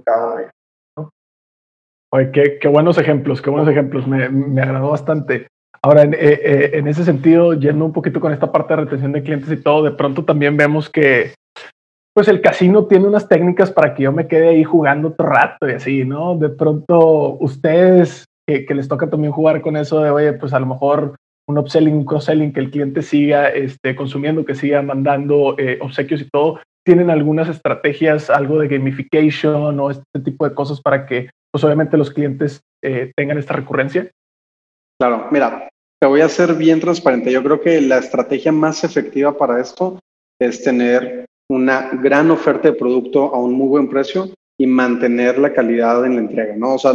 cada 0.02 0.34
uno 0.96 1.10
Oye, 2.12 2.58
qué, 2.60 2.68
buenos 2.68 2.96
ejemplos, 2.98 3.42
qué 3.42 3.50
buenos 3.50 3.68
ejemplos, 3.68 4.06
me, 4.06 4.28
me 4.28 4.62
agradó 4.62 4.90
bastante. 4.90 5.48
Ahora, 5.82 6.02
en, 6.02 6.14
eh, 6.14 6.18
eh, 6.20 6.70
en, 6.74 6.86
ese 6.86 7.04
sentido, 7.04 7.54
yendo 7.54 7.84
un 7.84 7.92
poquito 7.92 8.20
con 8.20 8.32
esta 8.32 8.52
parte 8.52 8.74
de 8.74 8.82
retención 8.82 9.12
de 9.12 9.22
clientes 9.22 9.50
y 9.50 9.56
todo, 9.56 9.82
de 9.82 9.90
pronto 9.90 10.24
también 10.24 10.56
vemos 10.56 10.88
que 10.88 11.34
pues 12.14 12.28
el 12.28 12.40
casino 12.40 12.86
tiene 12.86 13.08
unas 13.08 13.28
técnicas 13.28 13.72
para 13.72 13.94
que 13.94 14.04
yo 14.04 14.12
me 14.12 14.28
quede 14.28 14.50
ahí 14.50 14.62
jugando 14.62 15.08
otro 15.08 15.26
rato 15.26 15.68
y 15.68 15.72
así, 15.72 16.04
¿no? 16.04 16.38
De 16.38 16.48
pronto, 16.48 17.36
ustedes 17.40 18.24
que, 18.46 18.64
que 18.64 18.74
les 18.74 18.86
toca 18.86 19.10
también 19.10 19.32
jugar 19.32 19.60
con 19.60 19.76
eso 19.76 20.00
de, 20.00 20.10
oye, 20.10 20.32
pues 20.34 20.54
a 20.54 20.60
lo 20.60 20.66
mejor 20.66 21.16
un 21.46 21.58
upselling, 21.58 21.94
un 21.94 22.04
cross-selling, 22.04 22.52
que 22.52 22.60
el 22.60 22.70
cliente 22.70 23.02
siga 23.02 23.48
este, 23.48 23.94
consumiendo, 23.94 24.44
que 24.44 24.54
siga 24.54 24.80
mandando 24.82 25.56
eh, 25.58 25.78
obsequios 25.80 26.20
y 26.20 26.28
todo, 26.30 26.60
tienen 26.84 27.10
algunas 27.10 27.48
estrategias, 27.48 28.30
algo 28.30 28.58
de 28.58 28.68
gamification 28.68 29.80
o 29.80 29.90
este 29.90 30.20
tipo 30.22 30.48
de 30.48 30.54
cosas 30.54 30.80
para 30.80 31.06
que, 31.06 31.30
pues 31.50 31.64
obviamente 31.64 31.96
los 31.96 32.10
clientes 32.10 32.60
eh, 32.82 33.12
tengan 33.16 33.38
esta 33.38 33.54
recurrencia? 33.54 34.10
Claro, 35.00 35.28
mira, 35.30 35.68
te 36.00 36.06
voy 36.06 36.20
a 36.20 36.28
ser 36.28 36.54
bien 36.54 36.80
transparente. 36.80 37.32
Yo 37.32 37.42
creo 37.42 37.60
que 37.60 37.80
la 37.80 37.98
estrategia 37.98 38.52
más 38.52 38.84
efectiva 38.84 39.36
para 39.36 39.60
esto 39.60 39.98
es 40.40 40.62
tener 40.62 41.24
una 41.50 41.90
gran 41.92 42.30
oferta 42.30 42.68
de 42.68 42.76
producto 42.76 43.34
a 43.34 43.38
un 43.38 43.54
muy 43.54 43.68
buen 43.68 43.88
precio 43.88 44.28
y 44.58 44.66
mantener 44.66 45.38
la 45.38 45.52
calidad 45.52 46.04
en 46.04 46.14
la 46.14 46.20
entrega, 46.20 46.54
¿no? 46.56 46.74
O 46.74 46.78
sea, 46.78 46.92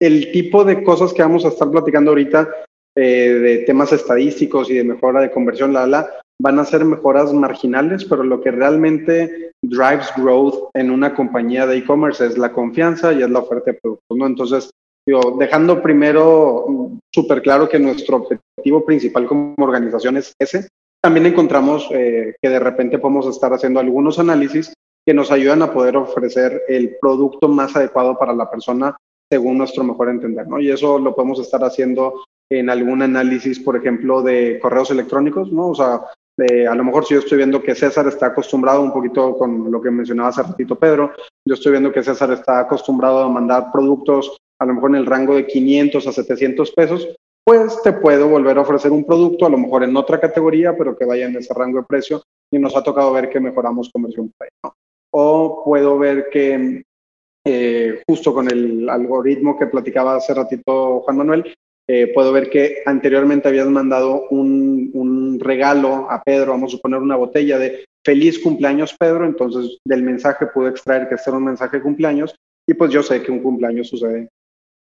el 0.00 0.32
tipo 0.32 0.64
de 0.64 0.82
cosas 0.84 1.12
que 1.12 1.22
vamos 1.22 1.44
a 1.44 1.48
estar 1.48 1.70
platicando 1.70 2.10
ahorita, 2.10 2.48
eh, 2.96 3.32
de 3.32 3.58
temas 3.58 3.92
estadísticos 3.92 4.70
y 4.70 4.74
de 4.74 4.84
mejora 4.84 5.20
de 5.20 5.30
conversión, 5.30 5.72
la, 5.72 5.86
la, 5.86 6.08
van 6.40 6.58
a 6.58 6.64
ser 6.64 6.84
mejoras 6.84 7.32
marginales, 7.32 8.04
pero 8.04 8.22
lo 8.22 8.40
que 8.40 8.50
realmente 8.50 9.52
drives 9.62 10.10
growth 10.16 10.70
en 10.74 10.90
una 10.90 11.14
compañía 11.14 11.66
de 11.66 11.78
e-commerce 11.78 12.24
es 12.24 12.38
la 12.38 12.52
confianza 12.52 13.12
y 13.12 13.22
es 13.22 13.30
la 13.30 13.40
oferta 13.40 13.72
de 13.72 13.78
productos, 13.80 14.16
¿no? 14.16 14.26
Entonces, 14.26 14.70
digo, 15.06 15.36
dejando 15.38 15.82
primero 15.82 16.92
súper 17.12 17.42
claro 17.42 17.68
que 17.68 17.78
nuestro 17.78 18.18
objetivo 18.18 18.84
principal 18.84 19.26
como 19.26 19.54
organización 19.58 20.16
es 20.16 20.32
ese, 20.38 20.68
también 21.02 21.26
encontramos 21.26 21.88
eh, 21.90 22.34
que 22.40 22.48
de 22.48 22.58
repente 22.60 22.98
podemos 22.98 23.26
estar 23.26 23.52
haciendo 23.52 23.80
algunos 23.80 24.18
análisis 24.18 24.72
que 25.06 25.14
nos 25.14 25.30
ayudan 25.30 25.62
a 25.62 25.72
poder 25.72 25.96
ofrecer 25.96 26.62
el 26.68 26.96
producto 27.00 27.48
más 27.48 27.74
adecuado 27.74 28.18
para 28.18 28.34
la 28.34 28.50
persona 28.50 28.96
según 29.30 29.58
nuestro 29.58 29.84
mejor 29.84 30.08
entender, 30.08 30.46
¿no? 30.46 30.60
Y 30.60 30.70
eso 30.70 30.98
lo 30.98 31.14
podemos 31.14 31.38
estar 31.40 31.62
haciendo 31.62 32.24
en 32.50 32.70
algún 32.70 33.02
análisis, 33.02 33.60
por 33.60 33.76
ejemplo, 33.76 34.22
de 34.22 34.58
correos 34.60 34.90
electrónicos, 34.90 35.52
¿no? 35.52 35.68
O 35.68 35.74
sea, 35.74 36.00
a 36.38 36.74
lo 36.74 36.84
mejor 36.84 37.04
si 37.04 37.14
yo 37.14 37.20
estoy 37.20 37.38
viendo 37.38 37.62
que 37.62 37.74
César 37.74 38.06
está 38.06 38.26
acostumbrado 38.26 38.80
un 38.80 38.92
poquito 38.92 39.36
con 39.36 39.70
lo 39.70 39.80
que 39.80 39.90
mencionaba 39.90 40.28
hace 40.28 40.42
ratito 40.42 40.76
Pedro, 40.76 41.12
yo 41.44 41.54
estoy 41.54 41.72
viendo 41.72 41.92
que 41.92 42.02
César 42.02 42.30
está 42.30 42.60
acostumbrado 42.60 43.22
a 43.22 43.28
mandar 43.28 43.72
productos 43.72 44.38
a 44.60 44.66
lo 44.66 44.74
mejor 44.74 44.90
en 44.90 44.96
el 44.96 45.06
rango 45.06 45.34
de 45.34 45.46
500 45.46 46.06
a 46.06 46.12
700 46.12 46.72
pesos, 46.72 47.08
pues 47.44 47.80
te 47.82 47.92
puedo 47.92 48.28
volver 48.28 48.58
a 48.58 48.62
ofrecer 48.62 48.92
un 48.92 49.04
producto, 49.04 49.46
a 49.46 49.50
lo 49.50 49.58
mejor 49.58 49.84
en 49.84 49.96
otra 49.96 50.20
categoría, 50.20 50.76
pero 50.76 50.96
que 50.96 51.04
vaya 51.04 51.26
en 51.26 51.36
ese 51.36 51.54
rango 51.54 51.78
de 51.78 51.86
precio 51.86 52.22
y 52.52 52.58
nos 52.58 52.76
ha 52.76 52.82
tocado 52.82 53.12
ver 53.12 53.30
que 53.30 53.40
mejoramos 53.40 53.90
conversión 53.90 54.30
por 54.36 54.46
ahí, 54.46 54.50
¿no? 54.62 54.74
O 55.10 55.64
puedo 55.64 55.98
ver 55.98 56.28
que 56.30 56.82
eh, 57.46 58.02
justo 58.06 58.34
con 58.34 58.50
el 58.50 58.88
algoritmo 58.88 59.58
que 59.58 59.66
platicaba 59.66 60.16
hace 60.16 60.34
ratito 60.34 61.00
Juan 61.00 61.16
Manuel, 61.16 61.54
eh, 61.90 62.12
puedo 62.12 62.32
ver 62.32 62.50
que 62.50 62.82
anteriormente 62.84 63.48
habías 63.48 63.66
mandado 63.66 64.28
un, 64.28 64.90
un, 64.92 65.40
regalo 65.40 66.10
a 66.10 66.22
Pedro, 66.22 66.52
vamos 66.52 66.72
a 66.72 66.76
suponer 66.76 67.00
una 67.00 67.16
botella 67.16 67.58
de 67.58 67.86
feliz 68.04 68.38
cumpleaños 68.38 68.94
Pedro, 68.98 69.24
entonces 69.24 69.78
del 69.86 70.02
mensaje 70.02 70.46
pude 70.46 70.68
extraer 70.68 71.08
que 71.08 71.14
este 71.14 71.30
era 71.30 71.38
un 71.38 71.44
mensaje 71.44 71.78
de 71.78 71.82
cumpleaños 71.82 72.34
y 72.68 72.74
pues 72.74 72.90
yo 72.90 73.02
sé 73.02 73.22
que 73.22 73.32
un 73.32 73.40
cumpleaños 73.40 73.88
sucede, 73.88 74.28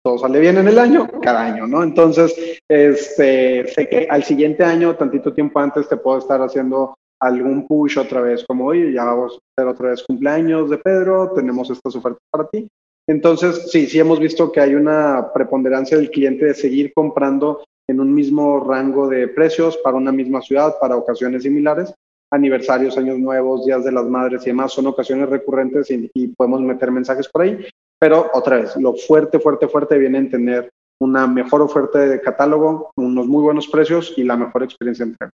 todo 0.05 0.19
sale 0.19 0.39
bien 0.39 0.59
en 0.59 0.69
el 0.69 0.79
año, 0.79 1.09
cada 1.21 1.45
año, 1.45 1.67
¿no? 1.67 1.83
Entonces, 1.83 2.61
este, 2.69 3.67
sé 3.67 3.89
que 3.89 4.07
al 4.09 4.23
siguiente 4.23 4.63
año, 4.63 4.95
tantito 4.95 5.33
tiempo 5.33 5.59
antes, 5.59 5.89
te 5.89 5.97
puedo 5.97 6.19
estar 6.19 6.41
haciendo 6.41 6.95
algún 7.21 7.67
push 7.67 7.99
otra 7.99 8.21
vez, 8.21 8.45
como, 8.45 8.67
oye, 8.67 8.93
ya 8.93 9.05
vamos 9.05 9.35
a 9.35 9.61
hacer 9.61 9.73
otra 9.73 9.91
vez 9.91 10.03
cumpleaños 10.03 10.71
de 10.71 10.79
Pedro, 10.79 11.33
tenemos 11.35 11.71
estas 11.71 11.95
ofertas 11.95 12.23
para 12.31 12.49
ti. 12.49 12.69
Entonces, 13.09 13.71
sí, 13.71 13.87
sí 13.87 13.99
hemos 13.99 14.21
visto 14.21 14.53
que 14.53 14.61
hay 14.61 14.75
una 14.75 15.33
preponderancia 15.33 15.97
del 15.97 16.11
cliente 16.11 16.47
de 16.47 16.55
seguir 16.55 16.93
comprando 16.95 17.65
en 17.89 18.01
un 18.01 18.15
mismo 18.15 18.61
rango 18.61 19.09
de 19.09 19.29
precios 19.29 19.77
para 19.79 19.97
una 19.97 20.13
misma 20.13 20.41
ciudad, 20.41 20.77
para 20.81 20.97
ocasiones 20.97 21.43
similares. 21.43 21.93
Aniversarios, 22.31 22.97
años 22.97 23.19
nuevos, 23.19 23.67
días 23.67 23.85
de 23.85 23.93
las 23.93 24.07
madres 24.07 24.43
y 24.43 24.47
demás 24.47 24.73
son 24.73 24.87
ocasiones 24.87 25.29
recurrentes 25.29 25.91
y, 25.91 26.29
podemos 26.29 26.63
meter 26.63 26.91
mensajes 26.91 27.29
por 27.29 27.43
ahí. 27.43 27.67
Pero 27.99 28.31
otra 28.33 28.57
vez, 28.57 28.77
lo 28.77 28.95
fuerte, 28.95 29.39
fuerte, 29.39 29.69
fuerte 29.69 29.99
viene 29.99 30.19
en 30.19 30.31
tener 30.31 30.71
una 31.01 31.27
mejor 31.27 31.61
oferta 31.61 31.99
de 31.99 32.21
catálogo, 32.21 32.93
unos 32.97 33.27
muy 33.27 33.43
buenos 33.43 33.69
precios 33.69 34.15
y 34.17 34.23
la 34.23 34.37
mejor 34.37 34.63
experiencia 34.63 35.05
entre 35.05 35.29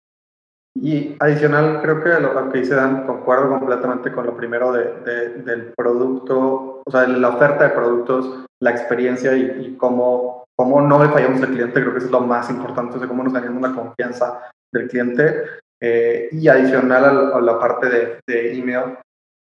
y 0.77 1.17
adicional, 1.21 1.81
creo 1.81 2.03
que 2.03 2.21
lo, 2.21 2.51
que 2.51 2.59
dice 2.59 2.75
Dan, 2.75 3.07
concuerdo 3.07 3.49
completamente 3.49 4.11
con 4.11 4.27
lo 4.27 4.37
primero 4.37 4.73
de, 4.73 5.43
del 5.45 5.73
producto, 5.77 6.83
o 6.85 6.91
sea, 6.91 7.07
la 7.07 7.29
oferta 7.29 7.65
de 7.65 7.71
productos, 7.71 8.45
la 8.61 8.71
experiencia 8.71 9.37
y, 9.37 9.77
cómo, 9.79 10.45
cómo 10.57 10.81
no 10.81 11.03
le 11.03 11.11
fallamos 11.11 11.41
al 11.43 11.51
cliente, 11.51 11.81
creo 11.81 11.93
que 11.93 11.99
eso 11.99 12.07
es 12.07 12.13
lo 12.13 12.21
más 12.21 12.51
importante, 12.51 12.99
sea, 12.99 13.07
cómo 13.07 13.23
nos 13.23 13.33
ganamos 13.33 13.63
la 13.63 13.75
confianza 13.75 14.51
del 14.73 14.89
cliente. 14.89 15.45
Eh, 15.81 16.29
y 16.33 16.49
adicional 16.49 17.33
a, 17.35 17.41
la 17.41 17.59
parte 17.59 17.89
de, 17.89 18.21
de, 18.27 18.59
email 18.59 18.97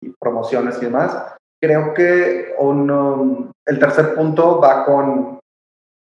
y 0.02 0.14
promociones 0.20 0.78
y 0.82 0.86
demás, 0.86 1.36
creo 1.62 1.94
que 1.94 2.56
uno, 2.58 3.52
el 3.66 3.80
tercer 3.80 4.16
punto 4.16 4.60
va 4.60 4.86
con 4.86 5.41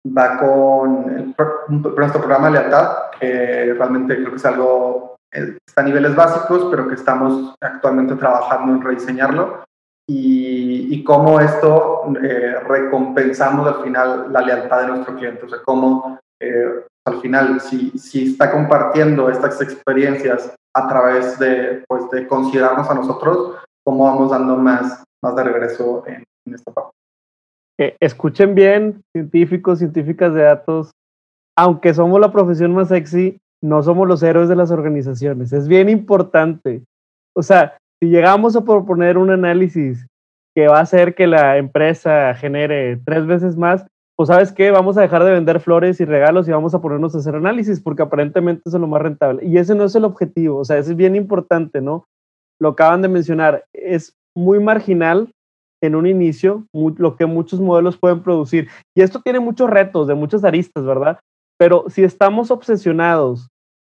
va 0.05 0.37
con 0.37 1.09
el, 1.09 1.35
nuestro 1.69 2.21
programa 2.21 2.47
de 2.47 2.53
lealtad, 2.53 3.11
que 3.19 3.73
realmente 3.77 4.15
creo 4.15 4.31
que 4.31 4.37
es 4.37 4.45
algo, 4.45 5.15
eh, 5.31 5.57
está 5.65 5.81
a 5.81 5.85
niveles 5.85 6.15
básicos, 6.15 6.67
pero 6.71 6.87
que 6.87 6.95
estamos 6.95 7.55
actualmente 7.61 8.15
trabajando 8.15 8.73
en 8.73 8.81
rediseñarlo. 8.81 9.63
Y, 10.07 10.87
y 10.95 11.03
cómo 11.03 11.39
esto 11.39 12.11
eh, 12.23 12.55
recompensamos 12.67 13.67
al 13.67 13.83
final 13.83 14.33
la 14.33 14.41
lealtad 14.41 14.81
de 14.81 14.87
nuestro 14.87 15.15
cliente, 15.15 15.45
o 15.45 15.49
sea, 15.49 15.59
cómo 15.63 16.19
eh, 16.41 16.83
al 17.05 17.21
final, 17.21 17.61
si, 17.61 17.91
si 17.91 18.31
está 18.31 18.51
compartiendo 18.51 19.29
estas 19.29 19.61
experiencias 19.61 20.51
a 20.75 20.87
través 20.87 21.37
de, 21.37 21.83
pues, 21.87 22.09
de 22.09 22.27
considerarnos 22.27 22.89
a 22.89 22.95
nosotros, 22.95 23.57
cómo 23.83 24.05
vamos 24.05 24.31
dando 24.31 24.55
más, 24.55 25.03
más 25.23 25.35
de 25.35 25.43
regreso 25.43 26.03
en, 26.07 26.23
en 26.47 26.55
esta 26.55 26.71
parte 26.71 26.98
escuchen 27.99 28.55
bien, 28.55 29.01
científicos, 29.13 29.79
científicas 29.79 30.33
de 30.33 30.41
datos, 30.41 30.91
aunque 31.57 31.93
somos 31.93 32.19
la 32.19 32.31
profesión 32.31 32.73
más 32.73 32.89
sexy, 32.89 33.37
no 33.61 33.83
somos 33.83 34.07
los 34.07 34.23
héroes 34.23 34.49
de 34.49 34.55
las 34.55 34.71
organizaciones. 34.71 35.51
Es 35.51 35.67
bien 35.67 35.89
importante. 35.89 36.83
O 37.35 37.43
sea, 37.43 37.77
si 38.01 38.09
llegamos 38.09 38.55
a 38.55 38.63
proponer 38.63 39.17
un 39.17 39.29
análisis 39.29 40.05
que 40.55 40.67
va 40.67 40.79
a 40.79 40.83
hacer 40.83 41.15
que 41.15 41.27
la 41.27 41.57
empresa 41.57 42.33
genere 42.33 42.99
tres 43.05 43.25
veces 43.25 43.57
más, 43.57 43.85
pues 44.15 44.27
sabes 44.27 44.51
qué, 44.51 44.71
vamos 44.71 44.97
a 44.97 45.01
dejar 45.01 45.23
de 45.23 45.31
vender 45.31 45.61
flores 45.61 46.01
y 46.01 46.05
regalos 46.05 46.47
y 46.47 46.51
vamos 46.51 46.73
a 46.73 46.81
ponernos 46.81 47.15
a 47.15 47.19
hacer 47.19 47.35
análisis 47.35 47.79
porque 47.79 48.03
aparentemente 48.03 48.63
es 48.65 48.73
lo 48.73 48.87
más 48.87 49.01
rentable. 49.01 49.45
Y 49.45 49.57
ese 49.57 49.75
no 49.75 49.85
es 49.85 49.95
el 49.95 50.03
objetivo, 50.03 50.59
o 50.59 50.65
sea, 50.65 50.77
eso 50.77 50.91
es 50.91 50.97
bien 50.97 51.15
importante, 51.15 51.79
¿no? 51.79 52.05
Lo 52.59 52.69
acaban 52.69 53.01
de 53.01 53.07
mencionar, 53.07 53.63
es 53.73 54.13
muy 54.35 54.59
marginal 54.59 55.31
en 55.81 55.95
un 55.95 56.07
inicio 56.07 56.65
lo 56.73 57.15
que 57.15 57.25
muchos 57.25 57.59
modelos 57.59 57.97
pueden 57.97 58.21
producir. 58.21 58.67
Y 58.95 59.01
esto 59.01 59.21
tiene 59.21 59.39
muchos 59.39 59.69
retos 59.69 60.07
de 60.07 60.15
muchas 60.15 60.43
aristas, 60.43 60.85
¿verdad? 60.85 61.19
Pero 61.57 61.85
si 61.89 62.03
estamos 62.03 62.51
obsesionados 62.51 63.49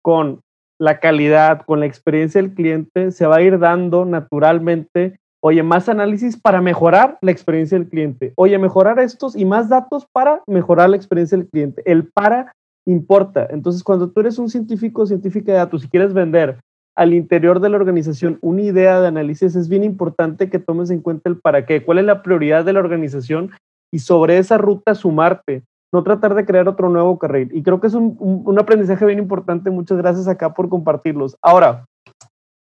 con 0.02 0.40
la 0.78 0.98
calidad, 0.98 1.62
con 1.66 1.80
la 1.80 1.86
experiencia 1.86 2.40
del 2.40 2.54
cliente, 2.54 3.10
se 3.12 3.26
va 3.26 3.36
a 3.36 3.42
ir 3.42 3.58
dando 3.58 4.06
naturalmente, 4.06 5.18
oye, 5.42 5.62
más 5.62 5.88
análisis 5.88 6.40
para 6.40 6.62
mejorar 6.62 7.18
la 7.20 7.30
experiencia 7.30 7.78
del 7.78 7.88
cliente. 7.88 8.32
Oye, 8.36 8.58
mejorar 8.58 8.98
estos 8.98 9.36
y 9.36 9.44
más 9.44 9.68
datos 9.68 10.06
para 10.10 10.42
mejorar 10.46 10.88
la 10.88 10.96
experiencia 10.96 11.36
del 11.36 11.48
cliente. 11.48 11.82
El 11.84 12.08
para 12.08 12.54
importa. 12.86 13.46
Entonces, 13.50 13.84
cuando 13.84 14.10
tú 14.10 14.20
eres 14.20 14.38
un 14.38 14.48
científico, 14.48 15.04
científica 15.04 15.52
de 15.52 15.58
datos 15.58 15.84
y 15.84 15.88
quieres 15.88 16.14
vender 16.14 16.58
al 17.00 17.14
interior 17.14 17.60
de 17.60 17.70
la 17.70 17.78
organización 17.78 18.38
una 18.42 18.60
idea 18.60 19.00
de 19.00 19.08
análisis, 19.08 19.56
es 19.56 19.70
bien 19.70 19.84
importante 19.84 20.50
que 20.50 20.58
tomes 20.58 20.90
en 20.90 21.00
cuenta 21.00 21.30
el 21.30 21.38
para 21.38 21.64
qué, 21.64 21.82
cuál 21.82 21.96
es 21.96 22.04
la 22.04 22.22
prioridad 22.22 22.62
de 22.62 22.74
la 22.74 22.80
organización 22.80 23.52
y 23.90 24.00
sobre 24.00 24.36
esa 24.36 24.58
ruta 24.58 24.94
sumarte, 24.94 25.62
no 25.94 26.02
tratar 26.02 26.34
de 26.34 26.44
crear 26.44 26.68
otro 26.68 26.90
nuevo 26.90 27.18
carril. 27.18 27.48
Y 27.54 27.62
creo 27.62 27.80
que 27.80 27.86
es 27.86 27.94
un, 27.94 28.18
un, 28.20 28.58
aprendizaje 28.58 29.06
bien 29.06 29.18
importante. 29.18 29.70
Muchas 29.70 29.96
gracias 29.96 30.28
acá 30.28 30.52
por 30.52 30.68
compartirlos. 30.68 31.38
Ahora, 31.40 31.86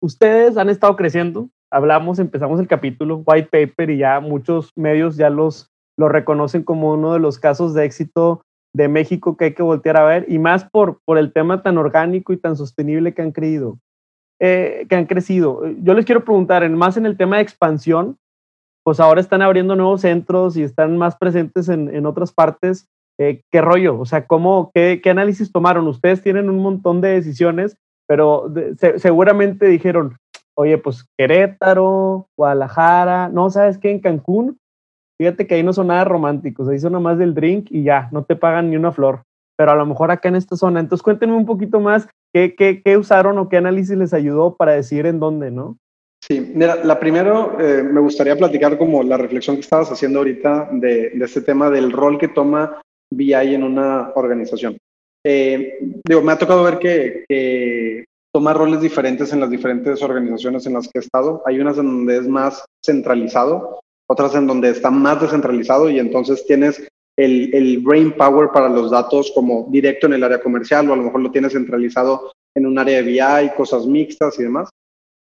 ustedes 0.02 0.56
han 0.56 0.70
estado 0.70 0.96
creciendo, 0.96 1.50
hablamos, 1.70 2.18
empezamos 2.18 2.58
el 2.62 2.70
capítulo, 2.70 3.24
white 3.26 3.50
paper, 3.52 3.90
y 3.90 3.98
ya 3.98 4.22
muchos 4.22 4.72
medios 4.78 5.18
ya 5.18 5.30
los, 5.30 5.68
lo 6.00 6.08
reconocen 6.08 6.64
como 6.64 6.94
uno 6.94 7.12
de 7.12 7.20
los 7.20 7.38
casos 7.38 7.74
de 7.74 7.84
éxito 7.84 8.44
de 8.74 8.88
México 8.88 9.36
que 9.36 9.44
hay 9.44 9.54
que 9.54 9.62
voltear 9.62 9.98
a 9.98 10.06
ver, 10.06 10.26
y 10.30 10.40
más 10.40 10.64
por, 10.64 11.00
por 11.04 11.18
el 11.18 11.34
tema 11.34 11.64
tan 11.64 11.78
orgánico 11.78 12.32
y 12.32 12.38
tan 12.38 12.56
sostenible 12.56 13.14
que 13.14 13.24
han 13.24 13.34
creído. 13.34 13.78
Eh, 14.44 14.88
que 14.90 14.96
han 14.96 15.06
crecido. 15.06 15.62
Yo 15.84 15.94
les 15.94 16.04
quiero 16.04 16.26
preguntar, 16.26 16.64
en, 16.64 16.74
más 16.74 16.98
en 16.98 17.06
el 17.06 17.16
tema 17.16 17.36
de 17.36 17.44
expansión, 17.44 18.18
pues 18.84 19.00
ahora 19.00 19.22
están 19.22 19.44
abriendo 19.44 19.76
nuevos 19.76 20.02
centros 20.02 20.58
y 20.58 20.64
están 20.64 20.98
más 20.98 21.16
presentes 21.16 21.70
en, 21.70 22.06
otras 22.08 22.34
partes. 22.34 22.88
Eh, 23.20 23.44
¿Qué 23.52 23.62
rollo? 23.62 24.00
O 24.00 24.06
sea, 24.08 24.26
¿cómo, 24.26 24.72
qué, 24.74 25.00
análisis 25.06 25.52
tomaron? 25.52 25.88
Ustedes 25.88 26.24
tienen 26.24 26.50
un 26.50 26.58
montón 26.58 27.02
de 27.02 27.10
decisiones, 27.10 27.78
pero 28.08 28.52
seguramente 28.98 29.68
dijeron, 29.68 30.18
oye, 30.56 30.80
pues 30.80 31.06
Querétaro, 31.20 32.28
Guadalajara, 32.36 33.30
no, 33.30 33.52
¿sabes 33.52 33.78
qué? 33.78 33.92
En 33.92 34.00
Cancún, 34.00 34.58
fíjate 35.20 35.46
que 35.46 35.54
ahí 35.54 35.62
no 35.62 35.72
son 35.72 35.86
nada 35.86 36.04
románticos, 36.04 36.68
ahí 36.68 36.80
son 36.80 36.94
nada 36.94 37.04
más 37.04 37.20
del 37.20 37.36
drink 37.36 37.68
y 37.70 37.84
ya, 37.84 38.10
no 38.12 38.24
te 38.24 38.36
pagan 38.36 38.72
ni 38.72 38.76
una 38.76 38.92
flor 38.92 39.22
pero 39.62 39.74
a 39.74 39.76
lo 39.76 39.86
mejor 39.86 40.10
acá 40.10 40.28
en 40.28 40.36
esta 40.36 40.56
zona. 40.56 40.80
Entonces 40.80 41.04
cuéntenme 41.04 41.36
un 41.36 41.46
poquito 41.46 41.80
más 41.80 42.08
qué, 42.34 42.56
qué, 42.56 42.82
qué 42.84 42.98
usaron 42.98 43.38
o 43.38 43.50
qué 43.50 43.58
análisis 43.58 43.98
les 43.98 44.14
ayudó 44.14 44.56
para 44.56 44.74
decidir 44.74 45.06
en 45.06 45.20
dónde, 45.20 45.52
¿no? 45.52 45.78
Sí, 46.24 46.52
mira, 46.54 46.76
la 46.84 47.00
primero 47.00 47.60
eh, 47.60 47.82
me 47.84 48.00
gustaría 48.00 48.36
platicar 48.36 48.78
como 48.78 49.02
la 49.02 49.18
reflexión 49.18 49.56
que 49.56 49.62
estabas 49.62 49.92
haciendo 49.92 50.20
ahorita 50.20 50.70
de, 50.72 51.10
de 51.10 51.26
este 51.26 51.42
tema 51.42 51.70
del 51.70 51.92
rol 51.92 52.20
que 52.20 52.28
toma 52.28 52.82
BI 53.12 53.34
en 53.34 53.64
una 53.64 54.12
organización. 54.16 54.78
Eh, 55.26 55.80
digo, 56.08 56.22
me 56.22 56.32
ha 56.32 56.38
tocado 56.38 56.64
ver 56.64 56.80
que, 56.80 57.26
que, 57.28 58.06
toma 58.34 58.54
roles 58.54 58.80
diferentes 58.80 59.34
en 59.34 59.42
las 59.42 59.50
diferentes 59.50 60.02
organizaciones 60.02 60.66
en 60.66 60.74
las 60.74 60.88
que 60.88 61.00
he 61.00 61.02
estado. 61.02 61.44
Hay 61.46 61.60
unas 61.60 61.78
en 61.78 61.86
donde 61.86 62.18
es 62.18 62.28
más 62.28 62.64
centralizado, 62.86 63.82
otras 64.10 64.36
en 64.36 64.48
donde 64.48 64.70
está 64.70 64.90
más 64.90 65.20
descentralizado 65.20 65.90
y 65.90 66.00
entonces 66.00 66.46
tienes 66.46 66.88
el, 67.18 67.54
el, 67.54 67.80
brain 67.80 68.14
power 68.14 68.50
para 68.52 68.70
los 68.70 68.92
datos 68.92 69.32
como 69.36 69.68
directo 69.70 70.08
en 70.08 70.14
el 70.14 70.24
área 70.24 70.42
comercial 70.42 70.90
o 70.90 70.94
a 70.94 70.96
lo 70.96 71.04
mejor 71.04 71.22
lo 71.22 71.32
tienes 71.32 71.54
centralizado 71.54 72.32
en 72.56 72.66
un 72.66 72.78
área 72.80 73.02
de 73.02 73.04
BI, 73.04 73.56
cosas 73.56 73.86
mixtas 73.86 74.40
y 74.40 74.44
demás. 74.44 74.70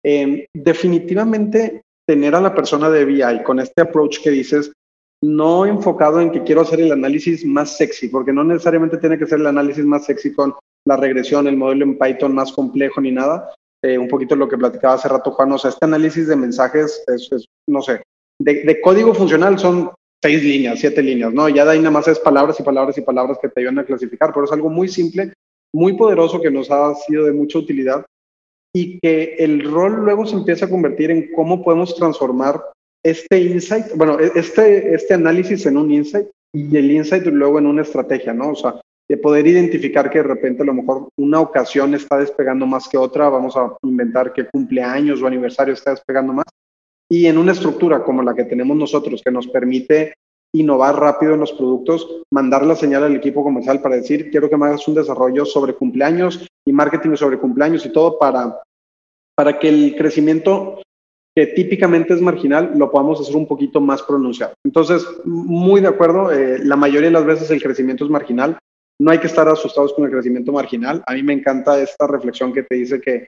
Eh, 0.04 0.48
definitivamente 0.54 1.82
tener 2.08 2.36
a 2.36 2.42
la 2.42 2.56
persona 2.56 2.90
de 2.90 3.06
BI 3.06 3.44
con 3.44 3.60
este 3.60 3.82
approach 3.82 4.22
que 4.22 4.30
dices, 4.30 4.72
no 5.24 5.66
enfocado 5.66 6.22
en 6.22 6.32
que 6.32 6.44
quiero 6.44 6.62
hacer 6.62 6.80
el 6.80 6.92
análisis 6.92 7.44
más 7.46 7.76
sexy, 7.76 8.08
porque 8.08 8.32
no 8.32 8.44
necesariamente 8.44 8.98
tiene 8.98 9.18
que 9.18 9.26
ser 9.26 9.40
el 9.40 9.48
análisis 9.48 9.84
más 9.84 10.06
sexy 10.06 10.34
con 10.34 10.54
la 10.86 10.96
regresión, 10.96 11.48
el 11.48 11.58
modelo 11.58 11.84
en 11.84 11.98
Python 11.98 12.34
más 12.34 12.54
complejo 12.54 13.02
ni 13.02 13.12
nada. 13.12 13.54
Eh, 13.84 13.98
un 13.98 14.08
poquito 14.08 14.36
lo 14.36 14.48
que 14.48 14.58
platicaba 14.58 14.96
hace 14.96 15.08
rato 15.08 15.32
Juan, 15.32 15.52
o 15.52 15.58
sea, 15.58 15.70
este 15.70 15.86
análisis 15.86 16.28
de 16.28 16.36
mensajes 16.36 17.04
es, 17.08 17.30
no 17.68 17.82
sé, 17.82 18.02
de, 18.40 18.82
código 18.82 19.14
funcional 19.14 19.60
son 19.60 19.92
seis 20.22 20.43
líneas, 20.43 20.80
siete 20.80 21.01
líneas, 21.01 21.34
¿no? 21.34 21.47
Ya 21.49 21.65
de 21.65 21.72
ahí 21.72 21.80
nada 21.80 21.91
más 21.91 22.07
es 22.07 22.20
palabras 22.20 22.59
y 22.59 22.63
palabras 22.63 22.97
y 22.97 23.01
palabras 23.01 23.38
que 23.41 23.49
te 23.49 23.61
ayudan 23.61 23.80
a 23.80 23.86
clasificar, 23.86 24.32
pero 24.34 24.45
es 24.45 24.51
algo 24.51 24.70
muy 24.70 24.88
simple, 24.88 25.34
muy 25.74 25.93
poderoso 25.93 26.41
que 26.41 26.51
nos 26.51 26.72
ha 26.72 26.93
sido 26.95 27.26
de 27.26 27.34
mucha 27.34 27.59
utilidad 27.59 28.05
y 28.74 28.99
que 28.99 29.36
el 29.39 29.63
rol 29.63 30.05
luego 30.05 30.26
se 30.26 30.36
empieza 30.36 30.65
a 30.65 30.70
convertir 30.70 31.11
en 31.11 31.32
cómo 31.34 31.63
podemos 31.63 31.95
transformar 31.95 32.61
este 33.03 33.39
insight, 33.39 33.86
bueno, 33.95 34.20
e, 34.20 34.32
este, 34.36 34.93
este 34.93 35.13
análisis 35.13 35.65
en 35.65 35.78
un 35.78 35.91
insight 35.91 36.28
y 36.53 36.76
el 36.76 36.91
insight 36.91 37.26
luego 37.26 37.59
en 37.59 37.68
una 37.68 37.84
estrategia, 37.84 38.34
¿no? 38.34 38.51
O 38.51 38.55
sea, 38.55 38.80
de 39.09 39.18
poder 39.18 39.47
identificar 39.47 40.09
que 40.09 40.20
de 40.20 40.28
repente 40.28 40.63
a 40.63 40.65
lo 40.65 40.74
mejor 40.74 41.07
una 41.18 41.39
ocasión 41.39 41.93
está 41.93 42.18
despegando 42.18 42.65
más 42.65 42.89
que 42.89 42.97
otra, 42.97 43.30
vamos 43.30 43.55
a 43.55 43.74
inventar 43.84 44.34
que 44.34 44.47
cumpleaños 44.47 45.22
o 45.22 45.28
aniversario 45.28 45.74
está 45.74 45.91
despegando 45.91 46.34
más, 46.34 46.45
y 47.10 47.28
en 47.28 47.38
una 47.38 47.53
estructura 47.53 48.03
como 48.03 48.22
la 48.22 48.34
que 48.34 48.43
tenemos 48.43 48.76
nosotros, 48.76 49.22
que 49.24 49.32
nos 49.32 49.47
permite 49.47 50.14
innovar 50.53 50.99
rápido 50.99 51.34
en 51.34 51.41
los 51.41 51.53
productos, 51.53 52.22
mandar 52.32 52.66
la 52.66 52.76
señal 52.76 53.03
al 53.03 53.16
equipo 53.16 53.43
comercial 53.43 53.82
para 53.82 53.95
decir, 53.95 54.30
quiero 54.32 54.49
que 54.49 54.58
me 54.58 54.66
hagas 54.66 54.88
un 54.88 54.95
desarrollo 54.95 55.45
sobre 55.45 55.74
cumpleaños 55.74 56.47
y 56.66 56.72
marketing 56.74 57.16
sobre 57.16 57.39
cumpleaños 57.39 57.86
y 57.86 57.91
todo 57.91 58.18
para, 58.18 58.62
para 59.36 59.60
que 59.60 59.70
el 59.70 59.95
crecimiento 59.95 60.82
que 61.36 61.47
típicamente 61.47 62.16
es 62.16 62.22
marginal, 62.22 62.72
lo 62.76 62.89
podamos 62.89 63.22
hacer 63.22 63.36
un 63.36 63.45
poquito 63.45 63.80
más 63.80 64.01
pronunciado. 64.01 64.53
Entonces, 64.66 65.05
muy 65.24 65.82
de 65.82 65.88
acuerdo, 65.88 66.32
eh, 66.32 66.58
la 66.64 66.76
mayoría 66.76 67.10
de 67.10 67.14
las 67.14 67.26
veces 67.26 67.51
el 67.51 67.62
crecimiento 67.62 68.03
es 68.03 68.10
marginal, 68.10 68.58
no 68.99 69.12
hay 69.12 69.20
que 69.20 69.28
estar 69.28 69.47
asustados 69.47 69.93
con 69.93 70.05
el 70.05 70.12
crecimiento 70.12 70.51
marginal. 70.51 71.03
A 71.05 71.14
mí 71.14 71.22
me 71.22 71.34
encanta 71.34 71.80
esta 71.80 72.08
reflexión 72.08 72.51
que 72.51 72.64
te 72.64 72.76
dice 72.76 72.99
que 72.99 73.28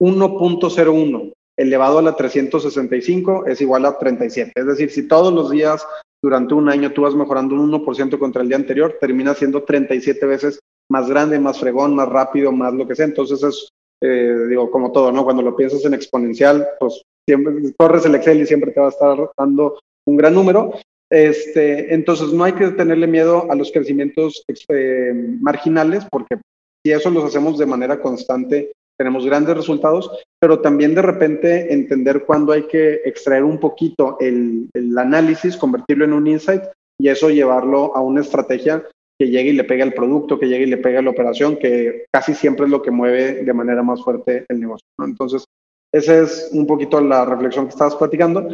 1.01 0.00 1.32
elevado 1.60 1.98
a 1.98 2.02
la 2.02 2.16
365 2.16 3.46
es 3.46 3.60
igual 3.60 3.84
a 3.84 3.98
37. 3.98 4.52
Es 4.54 4.66
decir, 4.66 4.90
si 4.90 5.06
todos 5.06 5.32
los 5.32 5.50
días 5.50 5.86
durante 6.22 6.54
un 6.54 6.68
año 6.68 6.92
tú 6.92 7.02
vas 7.02 7.14
mejorando 7.14 7.54
un 7.54 7.70
1% 7.70 8.18
contra 8.18 8.42
el 8.42 8.48
día 8.48 8.56
anterior, 8.56 8.96
termina 9.00 9.34
siendo 9.34 9.62
37 9.62 10.24
veces 10.26 10.60
más 10.90 11.08
grande, 11.08 11.38
más 11.38 11.60
fregón, 11.60 11.94
más 11.94 12.08
rápido, 12.08 12.50
más 12.50 12.72
lo 12.72 12.88
que 12.88 12.94
sea. 12.94 13.04
Entonces 13.04 13.42
es, 13.42 13.68
eh, 14.02 14.46
digo, 14.48 14.70
como 14.70 14.90
todo, 14.90 15.12
¿no? 15.12 15.24
Cuando 15.24 15.42
lo 15.42 15.54
piensas 15.54 15.84
en 15.84 15.94
exponencial, 15.94 16.66
pues 16.78 17.02
siempre 17.28 17.54
corres 17.76 18.06
el 18.06 18.14
Excel 18.14 18.40
y 18.40 18.46
siempre 18.46 18.72
te 18.72 18.80
va 18.80 18.86
a 18.86 18.90
estar 18.90 19.30
dando 19.36 19.78
un 20.06 20.16
gran 20.16 20.34
número. 20.34 20.72
Este, 21.10 21.92
entonces 21.92 22.32
no 22.32 22.44
hay 22.44 22.52
que 22.52 22.68
tenerle 22.68 23.06
miedo 23.06 23.50
a 23.50 23.54
los 23.54 23.70
crecimientos 23.70 24.44
eh, 24.68 25.12
marginales 25.40 26.06
porque 26.10 26.36
si 26.84 26.92
eso 26.92 27.10
los 27.10 27.24
hacemos 27.24 27.58
de 27.58 27.66
manera 27.66 28.00
constante, 28.00 28.72
tenemos 29.00 29.24
grandes 29.24 29.56
resultados, 29.56 30.10
pero 30.38 30.60
también 30.60 30.94
de 30.94 31.00
repente 31.00 31.72
entender 31.72 32.26
cuándo 32.26 32.52
hay 32.52 32.64
que 32.64 33.00
extraer 33.06 33.44
un 33.44 33.56
poquito 33.56 34.18
el, 34.20 34.68
el, 34.74 34.98
análisis, 34.98 35.56
convertirlo 35.56 36.04
en 36.04 36.12
un 36.12 36.26
insight 36.26 36.64
y 37.00 37.08
eso 37.08 37.30
llevarlo 37.30 37.96
a 37.96 38.02
una 38.02 38.20
estrategia 38.20 38.84
que 39.18 39.30
llegue 39.30 39.50
y 39.50 39.54
le 39.54 39.64
pegue 39.64 39.82
al 39.82 39.94
producto, 39.94 40.38
que 40.38 40.48
llegue 40.48 40.64
y 40.64 40.70
le 40.70 40.76
pegue 40.76 40.98
a 40.98 41.02
la 41.02 41.12
operación, 41.12 41.56
que 41.56 42.04
casi 42.12 42.34
siempre 42.34 42.66
es 42.66 42.70
lo 42.70 42.82
que 42.82 42.90
mueve 42.90 43.42
de 43.42 43.52
manera 43.54 43.82
más 43.82 44.04
fuerte 44.04 44.44
el 44.50 44.60
negocio. 44.60 44.86
¿no? 44.98 45.06
Entonces, 45.06 45.46
esa 45.94 46.18
es 46.18 46.50
un 46.52 46.66
poquito 46.66 47.00
la 47.00 47.24
reflexión 47.24 47.64
que 47.64 47.70
estabas 47.70 47.96
platicando. 47.96 48.50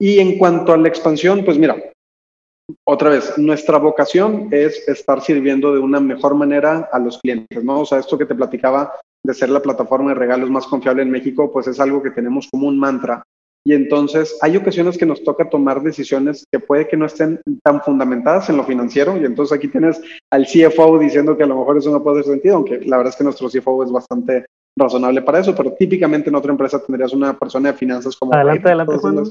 Y 0.00 0.18
en 0.18 0.38
cuanto 0.38 0.72
a 0.72 0.76
la 0.76 0.88
expansión, 0.88 1.44
pues 1.44 1.56
mira, 1.56 1.76
otra 2.84 3.10
vez, 3.10 3.38
nuestra 3.38 3.78
vocación 3.78 4.48
es 4.50 4.88
estar 4.88 5.20
sirviendo 5.20 5.72
de 5.72 5.78
una 5.78 6.00
mejor 6.00 6.34
manera 6.34 6.88
a 6.92 6.98
los 6.98 7.18
clientes, 7.18 7.62
¿no? 7.62 7.82
O 7.82 7.86
sea, 7.86 8.00
esto 8.00 8.18
que 8.18 8.26
te 8.26 8.34
platicaba 8.34 8.92
de 9.24 9.34
ser 9.34 9.48
la 9.48 9.62
plataforma 9.62 10.10
de 10.10 10.16
regalos 10.16 10.50
más 10.50 10.66
confiable 10.66 11.02
en 11.02 11.10
México, 11.10 11.50
pues 11.52 11.66
es 11.66 11.80
algo 11.80 12.02
que 12.02 12.10
tenemos 12.10 12.48
como 12.50 12.68
un 12.68 12.78
mantra. 12.78 13.22
Y 13.66 13.72
entonces 13.72 14.36
hay 14.42 14.58
ocasiones 14.58 14.98
que 14.98 15.06
nos 15.06 15.24
toca 15.24 15.48
tomar 15.48 15.82
decisiones 15.82 16.44
que 16.52 16.60
puede 16.60 16.86
que 16.86 16.98
no 16.98 17.06
estén 17.06 17.40
tan 17.62 17.80
fundamentadas 17.80 18.50
en 18.50 18.58
lo 18.58 18.64
financiero. 18.64 19.16
Y 19.16 19.24
entonces 19.24 19.56
aquí 19.56 19.68
tienes 19.68 20.02
al 20.30 20.46
CFO 20.46 20.98
diciendo 20.98 21.36
que 21.36 21.44
a 21.44 21.46
lo 21.46 21.58
mejor 21.58 21.78
eso 21.78 21.90
no 21.90 22.02
puede 22.02 22.22
ser 22.22 22.32
sentido, 22.32 22.56
aunque 22.56 22.80
la 22.80 22.98
verdad 22.98 23.12
es 23.12 23.16
que 23.16 23.24
nuestro 23.24 23.48
CFO 23.48 23.84
es 23.84 23.90
bastante 23.90 24.44
razonable 24.78 25.22
para 25.22 25.38
eso, 25.38 25.54
pero 25.54 25.72
típicamente 25.72 26.28
en 26.28 26.34
otra 26.34 26.50
empresa 26.50 26.84
tendrías 26.84 27.12
una 27.12 27.38
persona 27.38 27.72
de 27.72 27.78
finanzas 27.78 28.16
como... 28.16 28.34
Adelante, 28.34 28.68
adelante, 28.68 28.96
Juan. 28.98 29.22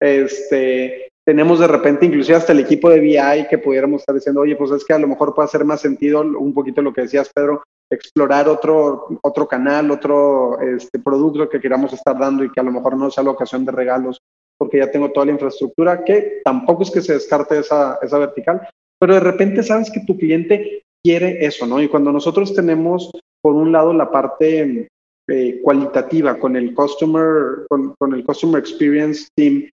Este, 0.00 1.08
tenemos 1.26 1.58
de 1.58 1.66
repente 1.66 2.06
inclusive 2.06 2.36
hasta 2.36 2.52
el 2.52 2.60
equipo 2.60 2.90
de 2.90 3.00
BI 3.00 3.48
que 3.48 3.58
pudiéramos 3.58 4.02
estar 4.02 4.14
diciendo, 4.14 4.42
oye, 4.42 4.54
pues 4.56 4.70
es 4.70 4.84
que 4.84 4.92
a 4.92 4.98
lo 4.98 5.08
mejor 5.08 5.34
puede 5.34 5.46
hacer 5.46 5.64
más 5.64 5.80
sentido 5.80 6.20
un 6.20 6.52
poquito 6.52 6.82
lo 6.82 6.92
que 6.92 7.02
decías, 7.02 7.30
Pedro, 7.34 7.62
explorar 7.90 8.48
otro, 8.48 9.06
otro 9.22 9.46
canal, 9.46 9.90
otro 9.90 10.58
este, 10.60 10.98
producto 10.98 11.48
que 11.48 11.60
queramos 11.60 11.92
estar 11.92 12.18
dando 12.18 12.44
y 12.44 12.50
que 12.50 12.60
a 12.60 12.64
lo 12.64 12.72
mejor 12.72 12.96
no 12.96 13.10
sea 13.10 13.24
la 13.24 13.30
ocasión 13.30 13.64
de 13.64 13.72
regalos, 13.72 14.18
porque 14.58 14.78
ya 14.78 14.90
tengo 14.90 15.10
toda 15.10 15.26
la 15.26 15.32
infraestructura, 15.32 16.04
que 16.04 16.40
tampoco 16.44 16.82
es 16.82 16.90
que 16.90 17.02
se 17.02 17.14
descarte 17.14 17.58
esa, 17.58 17.98
esa 18.02 18.18
vertical, 18.18 18.66
pero 18.98 19.14
de 19.14 19.20
repente 19.20 19.62
sabes 19.62 19.90
que 19.90 20.00
tu 20.00 20.16
cliente 20.16 20.84
quiere 21.04 21.44
eso, 21.44 21.66
¿no? 21.66 21.82
Y 21.82 21.88
cuando 21.88 22.12
nosotros 22.12 22.54
tenemos, 22.54 23.10
por 23.42 23.54
un 23.54 23.72
lado, 23.72 23.92
la 23.92 24.10
parte 24.10 24.88
eh, 25.28 25.60
cualitativa 25.62 26.38
con 26.38 26.56
el 26.56 26.74
Customer, 26.74 27.66
con, 27.68 27.94
con 27.98 28.14
el 28.14 28.24
Customer 28.24 28.58
Experience 28.58 29.28
Team, 29.36 29.68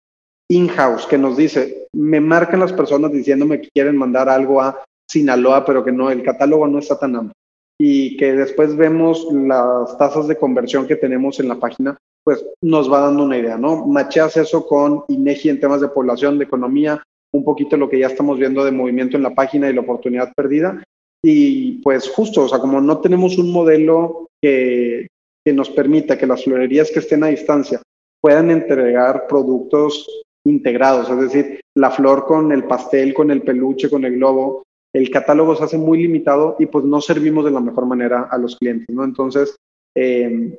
in-house 0.51 1.05
que 1.05 1.17
nos 1.17 1.37
dice, 1.37 1.87
me 1.93 2.19
marcan 2.19 2.59
las 2.59 2.73
personas 2.73 3.11
diciéndome 3.13 3.61
que 3.61 3.69
quieren 3.73 3.95
mandar 3.95 4.27
algo 4.27 4.61
a 4.61 4.83
Sinaloa, 5.09 5.65
pero 5.65 5.83
que 5.83 5.91
no, 5.91 6.11
el 6.11 6.23
catálogo 6.23 6.67
no 6.67 6.79
está 6.79 6.99
tan 6.99 7.15
amplio. 7.15 7.40
Y 7.83 8.15
que 8.15 8.33
después 8.33 8.75
vemos 8.75 9.27
las 9.33 9.97
tasas 9.97 10.27
de 10.27 10.37
conversión 10.37 10.85
que 10.85 10.95
tenemos 10.95 11.39
en 11.39 11.47
la 11.47 11.55
página, 11.55 11.97
pues 12.23 12.45
nos 12.61 12.91
va 12.93 12.99
dando 12.99 13.23
una 13.23 13.39
idea, 13.39 13.57
¿no? 13.57 13.87
Macheas 13.87 14.37
eso 14.37 14.67
con 14.67 15.03
INEGI 15.07 15.49
en 15.49 15.59
temas 15.59 15.81
de 15.81 15.87
población, 15.87 16.37
de 16.37 16.43
economía, 16.43 17.01
un 17.33 17.43
poquito 17.43 17.77
lo 17.77 17.89
que 17.89 17.97
ya 17.97 18.05
estamos 18.05 18.37
viendo 18.37 18.63
de 18.63 18.71
movimiento 18.71 19.17
en 19.17 19.23
la 19.23 19.33
página 19.33 19.67
y 19.67 19.73
la 19.73 19.81
oportunidad 19.81 20.31
perdida. 20.35 20.83
Y 21.23 21.81
pues 21.81 22.07
justo, 22.07 22.43
o 22.43 22.47
sea, 22.47 22.59
como 22.59 22.79
no 22.81 22.99
tenemos 22.99 23.39
un 23.39 23.51
modelo 23.51 24.27
que, 24.39 25.07
que 25.43 25.51
nos 25.51 25.71
permita 25.71 26.19
que 26.19 26.27
las 26.27 26.43
florerías 26.43 26.91
que 26.91 26.99
estén 26.99 27.23
a 27.23 27.29
distancia 27.29 27.81
puedan 28.21 28.51
entregar 28.51 29.25
productos 29.25 30.07
integrados, 30.45 31.09
es 31.09 31.19
decir, 31.19 31.61
la 31.75 31.89
flor 31.89 32.27
con 32.27 32.51
el 32.51 32.65
pastel, 32.65 33.15
con 33.15 33.31
el 33.31 33.41
peluche, 33.41 33.89
con 33.89 34.05
el 34.05 34.17
globo, 34.17 34.61
el 34.93 35.09
catálogo 35.09 35.55
se 35.55 35.63
hace 35.63 35.77
muy 35.77 35.99
limitado 35.99 36.55
y 36.59 36.65
pues 36.65 36.83
no 36.85 37.01
servimos 37.01 37.45
de 37.45 37.51
la 37.51 37.59
mejor 37.59 37.85
manera 37.85 38.27
a 38.29 38.37
los 38.37 38.55
clientes, 38.57 38.87
¿no? 38.93 39.03
Entonces, 39.03 39.55
eh, 39.95 40.57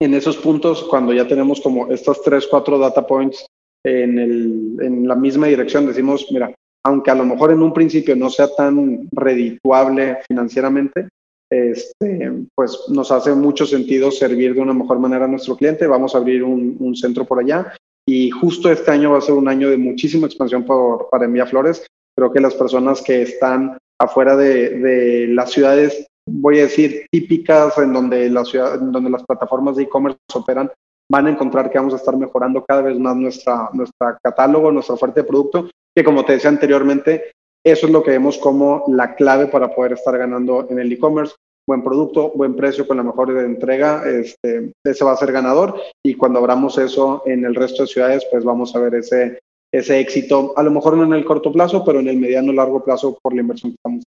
en 0.00 0.14
esos 0.14 0.36
puntos, 0.36 0.84
cuando 0.84 1.12
ya 1.12 1.26
tenemos 1.26 1.60
como 1.60 1.88
estas 1.88 2.20
tres, 2.22 2.46
cuatro 2.46 2.78
data 2.78 3.06
points 3.06 3.46
en, 3.84 4.18
el, 4.18 4.76
en 4.80 5.08
la 5.08 5.14
misma 5.14 5.46
dirección, 5.46 5.86
decimos, 5.86 6.26
mira, 6.30 6.52
aunque 6.84 7.10
a 7.10 7.14
lo 7.14 7.24
mejor 7.24 7.52
en 7.52 7.62
un 7.62 7.72
principio 7.72 8.14
no 8.16 8.28
sea 8.28 8.48
tan 8.54 9.08
redituable 9.12 10.18
financieramente, 10.28 11.08
este, 11.50 12.32
pues 12.54 12.78
nos 12.88 13.10
hace 13.12 13.34
mucho 13.34 13.64
sentido 13.64 14.10
servir 14.10 14.54
de 14.54 14.60
una 14.60 14.74
mejor 14.74 14.98
manera 14.98 15.24
a 15.24 15.28
nuestro 15.28 15.56
cliente. 15.56 15.86
Vamos 15.86 16.14
a 16.14 16.18
abrir 16.18 16.42
un, 16.42 16.76
un 16.80 16.96
centro 16.96 17.24
por 17.24 17.40
allá 17.40 17.72
y 18.06 18.30
justo 18.30 18.70
este 18.70 18.90
año 18.90 19.12
va 19.12 19.18
a 19.18 19.22
ser 19.22 19.34
un 19.34 19.48
año 19.48 19.70
de 19.70 19.76
muchísima 19.76 20.26
expansión 20.26 20.64
por, 20.64 21.08
para 21.10 21.24
Envía 21.24 21.46
Flores. 21.46 21.86
Creo 22.16 22.32
que 22.32 22.40
las 22.40 22.54
personas 22.54 23.02
que 23.02 23.22
están 23.22 23.76
afuera 24.00 24.36
de, 24.36 24.70
de 24.78 25.26
las 25.28 25.50
ciudades, 25.50 26.06
voy 26.28 26.58
a 26.58 26.62
decir, 26.62 27.06
típicas 27.10 27.76
en 27.78 27.92
donde, 27.92 28.30
la 28.30 28.44
ciudad, 28.44 28.78
donde 28.78 29.10
las 29.10 29.24
plataformas 29.24 29.76
de 29.76 29.84
e-commerce 29.84 30.18
operan, 30.34 30.70
van 31.10 31.26
a 31.26 31.30
encontrar 31.30 31.70
que 31.70 31.78
vamos 31.78 31.94
a 31.94 31.98
estar 31.98 32.16
mejorando 32.16 32.64
cada 32.64 32.82
vez 32.82 32.98
más 32.98 33.16
nuestra, 33.16 33.68
nuestra 33.72 34.18
catálogo, 34.22 34.72
nuestra 34.72 34.94
oferta 34.94 35.20
de 35.20 35.28
producto, 35.28 35.68
que 35.94 36.04
como 36.04 36.24
te 36.24 36.34
decía 36.34 36.50
anteriormente, 36.50 37.32
eso 37.64 37.86
es 37.86 37.92
lo 37.92 38.02
que 38.02 38.10
vemos 38.10 38.38
como 38.38 38.84
la 38.88 39.14
clave 39.14 39.46
para 39.46 39.74
poder 39.74 39.92
estar 39.92 40.16
ganando 40.16 40.66
en 40.68 40.78
el 40.78 40.92
e-commerce. 40.92 41.34
buen 41.66 41.82
producto, 41.82 42.30
buen 42.34 42.54
precio 42.56 42.86
con 42.86 42.98
la 42.98 43.02
mejor 43.02 43.30
entrega, 43.38 44.02
este, 44.06 44.72
ese 44.84 45.04
va 45.04 45.12
a 45.12 45.16
ser 45.16 45.32
ganador 45.32 45.80
y 46.04 46.14
cuando 46.14 46.38
abramos 46.38 46.76
eso 46.76 47.22
en 47.24 47.44
el 47.44 47.54
resto 47.54 47.84
de 47.84 47.88
ciudades, 47.88 48.26
pues 48.30 48.44
vamos 48.44 48.76
a 48.76 48.80
ver 48.80 48.96
ese, 48.96 49.38
ese 49.78 49.98
éxito, 49.98 50.52
a 50.56 50.62
lo 50.62 50.70
mejor 50.70 50.96
no 50.96 51.04
en 51.04 51.14
el 51.14 51.24
corto 51.24 51.52
plazo, 51.52 51.84
pero 51.84 52.00
en 52.00 52.08
el 52.08 52.16
mediano 52.16 52.52
largo 52.52 52.84
plazo 52.84 53.18
por 53.20 53.34
la 53.34 53.40
inversión 53.40 53.72
que 53.72 53.76
estamos 53.76 54.04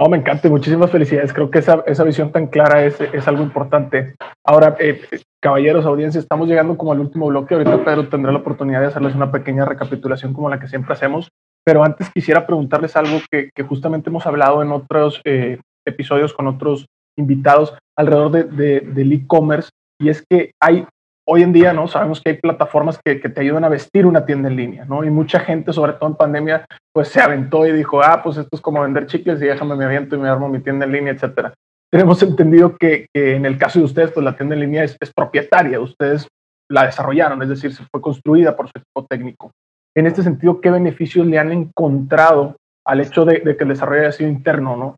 Oh, 0.00 0.08
me 0.08 0.16
encanta, 0.16 0.48
muchísimas 0.48 0.92
felicidades. 0.92 1.32
Creo 1.32 1.50
que 1.50 1.58
esa, 1.58 1.82
esa 1.84 2.04
visión 2.04 2.30
tan 2.30 2.46
clara 2.46 2.84
es, 2.84 3.00
es 3.00 3.26
algo 3.26 3.42
importante. 3.42 4.14
Ahora, 4.46 4.76
eh, 4.78 5.00
caballeros, 5.42 5.84
audiencia, 5.86 6.20
estamos 6.20 6.46
llegando 6.46 6.76
como 6.76 6.92
al 6.92 7.00
último 7.00 7.26
bloque. 7.26 7.54
Ahorita 7.54 7.84
Pedro 7.84 8.08
tendrá 8.08 8.30
la 8.30 8.38
oportunidad 8.38 8.80
de 8.80 8.86
hacerles 8.86 9.16
una 9.16 9.32
pequeña 9.32 9.64
recapitulación 9.64 10.34
como 10.34 10.50
la 10.50 10.60
que 10.60 10.68
siempre 10.68 10.92
hacemos. 10.92 11.30
Pero 11.64 11.82
antes 11.82 12.10
quisiera 12.10 12.46
preguntarles 12.46 12.94
algo 12.94 13.18
que, 13.28 13.50
que 13.52 13.64
justamente 13.64 14.08
hemos 14.08 14.24
hablado 14.24 14.62
en 14.62 14.70
otros 14.70 15.20
eh, 15.24 15.58
episodios 15.84 16.32
con 16.32 16.46
otros 16.46 16.86
invitados 17.16 17.74
alrededor 17.96 18.30
de, 18.30 18.44
de, 18.44 18.80
del 18.80 19.12
e-commerce. 19.12 19.70
Y 20.00 20.10
es 20.10 20.24
que 20.30 20.52
hay 20.62 20.86
hoy 21.30 21.42
en 21.42 21.52
día, 21.52 21.74
¿no? 21.74 21.86
Sabemos 21.86 22.22
que 22.22 22.30
hay 22.30 22.36
plataformas 22.38 22.98
que, 23.04 23.16
te 23.16 23.40
ayudan 23.40 23.62
a 23.62 23.68
vestir 23.68 24.06
una 24.06 24.24
tienda 24.24 24.48
en 24.48 24.56
línea, 24.56 24.84
¿no? 24.86 25.04
Y 25.04 25.10
mucha 25.10 25.40
gente, 25.40 25.74
sobre 25.74 25.92
todo 25.92 26.08
en 26.08 26.16
pandemia, 26.16 26.64
pues 26.90 27.08
se 27.08 27.20
aventó 27.20 27.66
y 27.66 27.72
dijo, 27.72 28.02
ah, 28.02 28.22
pues 28.22 28.38
esto 28.38 28.56
es 28.56 28.62
como 28.62 28.80
vender 28.80 29.06
chicles 29.06 29.40
y 29.42 29.44
déjame 29.44 29.76
me 29.76 29.84
aviento 29.84 30.16
y 30.16 30.18
me 30.18 30.28
armo 30.28 30.48
mi 30.48 30.60
tienda 30.60 30.86
en 30.86 30.92
línea, 30.92 31.12
etcétera. 31.12 31.52
Tenemos 31.92 32.22
entendido 32.22 32.76
que, 32.78 33.08
en 33.12 33.44
el 33.44 33.58
caso 33.58 33.78
de 33.78 33.84
ustedes, 33.84 34.10
pues 34.10 34.24
la 34.24 34.36
tienda 34.36 34.54
en 34.54 34.62
línea 34.62 34.84
es, 34.84 34.96
propietaria, 35.14 35.80
ustedes 35.80 36.26
la 36.70 36.86
desarrollaron, 36.86 37.42
es 37.42 37.50
decir, 37.50 37.74
se 37.74 37.84
fue 37.90 38.00
construida 38.00 38.56
por 38.56 38.66
su 38.66 38.78
equipo 38.78 39.06
técnico. 39.06 39.50
En 39.94 40.06
este 40.06 40.22
sentido, 40.22 40.62
¿qué 40.62 40.70
beneficios 40.70 41.26
le 41.26 41.38
han 41.38 41.52
encontrado 41.52 42.56
al 42.86 43.00
hecho 43.02 43.26
de, 43.26 43.40
de 43.40 43.54
que 43.54 43.64
el 43.64 43.70
desarrollo 43.70 44.00
haya 44.00 44.12
sido 44.12 44.30
interno, 44.30 44.78
¿no? 44.78 44.96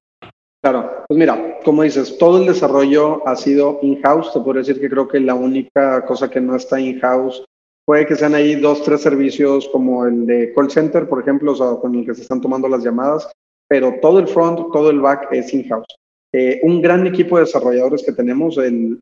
Claro, 0.62 1.04
pues 1.08 1.18
mira, 1.18 1.58
como 1.64 1.82
dices, 1.82 2.18
todo 2.18 2.38
el 2.38 2.46
desarrollo 2.46 3.26
ha 3.26 3.34
sido 3.34 3.78
in-house. 3.82 4.32
Te 4.32 4.40
puedo 4.40 4.58
decir 4.58 4.78
que 4.78 4.90
creo 4.90 5.08
que 5.08 5.18
la 5.18 5.34
única 5.34 6.04
cosa 6.04 6.28
que 6.28 6.40
no 6.40 6.54
está 6.54 6.78
in-house 6.78 7.42
puede 7.86 8.06
que 8.06 8.14
sean 8.14 8.34
ahí 8.34 8.56
dos, 8.56 8.82
tres 8.82 9.00
servicios 9.00 9.68
como 9.72 10.04
el 10.04 10.26
de 10.26 10.52
call 10.54 10.70
center, 10.70 11.08
por 11.08 11.20
ejemplo, 11.20 11.52
o 11.52 11.56
sea, 11.56 11.76
con 11.80 11.94
el 11.94 12.04
que 12.04 12.14
se 12.14 12.22
están 12.22 12.40
tomando 12.40 12.68
las 12.68 12.84
llamadas, 12.84 13.30
pero 13.68 13.98
todo 14.02 14.18
el 14.18 14.28
front, 14.28 14.70
todo 14.70 14.90
el 14.90 15.00
back 15.00 15.28
es 15.32 15.52
in-house. 15.54 15.99
Eh, 16.32 16.60
un 16.62 16.80
gran 16.80 17.04
equipo 17.08 17.36
de 17.36 17.44
desarrolladores 17.44 18.04
que 18.04 18.12
tenemos, 18.12 18.56
el, 18.58 19.00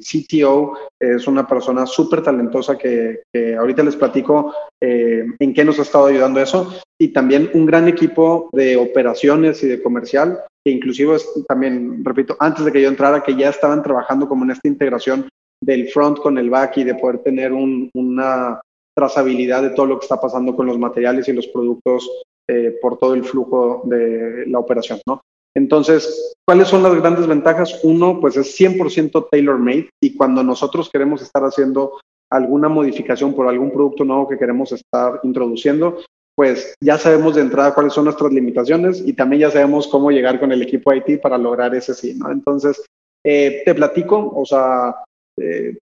CTO 0.00 0.74
es 1.00 1.26
una 1.26 1.46
persona 1.46 1.84
súper 1.84 2.22
talentosa 2.22 2.78
que, 2.78 3.22
ahorita 3.58 3.82
les 3.82 3.96
platico 3.96 4.54
eh, 4.80 5.24
en 5.38 5.54
qué 5.54 5.64
nos 5.64 5.78
ha 5.80 5.82
estado 5.82 6.06
ayudando 6.06 6.40
eso, 6.40 6.72
y 6.98 7.08
también 7.08 7.50
un 7.54 7.66
gran 7.66 7.88
equipo 7.88 8.48
de 8.52 8.76
operaciones 8.76 9.62
y 9.64 9.68
de 9.68 9.82
comercial, 9.82 10.38
que 10.64 10.70
inclusive 10.70 11.16
también, 11.48 12.04
repito, 12.04 12.36
antes 12.38 12.64
de 12.64 12.70
que 12.70 12.82
yo 12.82 12.88
entrara, 12.88 13.22
que 13.22 13.34
ya 13.34 13.48
estaban 13.48 13.82
trabajando 13.82 14.28
como 14.28 14.44
en 14.44 14.52
esta 14.52 14.68
integración 14.68 15.28
del 15.62 15.88
front 15.88 16.18
con 16.18 16.38
el 16.38 16.50
back 16.50 16.78
y 16.78 16.84
de 16.84 16.94
poder 16.94 17.18
tener 17.18 17.52
una 17.52 18.60
trazabilidad 18.96 19.62
de 19.62 19.70
todo 19.70 19.86
lo 19.86 19.98
que 19.98 20.04
está 20.04 20.20
pasando 20.20 20.54
con 20.54 20.66
los 20.66 20.78
materiales 20.78 21.28
y 21.28 21.32
los 21.32 21.48
productos 21.48 22.08
eh, 22.48 22.76
por 22.80 22.98
todo 22.98 23.14
el 23.14 23.24
flujo 23.24 23.82
de 23.84 24.44
la 24.46 24.58
operación, 24.58 25.00
¿no? 25.06 25.22
Entonces, 25.56 26.34
¿cuáles 26.46 26.68
son 26.68 26.82
las 26.82 26.94
grandes 26.94 27.26
ventajas? 27.26 27.80
Uno, 27.82 28.20
pues 28.20 28.36
es 28.36 28.58
100% 28.58 29.28
tailor-made 29.30 29.90
y 30.02 30.16
cuando 30.16 30.42
nosotros 30.42 30.88
queremos 30.90 31.22
estar 31.22 31.42
haciendo 31.42 32.00
alguna 32.30 32.68
modificación 32.68 33.34
por 33.34 33.48
algún 33.48 33.72
producto 33.72 34.04
nuevo 34.04 34.28
que 34.28 34.38
queremos 34.38 34.70
estar 34.72 35.20
introduciendo, 35.24 35.98
pues 36.36 36.74
ya 36.80 36.96
sabemos 36.96 37.34
de 37.34 37.42
entrada 37.42 37.74
cuáles 37.74 37.92
son 37.92 38.04
nuestras 38.04 38.32
limitaciones 38.32 39.02
y 39.04 39.12
también 39.12 39.40
ya 39.40 39.50
sabemos 39.50 39.88
cómo 39.88 40.10
llegar 40.10 40.38
con 40.38 40.52
el 40.52 40.62
equipo 40.62 40.94
IT 40.94 41.20
para 41.20 41.36
lograr 41.36 41.74
ese 41.74 41.94
sí, 41.94 42.14
¿no? 42.14 42.30
Entonces, 42.30 42.82
eh, 43.24 43.62
te 43.64 43.74
platico, 43.74 44.32
o 44.34 44.46
sea, 44.46 44.94
eh, 45.38 45.76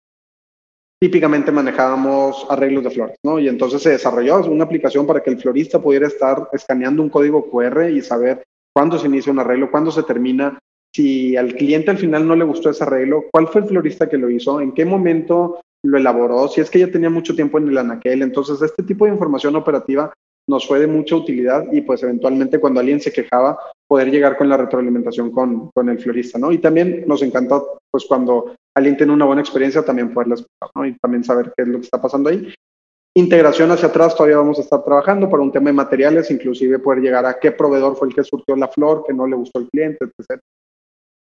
típicamente 1.01 1.51
manejábamos 1.51 2.45
arreglos 2.49 2.83
de 2.83 2.91
flores, 2.91 3.17
¿no? 3.23 3.39
Y 3.39 3.47
entonces 3.47 3.81
se 3.81 3.89
desarrolló 3.91 4.45
una 4.45 4.63
aplicación 4.63 5.05
para 5.05 5.21
que 5.21 5.31
el 5.31 5.39
florista 5.41 5.81
pudiera 5.81 6.07
estar 6.07 6.49
escaneando 6.53 7.03
un 7.03 7.09
código 7.09 7.49
QR 7.49 7.89
y 7.89 8.01
saber 8.01 8.43
cuándo 8.75 8.99
se 8.99 9.07
inicia 9.07 9.31
un 9.31 9.39
arreglo, 9.39 9.71
cuándo 9.71 9.91
se 9.91 10.03
termina, 10.03 10.59
si 10.93 11.35
al 11.35 11.55
cliente 11.55 11.91
al 11.91 11.97
final 11.97 12.27
no 12.27 12.35
le 12.35 12.45
gustó 12.45 12.69
ese 12.69 12.83
arreglo, 12.83 13.25
cuál 13.31 13.47
fue 13.47 13.61
el 13.61 13.67
florista 13.67 14.09
que 14.09 14.17
lo 14.17 14.29
hizo, 14.29 14.59
en 14.59 14.73
qué 14.73 14.85
momento 14.85 15.59
lo 15.83 15.97
elaboró, 15.97 16.47
si 16.47 16.61
es 16.61 16.69
que 16.69 16.79
ya 16.79 16.91
tenía 16.91 17.09
mucho 17.09 17.35
tiempo 17.35 17.57
en 17.57 17.69
el 17.69 17.77
anaquel. 17.77 18.21
Entonces, 18.21 18.61
este 18.61 18.83
tipo 18.83 19.05
de 19.05 19.11
información 19.11 19.55
operativa 19.55 20.13
nos 20.47 20.67
fue 20.67 20.79
de 20.79 20.87
mucha 20.87 21.15
utilidad 21.15 21.65
y 21.71 21.81
pues 21.81 22.03
eventualmente 22.03 22.59
cuando 22.59 22.79
alguien 22.79 23.01
se 23.01 23.11
quejaba, 23.11 23.57
poder 23.87 24.11
llegar 24.11 24.37
con 24.37 24.49
la 24.49 24.57
retroalimentación 24.57 25.31
con, 25.31 25.69
con 25.71 25.89
el 25.89 25.99
florista, 25.99 26.37
¿no? 26.37 26.51
Y 26.51 26.59
también 26.59 27.03
nos 27.07 27.21
encantó 27.21 27.79
pues 27.91 28.05
cuando 28.05 28.55
alguien 28.75 28.97
tiene 28.97 29.13
una 29.13 29.25
buena 29.25 29.41
experiencia, 29.41 29.83
también 29.83 30.13
poderla 30.13 30.35
escuchar, 30.35 30.69
¿no? 30.75 30.85
Y 30.85 30.97
también 30.97 31.23
saber 31.23 31.53
qué 31.55 31.63
es 31.63 31.67
lo 31.67 31.79
que 31.79 31.85
está 31.85 32.01
pasando 32.01 32.29
ahí. 32.29 32.53
Integración 33.17 33.71
hacia 33.71 33.87
atrás, 33.87 34.13
todavía 34.13 34.37
vamos 34.37 34.59
a 34.59 34.61
estar 34.61 34.83
trabajando 34.83 35.29
para 35.29 35.41
un 35.41 35.51
tema 35.51 35.69
de 35.69 35.73
materiales, 35.73 36.29
inclusive 36.31 36.79
poder 36.79 37.01
llegar 37.01 37.25
a 37.25 37.39
qué 37.39 37.53
proveedor 37.53 37.95
fue 37.95 38.09
el 38.09 38.15
que 38.15 38.25
surtió 38.25 38.57
la 38.57 38.67
flor, 38.67 39.05
que 39.07 39.13
no 39.13 39.25
le 39.25 39.37
gustó 39.37 39.59
al 39.59 39.69
cliente, 39.69 40.03
etc. 40.05 40.41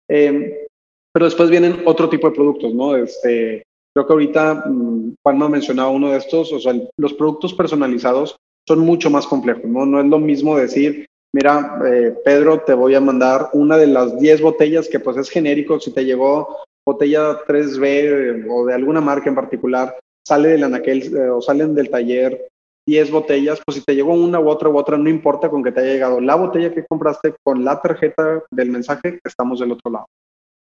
Eh, 0.10 0.68
pero 1.12 1.26
después 1.26 1.50
vienen 1.50 1.82
otro 1.86 2.08
tipo 2.08 2.30
de 2.30 2.36
productos, 2.36 2.74
¿no? 2.74 2.96
Este, 2.96 3.64
creo 3.94 4.08
que 4.08 4.14
ahorita 4.14 4.66
mm, 4.68 5.16
Juan 5.22 5.38
me 5.38 5.46
ha 5.46 5.50
mencionado 5.50 5.92
uno 5.92 6.12
de 6.12 6.18
estos, 6.18 6.54
o 6.54 6.62
sea, 6.62 6.74
los 6.98 7.14
productos 7.14 7.54
personalizados 7.54 8.38
son 8.66 8.80
mucho 8.80 9.10
más 9.10 9.28
complejos, 9.28 9.66
¿no? 9.66 9.86
No 9.86 10.00
es 10.00 10.06
lo 10.06 10.20
mismo 10.20 10.56
decir, 10.56 11.06
mira, 11.34 11.78
eh, 11.86 12.16
Pedro, 12.24 12.62
te 12.62 12.74
voy 12.74 12.96
a 12.96 13.02
mandar 13.02 13.50
una 13.52 13.78
de 13.78 13.88
las 13.88 14.18
10 14.18 14.42
botellas 14.42 14.88
que 14.88 15.02
pues 15.02 15.18
es 15.18 15.30
genérico, 15.30 15.78
si 15.82 15.92
te 15.92 16.06
llegó 16.06 16.60
botella 16.88 17.38
3B 17.46 18.46
o 18.50 18.66
de 18.66 18.74
alguna 18.74 19.02
marca 19.02 19.28
en 19.28 19.36
particular, 19.36 19.98
sale 20.26 20.50
del 20.50 20.64
anaquel 20.64 21.16
eh, 21.16 21.30
o 21.30 21.42
salen 21.42 21.76
del 21.76 21.90
taller 21.90 22.50
10 22.88 23.12
botellas, 23.12 23.60
pues 23.66 23.78
si 23.78 23.84
te 23.84 23.96
llegó 23.96 24.14
una 24.14 24.40
u 24.40 24.48
otra 24.48 24.70
u 24.70 24.78
otra, 24.78 24.98
no 24.98 25.10
importa 25.10 25.50
con 25.50 25.64
que 25.64 25.72
te 25.72 25.82
haya 25.82 25.94
llegado 25.94 26.22
la 26.22 26.36
botella 26.36 26.74
que 26.74 26.86
compraste 26.86 27.34
con 27.44 27.66
la 27.66 27.82
tarjeta 27.82 28.44
del 28.52 28.70
mensaje, 28.70 29.20
estamos 29.24 29.60
del 29.60 29.72
otro 29.72 29.92
lado. 29.92 30.06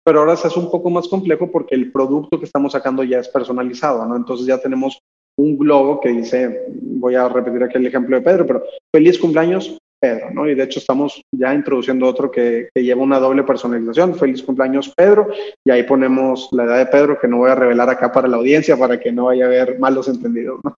Pero 0.03 0.21
ahora 0.21 0.35
se 0.35 0.47
hace 0.47 0.59
un 0.59 0.71
poco 0.71 0.89
más 0.89 1.07
complejo 1.07 1.51
porque 1.51 1.75
el 1.75 1.91
producto 1.91 2.39
que 2.39 2.45
estamos 2.45 2.71
sacando 2.71 3.03
ya 3.03 3.19
es 3.19 3.27
personalizado, 3.27 4.05
¿no? 4.05 4.15
Entonces 4.15 4.47
ya 4.47 4.59
tenemos 4.59 4.99
un 5.37 5.57
globo 5.57 5.99
que 5.99 6.09
dice, 6.09 6.65
voy 6.69 7.15
a 7.15 7.29
repetir 7.29 7.63
aquí 7.63 7.77
el 7.77 7.85
ejemplo 7.85 8.15
de 8.15 8.23
Pedro, 8.23 8.47
pero 8.47 8.63
feliz 8.91 9.19
cumpleaños 9.19 9.77
Pedro, 9.99 10.31
¿no? 10.31 10.47
Y 10.47 10.55
de 10.55 10.63
hecho 10.63 10.79
estamos 10.79 11.21
ya 11.31 11.53
introduciendo 11.53 12.05
otro 12.05 12.29
que, 12.29 12.69
lleva 12.75 13.01
una 13.01 13.19
doble 13.19 13.43
personalización, 13.43 14.15
feliz 14.15 14.43
cumpleaños 14.43 14.93
Pedro, 14.95 15.29
y 15.65 15.71
ahí 15.71 15.83
ponemos 15.83 16.49
la 16.51 16.65
edad 16.65 16.77
de 16.77 16.85
Pedro, 16.85 17.19
que 17.19 17.27
no 17.27 17.37
voy 17.37 17.49
a 17.49 17.55
revelar 17.55 17.89
acá 17.89 18.11
para 18.11 18.27
la 18.27 18.37
audiencia, 18.37 18.77
para 18.77 18.99
que 18.99 19.11
no 19.11 19.25
vaya 19.25 19.45
a 19.45 19.47
haber 19.47 19.79
malos 19.79 20.07
entendidos, 20.07 20.59
¿no? 20.63 20.75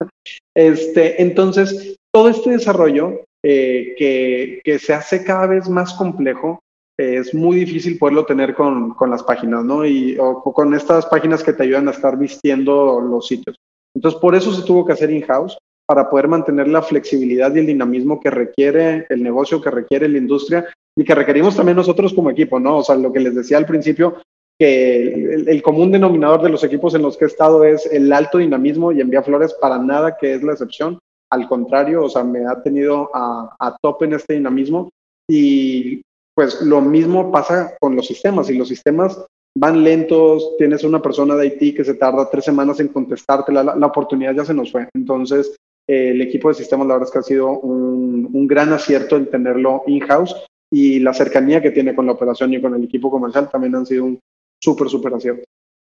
Este, 0.56 1.22
entonces, 1.22 1.98
todo 2.14 2.30
este 2.30 2.52
desarrollo 2.52 3.22
eh, 3.44 3.96
que, 3.98 4.62
que, 4.64 4.80
se 4.80 4.94
hace 4.94 5.24
cada 5.24 5.48
vez 5.48 5.70
más 5.70 5.94
complejo, 5.94 6.60
es 6.98 7.34
muy 7.34 7.58
difícil 7.58 7.98
poderlo 7.98 8.26
tener 8.26 8.54
con, 8.54 8.94
con 8.94 9.10
las 9.10 9.24
páginas, 9.24 9.64
¿no? 9.64 9.86
Y 9.86 10.18
con 10.18 10.74
estas 10.74 11.06
páginas 11.06 11.44
que 11.44 11.54
te 11.54 11.64
ayudan 11.64 11.88
a 11.88 11.92
estar 11.92 12.18
vistiendo 12.18 13.00
los 13.00 13.28
sitios. 13.28 13.56
Entonces, 13.96 14.20
por 14.20 14.36
eso 14.36 14.54
se 14.54 14.64
tuvo 14.64 14.86
que 14.86 14.94
hacer 14.94 15.10
in-house, 15.10 15.58
para 15.90 16.08
poder 16.08 16.28
mantener 16.28 16.68
la 16.68 16.84
flexibilidad 16.84 17.52
y 17.56 17.58
el 17.58 17.66
dinamismo 17.66 18.20
que 18.20 18.30
requiere 18.30 19.08
el 19.10 19.24
negocio, 19.24 19.60
que 19.60 19.72
requiere 19.72 20.08
la 20.08 20.20
industria 20.20 20.68
y 20.96 21.04
que 21.04 21.16
requerimos 21.16 21.56
también 21.56 21.78
nosotros 21.78 22.14
como 22.14 22.30
equipo, 22.30 22.60
¿no? 22.60 22.78
O 22.78 22.84
sea, 22.84 22.96
lo 22.96 23.12
que 23.12 23.20
les 23.20 23.34
decía 23.34 23.58
al 23.58 23.66
principio, 23.66 24.18
que 24.60 25.34
el, 25.48 25.64
común 25.64 25.92
denominador 25.92 26.44
de 26.44 26.50
los 26.50 26.64
equipos 26.64 26.94
en 26.94 27.02
los 27.02 27.18
que 27.18 27.26
he 27.26 27.28
estado 27.28 27.64
es 27.64 27.88
el 27.92 28.14
alto 28.14 28.38
dinamismo 28.38 28.92
y 28.92 29.02
envía 29.02 29.24
flores 29.24 29.56
para 29.56 29.80
nada 29.80 30.16
que 30.16 30.36
es 30.36 30.44
la 30.44 30.52
excepción. 30.52 31.00
Al 31.32 31.48
contrario, 31.48 32.04
o 32.04 32.10
sea, 32.10 32.24
me 32.24 32.46
ha 32.46 32.62
tenido 32.62 33.10
a, 33.12 33.56
a 33.60 33.76
tope 33.82 34.06
en 34.06 34.14
este 34.14 34.36
dinamismo 34.36 34.92
y 35.28 36.04
pues 36.36 36.62
lo 36.62 36.82
mismo 36.82 37.32
pasa 37.32 37.74
con 37.80 37.96
los 37.96 38.06
sistemas 38.06 38.48
y 38.52 38.58
los 38.60 38.68
sistemas 38.68 39.26
van 39.58 39.84
lentos, 39.84 40.56
tienes 40.60 40.84
una 40.84 41.02
persona 41.02 41.36
de 41.36 41.48
IT 41.48 41.78
que 41.78 41.84
se 41.84 41.96
tarda 41.96 42.30
tres 42.30 42.46
semanas 42.46 42.80
en 42.80 42.90
contestarte, 42.90 43.52
la, 43.52 43.64
la, 43.64 43.88
oportunidad 43.88 44.36
ya 44.36 44.46
se 44.46 44.54
nos 44.54 44.72
fue. 44.72 44.88
Entonces, 44.94 45.56
el 45.90 46.22
equipo 46.22 46.50
de 46.50 46.54
sistemas, 46.54 46.86
la 46.86 46.94
verdad 46.94 47.08
es 47.08 47.12
que 47.12 47.20
ha 47.20 47.24
sido 47.24 47.50
un, 47.50 48.48
gran 48.48 48.72
acierto 48.72 49.16
el 49.16 49.28
tenerlo 49.28 49.84
in-house 49.88 50.36
y 50.72 51.00
la 51.00 51.14
cercanía 51.14 51.62
que 51.62 51.72
tiene 51.72 51.96
con 51.96 52.06
la 52.06 52.12
operación 52.12 52.54
y 52.54 52.62
con 52.62 52.76
el 52.76 52.84
equipo 52.84 53.10
comercial 53.10 53.50
también 53.50 53.76
han 53.76 53.88
sido 53.88 54.06
un 54.06 54.20
súper, 54.64 54.88
súper 54.88 55.16
acierto. 55.16 55.44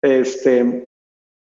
Este, 0.03 0.84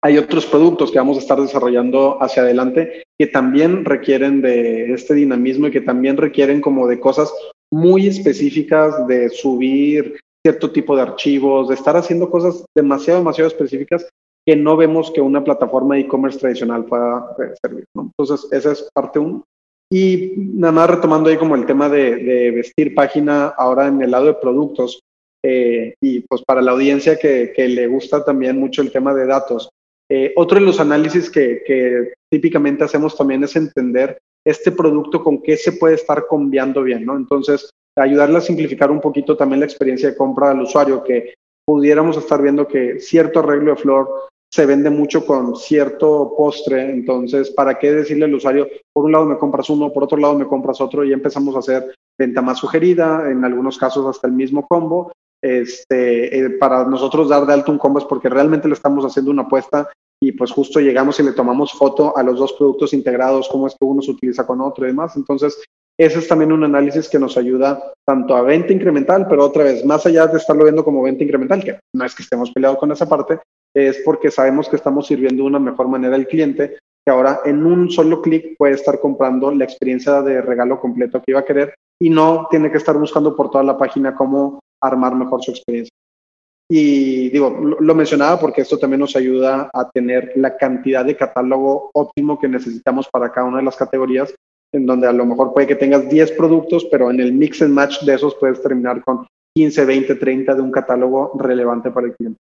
hay 0.02 0.18
otros 0.18 0.46
productos 0.46 0.92
que 0.92 0.98
vamos 0.98 1.18
a 1.18 1.20
estar 1.20 1.40
desarrollando 1.42 2.22
hacia 2.22 2.44
adelante 2.44 3.04
que 3.20 3.28
también 3.28 3.84
requieren 3.84 4.42
de 4.42 4.94
este 4.94 5.14
dinamismo 5.14 5.68
y 5.68 5.72
que 5.72 5.82
también 5.82 6.16
requieren 6.16 6.62
como 6.62 6.88
de 6.88 7.00
cosas 7.02 7.34
muy 7.70 8.08
específicas 8.08 9.08
de 9.08 9.28
subir 9.30 10.20
cierto 10.46 10.72
tipo 10.72 10.96
de 10.96 11.02
archivos, 11.02 11.68
de 11.68 11.76
estar 11.76 11.98
haciendo 11.98 12.30
cosas 12.30 12.64
demasiado, 12.74 13.20
demasiado 13.20 13.50
específicas 13.50 14.08
que 14.48 14.56
no 14.56 14.78
vemos 14.78 15.12
que 15.12 15.20
una 15.20 15.44
plataforma 15.44 15.96
de 15.96 16.02
e-commerce 16.02 16.40
tradicional 16.40 16.86
pueda 16.86 17.36
servir. 17.62 17.84
¿no? 17.94 18.04
Entonces, 18.04 18.48
esa 18.54 18.72
es 18.72 18.90
parte 18.94 19.20
uno. 19.20 19.44
Y 19.92 20.36
nada 20.38 20.72
más 20.72 20.90
retomando 20.90 21.30
ahí 21.30 21.36
como 21.36 21.56
el 21.56 21.66
tema 21.66 21.90
de, 21.90 22.52
vestir 22.56 22.96
página, 22.96 23.48
ahora 23.48 23.88
en 23.88 24.02
el 24.02 24.10
lado 24.10 24.28
de 24.28 24.36
productos, 24.36 25.02
eh, 25.44 25.96
y 26.02 26.22
pues 26.22 26.44
para 26.48 26.62
la 26.62 26.72
audiencia 26.72 27.20
que, 27.20 27.52
que, 27.54 27.68
le 27.68 27.88
gusta 27.88 28.24
también 28.24 28.58
mucho 28.58 28.82
el 28.82 28.92
tema 28.92 29.14
de 29.14 29.26
datos. 29.26 29.70
Eh, 30.10 30.32
otro 30.38 30.60
de 30.60 30.66
los 30.66 30.80
análisis 30.80 31.30
que, 31.30 31.62
que, 31.66 32.14
típicamente 32.32 32.86
hacemos 32.86 33.18
también 33.18 33.44
es 33.44 33.56
entender 33.58 34.18
este 34.46 34.72
producto 34.72 35.24
con 35.24 35.42
qué 35.42 35.58
se 35.58 35.74
puede 35.74 35.96
estar 35.96 36.26
cambiando 36.30 36.84
bien, 36.84 37.06
¿no? 37.06 37.18
Entonces, 37.18 37.70
ayudarle 37.98 38.38
a 38.38 38.42
simplificar 38.42 38.92
un 38.92 39.02
poquito 39.02 39.36
también 39.36 39.60
la 39.60 39.66
experiencia 39.66 40.10
de 40.10 40.16
compra 40.16 40.50
del 40.50 40.62
usuario, 40.62 41.04
que 41.04 41.34
pudiéramos 41.66 42.16
estar 42.16 42.42
viendo 42.42 42.66
que 42.66 43.02
cierto 43.02 43.40
arreglo 43.40 43.72
de 43.72 43.82
flor 43.82 44.28
se 44.52 44.66
vende 44.66 44.90
mucho 44.90 45.26
con 45.26 45.56
cierto 45.56 46.34
postre, 46.38 46.90
entonces, 46.90 47.52
¿para 47.52 47.78
qué 47.78 47.92
decirle 47.92 48.26
al 48.26 48.36
usuario, 48.36 48.68
por 48.94 49.06
un 49.06 49.12
lado 49.12 49.26
me 49.26 49.38
compras 49.38 49.70
uno, 49.70 49.92
por 49.92 50.04
otro 50.04 50.18
lado 50.18 50.38
me 50.38 50.48
compras 50.48 50.80
otro 50.82 51.04
y 51.04 51.14
empezamos 51.14 51.56
a 51.56 51.60
hacer 51.60 51.94
venta 52.18 52.42
más 52.42 52.58
sugerida, 52.58 53.30
en 53.30 53.44
algunos 53.44 53.78
casos 53.78 54.06
hasta 54.08 54.28
el 54.28 54.34
mismo 54.34 54.66
combo, 54.68 55.12
este, 55.42 56.40
eh, 56.40 56.50
para 56.52 56.86
nosotros 56.86 57.30
dar 57.30 57.46
de 57.46 57.54
alto 57.54 57.72
un 57.72 57.78
combo 57.78 58.00
es 58.00 58.06
porque 58.06 58.30
realmente 58.30 58.68
le 58.68 58.74
estamos 58.74 59.06
haciendo 59.06 59.32
una 59.32 59.44
apuesta 59.44 59.88
y 60.20 60.32
pues 60.32 60.52
justo 60.52 60.80
llegamos 60.80 61.20
y 61.20 61.24
le 61.24 61.34
tomamos 61.34 61.74
foto 61.74 62.18
a 62.18 62.24
los 62.24 62.40
dos 62.40 62.54
productos 62.54 62.94
integrados, 62.94 63.48
cómo 63.50 63.68
es 63.68 63.74
que 63.74 63.86
uno 63.86 64.02
se 64.02 64.12
utiliza 64.12 64.48
con 64.48 64.62
otro 64.62 64.86
y 64.86 64.88
demás. 64.88 65.16
Entonces, 65.16 65.62
ese 66.00 66.20
es 66.20 66.28
también 66.28 66.52
un 66.52 66.64
análisis 66.64 67.08
que 67.08 67.20
nos 67.20 67.38
ayuda 67.38 67.94
tanto 68.06 68.36
a 68.36 68.42
venta 68.42 68.74
incremental, 68.74 69.28
pero 69.28 69.46
otra 69.46 69.64
vez, 69.64 69.86
más 69.86 70.06
allá 70.06 70.26
de 70.28 70.38
estarlo 70.38 70.64
viendo 70.64 70.84
como 70.84 71.04
venta 71.04 71.24
incremental, 71.24 71.64
que 71.64 71.80
no 71.94 72.06
es 72.06 72.16
que 72.16 72.24
estemos 72.24 72.52
peleados 72.52 72.80
con 72.80 72.92
esa 72.92 73.08
parte, 73.08 73.40
es 73.78 74.02
porque 74.04 74.32
sabemos 74.32 74.70
que 74.70 74.76
estamos 74.76 75.08
sirviendo 75.08 75.44
de 75.44 75.50
una 75.50 75.60
mejor 75.60 75.88
manera 75.88 76.16
al 76.16 76.28
cliente, 76.28 76.78
que 77.06 77.12
ahora 77.12 77.42
en 77.46 77.66
un 77.66 77.90
solo 77.90 78.22
clic 78.22 78.58
puede 78.58 78.74
estar 78.74 79.00
comprando 79.00 79.52
la 79.52 79.64
experiencia 79.64 80.22
de 80.22 80.42
regalo 80.42 80.80
completo 80.80 81.20
que 81.20 81.32
iba 81.32 81.42
a 81.42 81.46
querer 81.46 81.76
y 82.02 82.10
no 82.10 82.48
tiene 82.50 82.72
que 82.72 82.78
estar 82.78 82.98
buscando 82.98 83.36
por 83.36 83.50
toda 83.50 83.64
la 83.64 83.78
página 83.78 84.16
cómo 84.16 84.60
armar 84.82 85.16
mejor 85.16 85.44
su 85.44 85.52
experiencia. 85.52 85.92
Y 86.70 87.30
digo, 87.30 87.50
lo, 87.50 87.96
mencionaba 87.96 88.40
porque 88.40 88.62
esto 88.62 88.78
también 88.78 89.00
nos 89.00 89.16
ayuda 89.16 89.70
a 89.74 89.90
tener 89.90 90.34
la 90.36 90.58
cantidad 90.58 91.06
de 91.06 91.16
catálogo 91.16 91.92
óptimo 91.94 92.38
que 92.38 92.50
necesitamos 92.50 93.08
para 93.10 93.32
cada 93.32 93.48
una 93.48 93.58
de 93.60 93.64
las 93.64 93.78
categorías, 93.78 94.36
en 94.74 94.86
donde 94.86 95.08
a 95.08 95.14
lo 95.14 95.26
mejor 95.26 95.54
puede 95.54 95.68
que 95.68 95.76
tengas 95.76 96.10
10 96.10 96.34
productos, 96.34 96.86
pero 96.92 97.10
en 97.10 97.22
el 97.22 97.32
mix 97.32 97.62
and 97.62 97.74
match 97.74 98.02
de 98.02 98.16
esos 98.16 98.36
puedes 98.36 98.62
terminar 98.62 99.02
con 99.06 99.26
15, 99.56 99.86
20, 99.86 100.16
30 100.16 100.56
de 100.56 100.62
un 100.62 100.72
catálogo 100.72 101.32
relevante 101.40 101.90
para 101.90 102.08
el 102.08 102.16
cliente. 102.16 102.40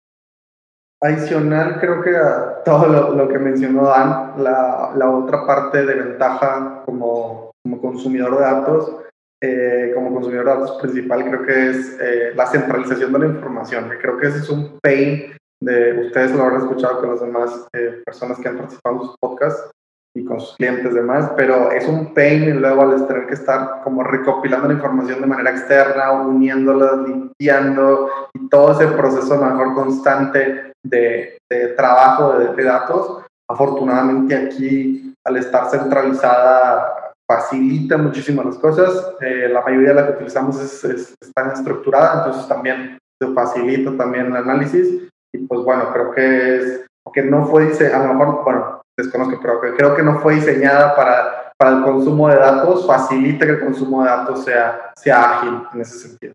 Adicional, 1.03 1.79
creo 1.79 2.03
que 2.03 2.17
a 2.17 2.63
todo 2.65 3.15
lo, 3.15 3.29
que 3.29 3.39
mencionó 3.39 3.85
Dan, 3.85 4.43
la, 4.43 4.93
la, 4.97 5.11
otra 5.11 5.47
parte 5.47 5.85
de 5.85 5.95
ventaja 5.95 6.83
como, 6.87 7.53
como 7.63 7.81
consumidor 7.81 8.39
de 8.39 8.41
datos 8.41 8.97
eh, 9.43 9.93
como 9.95 10.15
consumidor 10.15 10.47
de 10.47 10.51
datos 10.53 10.73
principal 10.81 11.23
creo 11.23 11.43
que 11.45 11.71
es 11.71 11.99
eh, 12.01 12.33
la 12.35 12.47
centralización 12.47 13.13
de 13.13 13.19
la 13.19 13.27
información. 13.27 13.91
Creo 14.01 14.17
que 14.17 14.29
ese 14.29 14.39
es 14.39 14.49
un 14.49 14.79
pain 14.81 15.37
de 15.61 16.07
ustedes 16.07 16.33
lo 16.33 16.43
habrán 16.43 16.63
escuchado 16.63 17.01
con 17.01 17.11
las 17.11 17.21
demás 17.21 17.69
eh, 17.75 18.03
personas 18.05 18.39
que 18.39 18.49
han 18.49 18.57
participado 18.57 18.97
en 18.97 19.03
sus 19.03 19.17
podcasts 19.21 19.71
y 20.15 20.25
con 20.25 20.41
sus 20.41 20.57
clientes 20.57 20.95
demás, 20.95 21.31
pero 21.37 21.71
es 21.71 21.87
un 21.87 22.15
pain 22.15 22.45
y 22.45 22.53
luego 22.53 22.83
al 22.83 23.07
tener 23.07 23.27
que 23.27 23.35
estar 23.35 23.83
como 23.85 24.03
recopilando 24.03 24.69
la 24.69 24.75
información 24.75 25.21
de 25.21 25.27
manera 25.27 25.51
externa, 25.51 26.13
uniéndola, 26.13 27.05
limpiando 27.07 28.09
y 28.33 28.49
todo 28.49 28.73
ese 28.73 28.91
proceso 28.95 29.37
mejor 29.37 29.75
constante 29.75 30.73
de, 30.89 31.39
de 31.51 31.69
trabajo 31.69 32.39
de, 32.39 32.55
de 32.55 32.65
datos. 32.65 33.23
Afortunadamente 33.49 34.35
aquí, 34.35 35.15
al 35.25 35.37
estar 35.37 35.71
centralizada 35.71 37.13
facilita 37.29 37.97
muchísimo 37.97 38.43
las 38.43 38.57
cosas. 38.57 39.15
Eh, 39.21 39.49
la 39.53 39.61
mayoría 39.63 39.89
de 39.89 39.95
las 39.95 40.05
que 40.07 40.13
utilizamos 40.13 40.61
es, 40.61 40.85
es, 40.85 41.15
está 41.21 41.53
estructurada, 41.53 42.19
entonces 42.19 42.49
también 42.49 42.99
se 43.21 43.29
facilita 43.33 43.97
también 43.97 44.27
el 44.27 44.37
análisis. 44.37 45.09
Y 45.35 45.39
pues 45.39 45.61
bueno, 45.63 45.93
creo 45.93 46.13
que 46.13 46.57
es, 46.57 46.87
que 47.13 47.23
no 47.23 47.47
fue, 47.47 47.73
a 47.93 47.99
lo 48.07 48.15
mejor, 48.15 48.45
bueno, 48.45 48.83
desconozco, 48.97 49.39
pero 49.41 49.61
creo 49.61 49.97
que 49.97 50.03
no 50.03 50.21
fue 50.21 50.35
diseñada 50.35 50.95
para, 50.95 51.53
para 51.59 51.79
el 51.79 51.83
consumo 51.83 52.29
de 52.29 52.37
datos, 52.37 52.87
facilita 52.87 53.47
que 53.47 53.53
el 53.53 53.61
consumo 53.61 54.03
de 54.03 54.09
datos 54.09 54.45
sea, 54.45 54.93
sea 54.97 55.39
ágil 55.39 55.63
en 55.73 55.81
ese 55.81 55.99
sentido. 55.99 56.33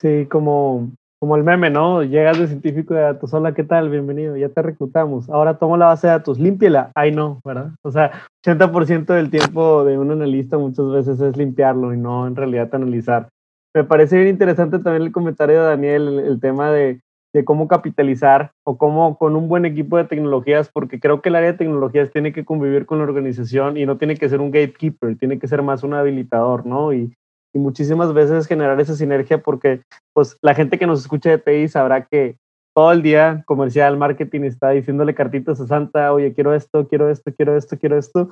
Sí, 0.00 0.26
como 0.30 0.90
como 1.22 1.36
el 1.36 1.44
meme, 1.44 1.70
¿no? 1.70 2.02
Llegas 2.02 2.36
de 2.40 2.48
científico 2.48 2.94
de 2.94 3.02
datos, 3.02 3.32
hola, 3.32 3.54
¿qué 3.54 3.62
tal? 3.62 3.88
Bienvenido, 3.90 4.36
ya 4.36 4.48
te 4.48 4.60
reclutamos. 4.60 5.30
Ahora 5.30 5.56
tomo 5.56 5.76
la 5.76 5.86
base 5.86 6.08
de 6.08 6.14
datos, 6.14 6.40
límpiela. 6.40 6.90
Ay, 6.96 7.12
no, 7.12 7.40
¿verdad? 7.44 7.70
O 7.82 7.92
sea, 7.92 8.10
80% 8.44 9.06
del 9.14 9.30
tiempo 9.30 9.84
de 9.84 9.98
un 9.98 10.10
analista 10.10 10.58
muchas 10.58 10.90
veces 10.90 11.20
es 11.20 11.36
limpiarlo 11.36 11.94
y 11.94 11.96
no 11.96 12.26
en 12.26 12.34
realidad 12.34 12.74
analizar. 12.74 13.28
Me 13.72 13.84
parece 13.84 14.16
bien 14.16 14.30
interesante 14.30 14.80
también 14.80 15.04
el 15.04 15.12
comentario 15.12 15.60
de 15.60 15.68
Daniel, 15.68 16.08
el, 16.08 16.18
el 16.26 16.40
tema 16.40 16.72
de, 16.72 17.00
de 17.32 17.44
cómo 17.44 17.68
capitalizar 17.68 18.50
o 18.64 18.76
cómo 18.76 19.16
con 19.16 19.36
un 19.36 19.46
buen 19.46 19.64
equipo 19.64 19.98
de 19.98 20.06
tecnologías, 20.06 20.70
porque 20.72 20.98
creo 20.98 21.22
que 21.22 21.28
el 21.28 21.36
área 21.36 21.52
de 21.52 21.58
tecnologías 21.58 22.10
tiene 22.10 22.32
que 22.32 22.44
convivir 22.44 22.84
con 22.84 22.98
la 22.98 23.04
organización 23.04 23.76
y 23.76 23.86
no 23.86 23.96
tiene 23.96 24.16
que 24.16 24.28
ser 24.28 24.40
un 24.40 24.50
gatekeeper, 24.50 25.16
tiene 25.16 25.38
que 25.38 25.46
ser 25.46 25.62
más 25.62 25.84
un 25.84 25.94
habilitador, 25.94 26.66
¿no? 26.66 26.92
Y, 26.92 27.14
y 27.54 27.58
muchísimas 27.58 28.12
veces 28.12 28.46
generar 28.46 28.80
esa 28.80 28.94
sinergia 28.94 29.42
porque 29.42 29.82
pues 30.14 30.36
la 30.42 30.54
gente 30.54 30.78
que 30.78 30.86
nos 30.86 31.00
escucha 31.00 31.30
de 31.30 31.38
TI 31.38 31.68
sabrá 31.68 32.06
que 32.06 32.36
todo 32.74 32.92
el 32.92 33.02
día 33.02 33.42
comercial, 33.46 33.98
marketing 33.98 34.42
está 34.42 34.70
diciéndole 34.70 35.14
cartitas 35.14 35.60
a 35.60 35.66
Santa, 35.66 36.12
oye, 36.12 36.32
quiero 36.32 36.54
esto, 36.54 36.88
quiero 36.88 37.10
esto, 37.10 37.32
quiero 37.36 37.56
esto, 37.56 37.78
quiero 37.78 37.98
esto. 37.98 38.30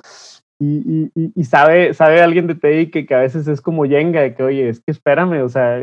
Y, 0.59 1.11
y, 1.15 1.31
y 1.35 1.43
sabe, 1.43 1.93
sabe 1.93 2.21
alguien 2.21 2.47
de 2.47 2.55
TI 2.55 2.89
que, 2.91 3.05
que, 3.05 3.15
a 3.15 3.19
veces 3.19 3.47
es 3.47 3.61
como 3.61 3.85
yenga, 3.85 4.21
de 4.21 4.35
que, 4.35 4.43
oye, 4.43 4.69
es 4.69 4.79
que 4.79 4.91
espérame, 4.91 5.43
o 5.43 5.49
sea, 5.49 5.79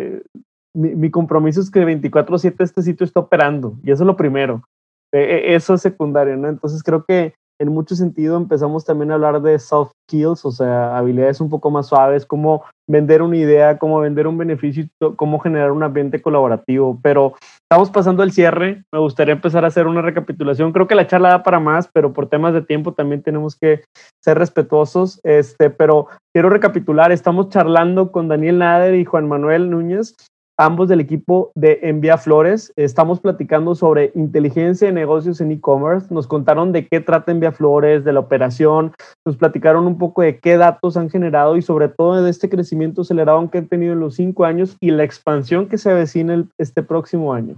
mi, 0.74 0.94
mi 0.94 1.10
compromiso 1.10 1.60
es 1.60 1.70
que 1.70 1.84
24/7 1.84 2.54
este 2.62 2.82
sitio 2.82 3.04
está 3.04 3.20
operando 3.20 3.78
y 3.82 3.90
eso 3.90 4.02
es 4.02 4.06
lo 4.06 4.16
primero. 4.16 4.62
E, 5.12 5.18
e, 5.18 5.54
eso 5.54 5.74
es 5.74 5.82
secundario, 5.82 6.36
¿no? 6.36 6.48
Entonces 6.48 6.82
creo 6.82 7.04
que 7.04 7.34
en 7.60 7.72
mucho 7.72 7.96
sentido 7.96 8.36
empezamos 8.36 8.84
también 8.84 9.10
a 9.10 9.14
hablar 9.14 9.42
de 9.42 9.58
soft 9.58 9.92
skills, 10.08 10.44
o 10.44 10.52
sea, 10.52 10.96
habilidades 10.96 11.40
un 11.40 11.50
poco 11.50 11.70
más 11.70 11.88
suaves, 11.88 12.24
cómo 12.24 12.64
vender 12.88 13.20
una 13.20 13.36
idea, 13.36 13.78
cómo 13.78 14.00
vender 14.00 14.26
un 14.26 14.38
beneficio, 14.38 14.88
cómo 15.16 15.38
generar 15.40 15.72
un 15.72 15.82
ambiente 15.82 16.22
colaborativo. 16.22 16.98
Pero 17.02 17.34
estamos 17.70 17.90
pasando 17.90 18.22
el 18.22 18.32
cierre, 18.32 18.84
me 18.92 19.00
gustaría 19.00 19.34
empezar 19.34 19.64
a 19.64 19.68
hacer 19.68 19.86
una 19.86 20.02
recapitulación. 20.02 20.72
Creo 20.72 20.86
que 20.86 20.94
la 20.94 21.06
charla 21.06 21.30
da 21.30 21.42
para 21.42 21.60
más, 21.60 21.88
pero 21.92 22.12
por 22.12 22.28
temas 22.28 22.54
de 22.54 22.62
tiempo 22.62 22.94
también 22.94 23.22
tenemos 23.22 23.56
que 23.56 23.82
ser 24.22 24.38
respetuosos. 24.38 25.20
Este, 25.24 25.68
pero 25.68 26.06
quiero 26.32 26.50
recapitular, 26.50 27.12
estamos 27.12 27.48
charlando 27.48 28.12
con 28.12 28.28
Daniel 28.28 28.58
Nader 28.58 28.94
y 28.94 29.04
Juan 29.04 29.28
Manuel 29.28 29.70
Núñez 29.70 30.14
ambos 30.58 30.88
del 30.88 31.00
equipo 31.00 31.52
de 31.54 31.78
Envía 31.82 32.18
Flores. 32.18 32.72
Estamos 32.74 33.20
platicando 33.20 33.76
sobre 33.76 34.10
inteligencia 34.16 34.88
de 34.88 34.92
negocios 34.92 35.40
en 35.40 35.52
e-commerce. 35.52 36.12
Nos 36.12 36.26
contaron 36.26 36.72
de 36.72 36.88
qué 36.88 37.00
trata 37.00 37.30
Envía 37.30 37.52
Flores, 37.52 38.04
de 38.04 38.12
la 38.12 38.20
operación, 38.20 38.92
nos 39.24 39.36
platicaron 39.36 39.86
un 39.86 39.98
poco 39.98 40.22
de 40.22 40.40
qué 40.40 40.56
datos 40.56 40.96
han 40.96 41.10
generado 41.10 41.56
y 41.56 41.62
sobre 41.62 41.88
todo 41.88 42.20
de 42.22 42.30
este 42.30 42.48
crecimiento 42.48 43.02
acelerado 43.02 43.48
que 43.50 43.58
han 43.58 43.68
tenido 43.68 43.92
en 43.92 44.00
los 44.00 44.16
cinco 44.16 44.44
años 44.44 44.76
y 44.80 44.90
la 44.90 45.04
expansión 45.04 45.68
que 45.68 45.78
se 45.78 45.90
avecina 45.90 46.44
este 46.58 46.82
próximo 46.82 47.32
año. 47.32 47.56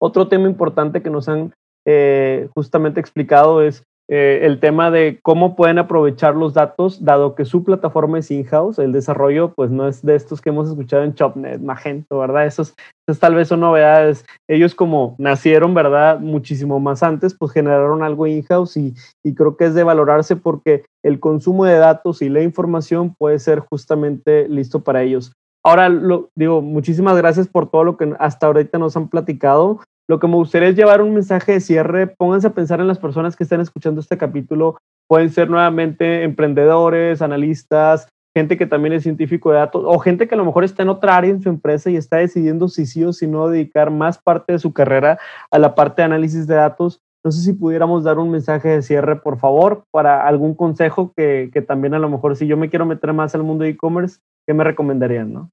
Otro 0.00 0.28
tema 0.28 0.48
importante 0.48 1.02
que 1.02 1.10
nos 1.10 1.28
han 1.28 1.52
eh, 1.84 2.48
justamente 2.54 3.00
explicado 3.00 3.60
es 3.60 3.82
eh, 4.10 4.40
el 4.42 4.58
tema 4.58 4.90
de 4.90 5.20
cómo 5.22 5.54
pueden 5.54 5.78
aprovechar 5.78 6.34
los 6.34 6.54
datos, 6.54 7.04
dado 7.04 7.34
que 7.34 7.44
su 7.44 7.62
plataforma 7.62 8.18
es 8.18 8.30
in-house, 8.30 8.78
el 8.78 8.92
desarrollo 8.92 9.52
pues 9.54 9.70
no 9.70 9.86
es 9.86 10.02
de 10.02 10.14
estos 10.14 10.40
que 10.40 10.48
hemos 10.48 10.68
escuchado 10.70 11.04
en 11.04 11.14
Chopnet, 11.14 11.60
Magento, 11.60 12.18
¿verdad? 12.18 12.46
Esos, 12.46 12.74
tal 13.20 13.34
vez 13.34 13.48
son 13.48 13.60
novedades. 13.60 14.24
Ellos 14.48 14.74
como 14.74 15.14
nacieron, 15.18 15.74
¿verdad? 15.74 16.20
Muchísimo 16.20 16.80
más 16.80 17.02
antes, 17.02 17.34
pues 17.34 17.52
generaron 17.52 18.02
algo 18.02 18.26
in-house 18.26 18.78
y, 18.78 18.94
y 19.22 19.34
creo 19.34 19.58
que 19.58 19.66
es 19.66 19.74
de 19.74 19.84
valorarse 19.84 20.36
porque 20.36 20.86
el 21.04 21.20
consumo 21.20 21.66
de 21.66 21.74
datos 21.74 22.22
y 22.22 22.30
la 22.30 22.42
información 22.42 23.14
puede 23.14 23.38
ser 23.38 23.60
justamente 23.60 24.48
listo 24.48 24.80
para 24.80 25.02
ellos. 25.02 25.32
Ahora, 25.68 25.90
lo, 25.90 26.30
digo, 26.34 26.62
muchísimas 26.62 27.14
gracias 27.18 27.46
por 27.46 27.70
todo 27.70 27.84
lo 27.84 27.98
que 27.98 28.14
hasta 28.18 28.46
ahorita 28.46 28.78
nos 28.78 28.96
han 28.96 29.08
platicado. 29.08 29.80
Lo 30.08 30.18
que 30.18 30.26
me 30.26 30.36
gustaría 30.36 30.70
es 30.70 30.76
llevar 30.76 31.02
un 31.02 31.12
mensaje 31.12 31.52
de 31.52 31.60
cierre. 31.60 32.06
Pónganse 32.06 32.46
a 32.46 32.54
pensar 32.54 32.80
en 32.80 32.86
las 32.86 32.98
personas 32.98 33.36
que 33.36 33.44
están 33.44 33.60
escuchando 33.60 34.00
este 34.00 34.16
capítulo. 34.16 34.78
Pueden 35.06 35.28
ser 35.28 35.50
nuevamente 35.50 36.22
emprendedores, 36.22 37.20
analistas, 37.20 38.08
gente 38.34 38.56
que 38.56 38.64
también 38.64 38.94
es 38.94 39.02
científico 39.02 39.50
de 39.50 39.58
datos 39.58 39.82
o 39.84 39.98
gente 39.98 40.26
que 40.26 40.36
a 40.36 40.38
lo 40.38 40.46
mejor 40.46 40.64
está 40.64 40.84
en 40.84 40.88
otra 40.88 41.18
área 41.18 41.30
en 41.30 41.42
su 41.42 41.50
empresa 41.50 41.90
y 41.90 41.96
está 41.96 42.16
decidiendo 42.16 42.68
si 42.68 42.86
sí 42.86 43.04
o 43.04 43.12
si 43.12 43.26
no 43.26 43.48
dedicar 43.48 43.90
más 43.90 44.16
parte 44.16 44.54
de 44.54 44.58
su 44.58 44.72
carrera 44.72 45.18
a 45.50 45.58
la 45.58 45.74
parte 45.74 46.00
de 46.00 46.06
análisis 46.06 46.46
de 46.46 46.54
datos. 46.54 47.02
No 47.22 47.30
sé 47.30 47.42
si 47.42 47.52
pudiéramos 47.52 48.04
dar 48.04 48.18
un 48.18 48.30
mensaje 48.30 48.70
de 48.70 48.80
cierre, 48.80 49.16
por 49.16 49.38
favor, 49.38 49.84
para 49.90 50.26
algún 50.26 50.54
consejo 50.54 51.12
que, 51.14 51.50
que 51.52 51.60
también 51.60 51.92
a 51.92 51.98
lo 51.98 52.08
mejor 52.08 52.36
si 52.36 52.46
yo 52.46 52.56
me 52.56 52.70
quiero 52.70 52.86
meter 52.86 53.12
más 53.12 53.34
al 53.34 53.42
mundo 53.42 53.64
de 53.64 53.70
e-commerce, 53.70 54.20
¿qué 54.46 54.54
me 54.54 54.64
recomendarían? 54.64 55.30
¿no? 55.30 55.50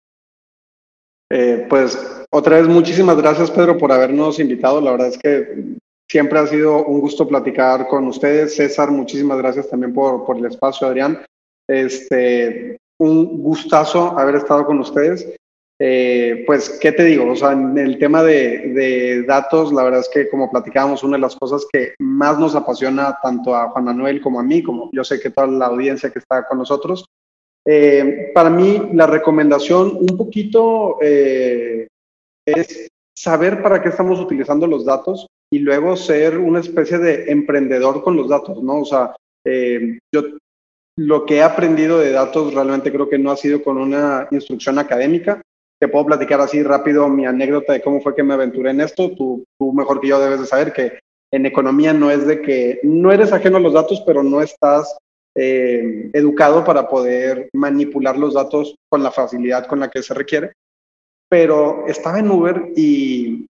Eh, 1.31 1.65
pues 1.69 1.97
otra 2.29 2.57
vez 2.57 2.67
muchísimas 2.67 3.17
gracias 3.17 3.49
Pedro 3.49 3.77
por 3.77 3.91
habernos 3.91 4.39
invitado. 4.39 4.79
La 4.81 4.91
verdad 4.91 5.07
es 5.07 5.17
que 5.17 5.75
siempre 6.09 6.39
ha 6.39 6.47
sido 6.47 6.85
un 6.85 7.01
gusto 7.01 7.27
platicar 7.27 7.87
con 7.87 8.07
ustedes. 8.07 8.55
César, 8.55 8.91
muchísimas 8.91 9.37
gracias 9.37 9.69
también 9.69 9.93
por, 9.93 10.25
por 10.25 10.37
el 10.37 10.45
espacio, 10.45 10.87
Adrián. 10.87 11.23
Este, 11.67 12.77
un 12.99 13.41
gustazo 13.41 14.17
haber 14.17 14.35
estado 14.35 14.65
con 14.65 14.79
ustedes. 14.79 15.27
Eh, 15.77 16.43
pues, 16.47 16.69
¿qué 16.81 16.93
te 16.93 17.03
digo? 17.03 17.29
O 17.29 17.35
sea, 17.35 17.51
en 17.51 17.77
el 17.77 17.97
tema 17.99 18.23
de, 18.23 18.71
de, 18.73 19.23
datos, 19.23 19.73
la 19.73 19.83
verdad 19.83 19.99
es 19.99 20.09
que 20.09 20.29
como 20.29 20.49
platicábamos, 20.49 21.03
una 21.03 21.17
de 21.17 21.21
las 21.21 21.35
cosas 21.35 21.65
que 21.71 21.95
más 21.99 22.39
nos 22.39 22.55
apasiona 22.55 23.17
tanto 23.21 23.53
a 23.53 23.69
Juan 23.69 23.83
Manuel 23.83 24.21
como 24.21 24.39
a 24.39 24.43
mí, 24.43 24.63
como 24.63 24.89
yo 24.93 25.03
sé 25.03 25.19
que 25.19 25.31
toda 25.31 25.47
la 25.47 25.65
audiencia 25.65 26.11
que 26.11 26.19
está 26.19 26.47
con 26.47 26.59
nosotros, 26.59 27.05
eh, 27.65 28.31
para 28.33 28.49
mí 28.49 28.89
la 28.93 29.07
recomendación 29.07 29.97
un 29.99 30.15
poquito 30.17 30.97
eh, 31.01 31.87
es 32.45 32.87
saber 33.17 33.63
para 33.63 33.81
qué 33.81 33.89
estamos 33.89 34.19
utilizando 34.19 34.67
los 34.67 34.85
datos 34.85 35.25
y 35.51 35.59
luego 35.59 35.95
ser 35.95 36.37
una 36.37 36.59
especie 36.59 36.99
de 36.99 37.31
emprendedor 37.31 38.03
con 38.03 38.15
los 38.15 38.29
datos, 38.29 38.61
¿no? 38.61 38.81
O 38.81 38.85
sea, 38.85 39.15
eh, 39.45 39.99
yo 40.13 40.23
lo 40.97 41.25
que 41.25 41.37
he 41.37 41.43
aprendido 41.43 41.99
de 41.99 42.11
datos 42.11 42.53
realmente 42.53 42.91
creo 42.91 43.09
que 43.09 43.17
no 43.17 43.31
ha 43.31 43.37
sido 43.37 43.63
con 43.63 43.77
una 43.77 44.27
instrucción 44.31 44.77
académica. 44.79 45.41
Te 45.79 45.87
puedo 45.87 46.05
platicar 46.05 46.39
así 46.39 46.63
rápido 46.63 47.09
mi 47.09 47.25
anécdota 47.25 47.73
de 47.73 47.81
cómo 47.81 47.99
fue 48.01 48.15
que 48.15 48.23
me 48.23 48.33
aventuré 48.33 48.71
en 48.71 48.81
esto. 48.81 49.11
Tú, 49.11 49.43
tú 49.59 49.73
mejor 49.73 49.99
que 49.99 50.07
yo 50.07 50.19
debes 50.19 50.39
de 50.39 50.45
saber 50.45 50.71
que 50.71 50.99
en 51.33 51.45
economía 51.45 51.93
no 51.93 52.11
es 52.11 52.25
de 52.25 52.41
que 52.41 52.79
no 52.83 53.11
eres 53.11 53.33
ajeno 53.33 53.57
a 53.57 53.61
los 53.61 53.73
datos, 53.73 54.01
pero 54.05 54.23
no 54.23 54.41
estás 54.41 54.97
eh, 55.35 56.09
educado 56.13 56.63
para 56.63 56.87
poder 56.87 57.49
manipular 57.53 58.17
los 58.17 58.33
datos 58.33 58.75
con 58.89 59.03
la 59.03 59.11
facilidad 59.11 59.67
con 59.67 59.79
la 59.79 59.89
que 59.89 60.01
se 60.01 60.13
requiere. 60.13 60.53
Pero 61.29 61.85
estaba 61.87 62.19
en 62.19 62.31
Uber 62.31 62.71
y 62.75 63.45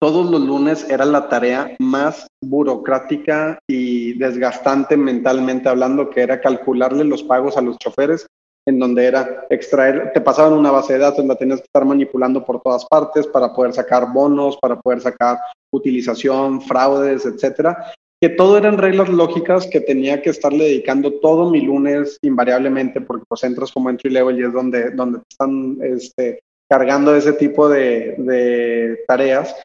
todos 0.00 0.30
los 0.30 0.40
lunes 0.40 0.88
era 0.90 1.04
la 1.04 1.28
tarea 1.28 1.76
más 1.78 2.26
burocrática 2.42 3.58
y 3.68 4.18
desgastante 4.18 4.96
mentalmente 4.96 5.68
hablando, 5.68 6.10
que 6.10 6.22
era 6.22 6.40
calcularle 6.40 7.04
los 7.04 7.22
pagos 7.22 7.56
a 7.56 7.60
los 7.60 7.78
choferes, 7.78 8.26
en 8.66 8.78
donde 8.78 9.06
era 9.06 9.46
extraer, 9.50 10.12
te 10.12 10.20
pasaban 10.20 10.54
una 10.54 10.70
base 10.70 10.94
de 10.94 11.00
datos, 11.00 11.24
la 11.24 11.36
tenías 11.36 11.60
que 11.60 11.66
estar 11.66 11.84
manipulando 11.84 12.44
por 12.44 12.60
todas 12.62 12.84
partes 12.86 13.26
para 13.26 13.52
poder 13.52 13.74
sacar 13.74 14.12
bonos, 14.12 14.56
para 14.60 14.80
poder 14.80 15.00
sacar 15.00 15.38
utilización, 15.72 16.60
fraudes, 16.60 17.24
etcétera, 17.24 17.92
que 18.22 18.28
todo 18.28 18.56
eran 18.56 18.78
reglas 18.78 19.08
lógicas 19.08 19.66
que 19.66 19.80
tenía 19.80 20.22
que 20.22 20.30
estarle 20.30 20.66
dedicando 20.66 21.14
todo 21.14 21.50
mi 21.50 21.60
lunes 21.60 22.18
invariablemente, 22.22 23.00
porque 23.00 23.24
pues 23.28 23.42
entras 23.42 23.72
como 23.72 23.90
entry 23.90 24.10
level 24.10 24.38
y 24.38 24.44
es 24.44 24.52
donde, 24.52 24.92
donde 24.92 25.18
te 25.18 25.24
están 25.28 25.78
este, 25.82 26.40
cargando 26.70 27.16
ese 27.16 27.32
tipo 27.32 27.68
de, 27.68 28.14
de 28.18 29.00
tareas 29.08 29.60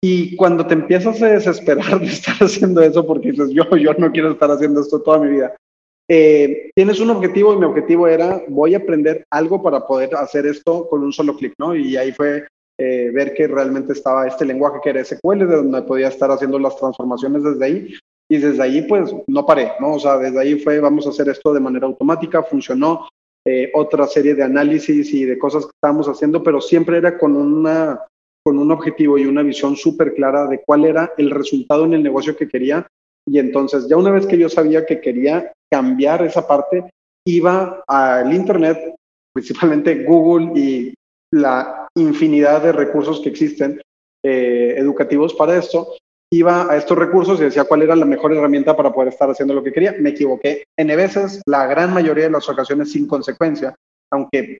y 0.00 0.36
cuando 0.36 0.64
te 0.64 0.74
empiezas 0.74 1.20
a 1.22 1.26
desesperar 1.26 1.98
de 2.00 2.06
estar 2.06 2.36
haciendo 2.36 2.80
eso, 2.82 3.04
porque 3.04 3.32
dices, 3.32 3.50
yo, 3.50 3.64
yo 3.76 3.94
no 3.94 4.12
quiero 4.12 4.30
estar 4.30 4.52
haciendo 4.52 4.80
esto 4.80 5.02
toda 5.02 5.18
mi 5.18 5.30
vida, 5.30 5.52
eh, 6.08 6.70
tienes 6.76 7.00
un 7.00 7.10
objetivo 7.10 7.52
y 7.52 7.58
mi 7.58 7.64
objetivo 7.64 8.06
era, 8.06 8.44
voy 8.46 8.74
a 8.74 8.78
aprender 8.78 9.24
algo 9.28 9.60
para 9.60 9.84
poder 9.84 10.14
hacer 10.14 10.46
esto 10.46 10.88
con 10.88 11.02
un 11.02 11.12
solo 11.12 11.34
clic, 11.34 11.54
¿no? 11.58 11.74
Y 11.74 11.96
ahí 11.96 12.12
fue 12.12 12.46
eh, 12.82 13.10
ver 13.12 13.32
que 13.32 13.46
realmente 13.46 13.92
estaba 13.92 14.26
este 14.26 14.44
lenguaje 14.44 14.80
que 14.82 14.90
era 14.90 15.04
SQL, 15.04 15.38
de 15.38 15.56
donde 15.56 15.82
podía 15.82 16.08
estar 16.08 16.30
haciendo 16.30 16.58
las 16.58 16.76
transformaciones 16.76 17.44
desde 17.44 17.64
ahí. 17.64 17.94
Y 18.28 18.38
desde 18.38 18.62
ahí, 18.62 18.82
pues, 18.82 19.14
no 19.26 19.46
paré, 19.46 19.72
¿no? 19.78 19.94
O 19.94 20.00
sea, 20.00 20.18
desde 20.18 20.40
ahí 20.40 20.58
fue, 20.58 20.80
vamos 20.80 21.06
a 21.06 21.10
hacer 21.10 21.28
esto 21.28 21.52
de 21.52 21.60
manera 21.60 21.86
automática, 21.86 22.42
funcionó. 22.42 23.08
Eh, 23.44 23.70
otra 23.74 24.06
serie 24.06 24.34
de 24.34 24.44
análisis 24.44 25.12
y 25.12 25.24
de 25.24 25.38
cosas 25.38 25.64
que 25.64 25.72
estábamos 25.74 26.08
haciendo, 26.08 26.42
pero 26.42 26.60
siempre 26.60 26.98
era 26.98 27.18
con 27.18 27.36
una 27.36 28.00
con 28.44 28.58
un 28.58 28.70
objetivo 28.72 29.18
y 29.18 29.26
una 29.26 29.42
visión 29.42 29.76
súper 29.76 30.14
clara 30.14 30.46
de 30.46 30.62
cuál 30.64 30.84
era 30.84 31.12
el 31.16 31.30
resultado 31.30 31.84
en 31.84 31.94
el 31.94 32.02
negocio 32.02 32.36
que 32.36 32.48
quería. 32.48 32.86
Y 33.26 33.38
entonces, 33.38 33.88
ya 33.88 33.96
una 33.96 34.10
vez 34.10 34.26
que 34.26 34.38
yo 34.38 34.48
sabía 34.48 34.84
que 34.84 35.00
quería 35.00 35.52
cambiar 35.70 36.24
esa 36.24 36.46
parte, 36.46 36.90
iba 37.24 37.82
al 37.86 38.32
Internet, 38.32 38.96
principalmente 39.32 40.04
Google 40.04 40.58
y 40.60 40.94
la 41.32 41.88
infinidad 41.94 42.62
de 42.62 42.72
recursos 42.72 43.20
que 43.20 43.30
existen 43.30 43.80
eh, 44.24 44.74
educativos 44.76 45.34
para 45.34 45.56
esto, 45.56 45.94
iba 46.32 46.70
a 46.70 46.76
estos 46.76 46.96
recursos 46.96 47.40
y 47.40 47.44
decía 47.44 47.64
cuál 47.64 47.82
era 47.82 47.96
la 47.96 48.04
mejor 48.04 48.32
herramienta 48.32 48.76
para 48.76 48.92
poder 48.92 49.08
estar 49.08 49.28
haciendo 49.30 49.54
lo 49.54 49.62
que 49.62 49.72
quería. 49.72 49.94
Me 49.98 50.10
equivoqué 50.10 50.64
N 50.78 50.96
veces, 50.96 51.42
la 51.46 51.66
gran 51.66 51.92
mayoría 51.92 52.24
de 52.24 52.30
las 52.30 52.48
ocasiones 52.48 52.92
sin 52.92 53.06
consecuencia, 53.06 53.74
aunque 54.10 54.58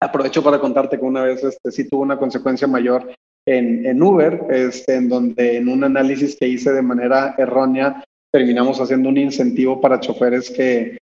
Aprovecho 0.00 0.44
para 0.44 0.60
contarte 0.60 0.98
que 0.98 1.04
una 1.04 1.24
vez 1.24 1.42
este, 1.42 1.72
sí 1.72 1.88
tuvo 1.88 2.02
una 2.02 2.18
consecuencia 2.18 2.68
mayor 2.68 3.12
en, 3.46 3.84
en 3.84 4.00
Uber, 4.00 4.46
este, 4.50 4.94
en 4.94 5.08
donde 5.08 5.56
en 5.56 5.68
un 5.68 5.82
análisis 5.82 6.36
que 6.38 6.46
hice 6.46 6.72
de 6.72 6.82
manera 6.82 7.34
errónea 7.36 8.04
terminamos 8.32 8.80
haciendo 8.80 9.08
un 9.08 9.16
incentivo 9.16 9.80
para 9.80 9.98
choferes 9.98 10.50
que, 10.50 10.98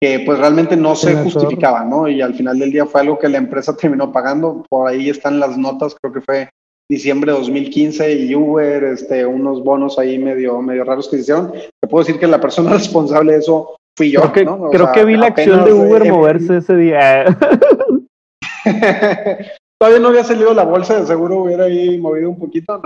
que 0.00 0.20
pues 0.20 0.38
realmente 0.38 0.76
no 0.76 0.94
se 0.94 1.14
justificaba, 1.16 1.84
¿no? 1.84 2.08
Y 2.08 2.20
al 2.20 2.34
final 2.34 2.58
del 2.58 2.70
día 2.70 2.86
fue 2.86 3.00
algo 3.00 3.18
que 3.18 3.28
la 3.28 3.38
empresa 3.38 3.76
terminó 3.80 4.12
pagando. 4.12 4.64
Por 4.68 4.88
ahí 4.88 5.10
están 5.10 5.40
las 5.40 5.56
notas, 5.58 5.96
creo 6.00 6.12
que 6.12 6.20
fue 6.20 6.48
diciembre 6.90 7.32
de 7.32 7.38
2015 7.38 8.12
y 8.12 8.34
Uber, 8.34 8.82
este, 8.84 9.26
unos 9.26 9.62
bonos 9.62 9.98
ahí 9.98 10.18
medio, 10.18 10.62
medio 10.62 10.84
raros 10.84 11.08
que 11.08 11.16
se 11.16 11.22
hicieron. 11.22 11.52
Te 11.52 11.88
puedo 11.88 12.04
decir 12.04 12.18
que 12.18 12.26
la 12.26 12.40
persona 12.40 12.72
responsable 12.74 13.32
de 13.32 13.38
eso 13.38 13.76
fui 13.96 14.10
yo. 14.10 14.20
Creo 14.20 14.32
que, 14.32 14.44
¿no? 14.44 14.70
creo 14.70 14.92
que 14.92 15.04
vi 15.04 15.16
la 15.16 15.26
acción 15.26 15.64
de 15.64 15.72
Uber 15.72 16.10
moverse 16.10 16.58
ese 16.58 16.76
día. 16.76 17.24
todavía 19.78 20.00
no 20.00 20.08
había 20.08 20.24
salido 20.24 20.54
la 20.54 20.64
bolsa, 20.64 21.00
de 21.00 21.06
seguro 21.06 21.42
hubiera 21.42 21.64
ahí 21.64 21.98
movido 21.98 22.30
un 22.30 22.38
poquito, 22.38 22.80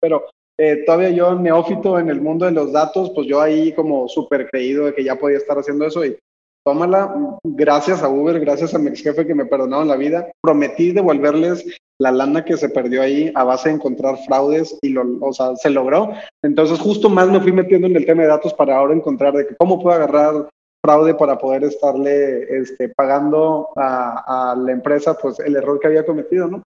pero 0.00 0.24
eh, 0.58 0.84
todavía 0.86 1.10
yo 1.10 1.34
neófito 1.34 1.98
en 1.98 2.08
el 2.08 2.20
mundo 2.20 2.46
de 2.46 2.52
los 2.52 2.72
datos, 2.72 3.12
pues 3.14 3.26
yo 3.26 3.40
ahí 3.40 3.72
como 3.72 4.08
súper 4.08 4.48
creído 4.48 4.86
de 4.86 4.94
que 4.94 5.04
ya 5.04 5.16
podía 5.16 5.38
estar 5.38 5.58
haciendo 5.58 5.86
eso 5.86 6.04
y 6.04 6.16
tómala, 6.64 7.38
gracias 7.44 8.02
a 8.02 8.08
Uber, 8.08 8.38
gracias 8.40 8.74
a 8.74 8.78
mi 8.78 8.88
ex 8.88 9.02
jefe 9.02 9.26
que 9.26 9.34
me 9.34 9.46
perdonaron 9.46 9.88
la 9.88 9.96
vida, 9.96 10.30
prometí 10.42 10.92
devolverles 10.92 11.64
la 12.00 12.10
lana 12.10 12.44
que 12.44 12.56
se 12.56 12.70
perdió 12.70 13.02
ahí 13.02 13.30
a 13.34 13.44
base 13.44 13.68
de 13.68 13.74
encontrar 13.74 14.16
fraudes 14.26 14.78
y 14.80 14.88
lo, 14.88 15.04
o 15.20 15.32
sea, 15.32 15.54
se 15.56 15.70
logró. 15.70 16.12
Entonces 16.42 16.78
justo 16.78 17.10
más 17.10 17.28
me 17.28 17.40
fui 17.40 17.52
metiendo 17.52 17.86
en 17.86 17.96
el 17.96 18.06
tema 18.06 18.22
de 18.22 18.28
datos 18.28 18.54
para 18.54 18.76
ahora 18.76 18.94
encontrar 18.94 19.34
de 19.34 19.46
que 19.46 19.56
cómo 19.56 19.82
puedo 19.82 19.94
agarrar 19.94 20.48
fraude 20.82 21.14
para 21.14 21.38
poder 21.38 21.64
estarle 21.64 22.42
este, 22.58 22.88
pagando 22.88 23.68
a, 23.76 24.56
la 24.58 24.72
empresa 24.72 25.16
pues 25.16 25.38
el 25.40 25.56
error 25.56 25.78
que 25.78 25.88
había 25.88 26.06
cometido, 26.06 26.48
¿no? 26.48 26.62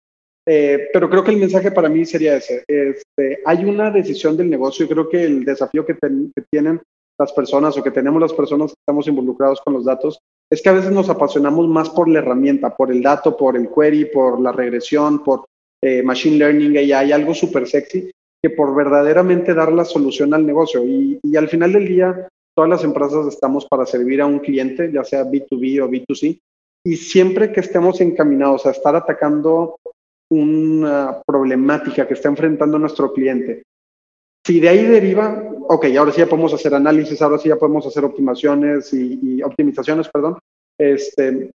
Eh, 0.47 0.89
pero 0.93 1.09
creo 1.09 1.25
que 1.25 1.31
el 1.31 1.39
mensaje 1.39 1.71
para 1.71 1.89
mí 1.89 2.05
sería 2.05 2.37
ese. 2.37 2.65
Este, 2.69 3.41
hay 3.45 3.65
una 3.65 3.91
decisión 3.91 4.37
del 4.37 4.51
negocio 4.51 4.85
y 4.85 4.89
creo 4.89 5.09
que 5.09 5.25
el 5.25 5.45
desafío 5.45 5.87
que, 5.87 5.97
tienen 6.51 6.81
las 7.19 7.33
personas 7.33 7.77
o 7.77 7.83
que 7.83 7.91
tenemos 7.91 8.21
las 8.21 8.33
personas 8.33 8.73
que 8.73 8.81
estamos 8.81 9.07
involucrados 9.07 9.61
con 9.61 9.75
los 9.75 9.85
datos 9.85 10.19
es 10.51 10.63
que 10.63 10.69
a 10.69 10.73
veces 10.73 10.91
nos 10.91 11.09
apasionamos 11.09 11.67
más 11.69 11.91
por 11.91 12.09
la 12.09 12.19
herramienta, 12.19 12.75
por 12.75 12.91
el 12.91 13.03
dato, 13.03 13.37
por 13.37 13.57
el 13.57 13.69
query, 13.69 14.07
por 14.07 14.41
la 14.41 14.53
regresión, 14.53 15.23
por 15.23 15.45
eh, 15.83 16.03
machine 16.03 16.37
learning, 16.37 16.75
y 16.75 16.93
hay 16.93 17.13
algo 17.13 17.35
súper 17.35 17.67
sexy 17.67 18.11
que 18.43 18.51
por 18.51 18.75
verdaderamente 18.75 19.55
dar 19.55 19.73
la 19.73 19.85
solución 19.85 20.35
al 20.35 20.45
negocio. 20.45 20.85
Y, 20.85 21.19
y 21.23 21.37
al 21.37 21.49
final 21.49 21.73
del 21.73 21.89
día, 21.89 22.29
todas 22.55 22.71
las 22.71 22.85
empresas 22.85 23.27
estamos 23.27 23.67
para 23.67 23.87
servir 23.87 24.21
a 24.21 24.27
un 24.27 24.39
cliente, 24.39 24.93
ya 24.93 25.03
sea 25.03 25.25
B2B 25.25 25.83
o 25.83 25.89
B2C, 25.89 26.39
y 26.87 26.97
siempre 26.97 27.51
que 27.51 27.61
estemos 27.61 28.01
encaminados 28.01 28.67
a 28.67 28.71
estar 28.71 28.95
atacando 28.95 29.77
una 30.31 31.23
problemática 31.27 32.07
que 32.07 32.15
está 32.15 32.29
enfrentando 32.29 32.79
nuestro 32.79 33.13
cliente, 33.13 33.63
si 34.47 34.61
de 34.61 34.69
ahí 34.69 34.85
deriva, 34.85 35.54
ok, 35.69 35.87
ahora 35.99 36.13
sí 36.13 36.19
ya 36.19 36.27
podemos 36.27 36.53
hacer 36.55 36.75
análisis, 36.75 37.21
ahora 37.23 37.39
sí 37.39 37.49
ya 37.49 37.57
podemos 37.57 37.87
hacer 37.87 38.05
optimizaciones 38.05 38.93
y, 38.93 39.19
y 39.23 39.43
optimizaciones, 39.43 40.09
perdón, 40.09 40.39
este, 40.79 41.51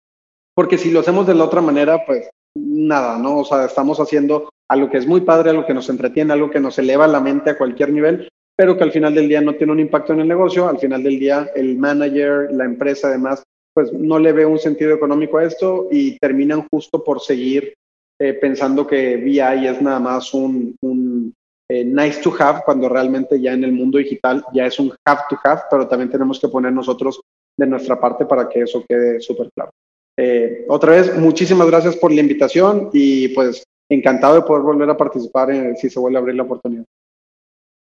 porque 0.56 0.78
si 0.78 0.92
lo 0.92 1.00
hacemos 1.00 1.28
de 1.28 1.36
la 1.36 1.46
otra 1.46 1.62
manera, 1.62 2.06
pues 2.06 2.30
nada, 2.56 3.18
¿no? 3.18 3.40
O 3.40 3.46
sea, 3.46 3.66
estamos 3.66 4.00
haciendo 4.00 4.50
algo 4.70 4.90
que 4.90 4.98
es 4.98 5.08
muy 5.08 5.22
padre, 5.22 5.50
algo 5.50 5.66
que 5.66 5.74
nos 5.74 5.90
entretiene, 5.90 6.34
algo 6.34 6.50
que 6.50 6.60
nos 6.60 6.78
eleva 6.80 7.08
la 7.08 7.20
mente 7.20 7.52
a 7.52 7.58
cualquier 7.58 7.92
nivel, 7.92 8.30
pero 8.56 8.78
que 8.78 8.84
al 8.84 8.92
final 8.92 9.16
del 9.16 9.30
día 9.30 9.42
no 9.42 9.56
tiene 9.56 9.74
un 9.74 9.80
impacto 9.80 10.14
en 10.14 10.22
el 10.22 10.28
negocio, 10.28 10.68
al 10.68 10.80
final 10.80 11.02
del 11.04 11.20
día 11.20 11.50
el 11.56 11.78
manager, 11.78 12.52
la 12.52 12.66
empresa 12.66 13.08
además, 13.08 13.44
pues 13.74 13.94
no 13.94 14.20
le 14.20 14.34
ve 14.34 14.46
un 14.46 14.60
sentido 14.60 14.94
económico 14.94 15.38
a 15.38 15.46
esto 15.46 15.88
y 15.92 16.18
terminan 16.20 16.68
justo 16.70 17.04
por 17.04 17.22
seguir 17.22 17.74
eh, 18.20 18.34
pensando 18.34 18.86
que 18.86 19.16
VI 19.16 19.68
es 19.68 19.82
nada 19.82 20.00
más 20.00 20.34
un, 20.34 20.76
un 20.82 21.34
eh, 21.72 21.86
nice 21.86 22.20
to 22.22 22.34
have, 22.40 22.62
cuando 22.66 22.90
realmente 22.90 23.40
ya 23.40 23.54
en 23.54 23.64
el 23.64 23.72
mundo 23.72 24.00
digital 24.00 24.44
ya 24.54 24.66
es 24.66 24.80
un 24.80 24.94
have 25.06 25.22
to 25.30 25.38
have, 25.44 25.62
pero 25.70 25.88
también 25.88 26.10
tenemos 26.10 26.40
que 26.40 26.48
poner 26.48 26.74
nosotros 26.74 27.22
de 27.58 27.68
nuestra 27.68 28.00
parte 28.00 28.26
para 28.26 28.50
que 28.50 28.62
eso 28.62 28.84
quede 28.88 29.20
súper 29.20 29.50
claro. 29.54 29.72
Eh, 30.18 30.66
otra 30.68 30.94
vez, 30.94 31.16
muchísimas 31.16 31.68
gracias 31.68 31.96
por 31.96 32.12
la 32.12 32.22
invitación 32.22 32.90
y 32.92 33.30
pues 33.30 33.64
encantado 33.90 34.36
de 34.36 34.42
poder 34.42 34.64
volver 34.64 34.90
a 34.90 34.98
participar 34.98 35.52
en, 35.52 35.78
si 35.78 35.90
se 35.90 36.00
vuelve 36.00 36.18
a 36.18 36.22
abrir 36.22 36.36
la 36.36 36.44
oportunidad. 36.44 36.84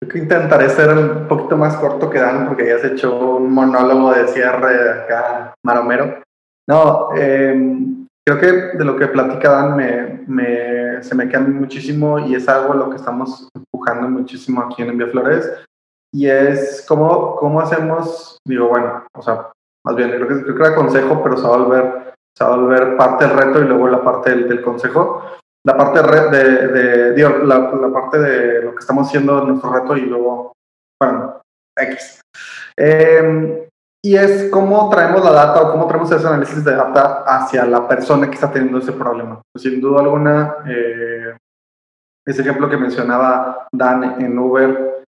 Yo 0.02 0.08
que 0.08 0.18
intentaré 0.18 0.68
ser 0.68 0.90
un 0.90 1.28
poquito 1.28 1.56
más 1.56 1.76
corto 1.76 2.10
que 2.10 2.18
Dan, 2.18 2.48
porque 2.48 2.66
ya 2.66 2.76
has 2.76 2.84
hecho 2.84 3.36
un 3.36 3.52
monólogo 3.52 4.12
de 4.12 4.28
cierre 4.28 4.90
acá, 4.90 5.54
maromero. 5.64 6.22
No, 6.68 7.14
em, 7.16 8.01
creo 8.26 8.40
que 8.40 8.78
de 8.78 8.84
lo 8.84 8.96
que 8.96 9.08
platica 9.08 9.50
Dan 9.50 9.76
me, 9.76 10.24
me, 10.26 11.02
se 11.02 11.14
me 11.14 11.28
queda 11.28 11.40
muchísimo 11.40 12.18
y 12.18 12.34
es 12.34 12.48
algo 12.48 12.74
lo 12.74 12.90
que 12.90 12.96
estamos 12.96 13.48
empujando 13.54 14.08
muchísimo 14.08 14.62
aquí 14.62 14.82
en 14.82 14.90
Envía 14.90 15.08
Flores. 15.08 15.50
Y 16.14 16.28
es 16.28 16.84
cómo, 16.86 17.36
cómo 17.36 17.60
hacemos, 17.60 18.38
digo, 18.46 18.68
bueno, 18.68 19.04
o 19.14 19.22
sea, 19.22 19.50
más 19.84 19.96
bien, 19.96 20.10
creo 20.10 20.28
que, 20.28 20.42
creo 20.42 20.56
que 20.56 20.62
era 20.62 20.74
consejo, 20.74 21.22
pero 21.22 21.36
se 21.36 21.48
va 21.48 21.54
a 21.54 21.58
volver 21.58 22.12
se 22.36 22.44
va 22.44 22.54
a 22.54 22.56
volver 22.56 22.96
parte 22.96 23.26
del 23.26 23.36
reto 23.36 23.60
y 23.60 23.66
luego 23.66 23.88
la 23.88 24.02
parte 24.02 24.30
del, 24.30 24.48
del 24.48 24.62
consejo. 24.62 25.22
La 25.64 25.76
parte 25.76 26.02
de, 26.02 26.68
de, 26.68 27.12
digo, 27.12 27.28
la, 27.28 27.58
la, 27.58 27.92
parte 27.92 28.18
de 28.18 28.62
lo 28.62 28.72
que 28.72 28.80
estamos 28.80 29.06
haciendo 29.06 29.42
en 29.42 29.48
nuestro 29.48 29.72
reto 29.72 29.96
y 29.96 30.06
luego, 30.06 30.52
bueno, 31.00 31.40
X. 31.78 32.20
Eh, 32.76 33.61
y 34.04 34.16
es 34.16 34.50
cómo 34.50 34.90
traemos 34.90 35.24
la 35.24 35.30
data 35.30 35.62
o 35.62 35.72
cómo 35.72 35.86
traemos 35.86 36.10
ese 36.10 36.26
análisis 36.26 36.64
de 36.64 36.74
data 36.74 37.22
hacia 37.24 37.64
la 37.64 37.86
persona 37.86 38.28
que 38.28 38.34
está 38.34 38.50
teniendo 38.50 38.78
ese 38.78 38.92
problema. 38.92 39.40
Pues, 39.52 39.62
sin 39.62 39.80
duda 39.80 40.00
alguna, 40.00 40.56
eh, 40.66 41.36
ese 42.26 42.42
ejemplo 42.42 42.68
que 42.68 42.76
mencionaba 42.76 43.68
Dan 43.72 44.20
en 44.20 44.38
Uber 44.38 45.04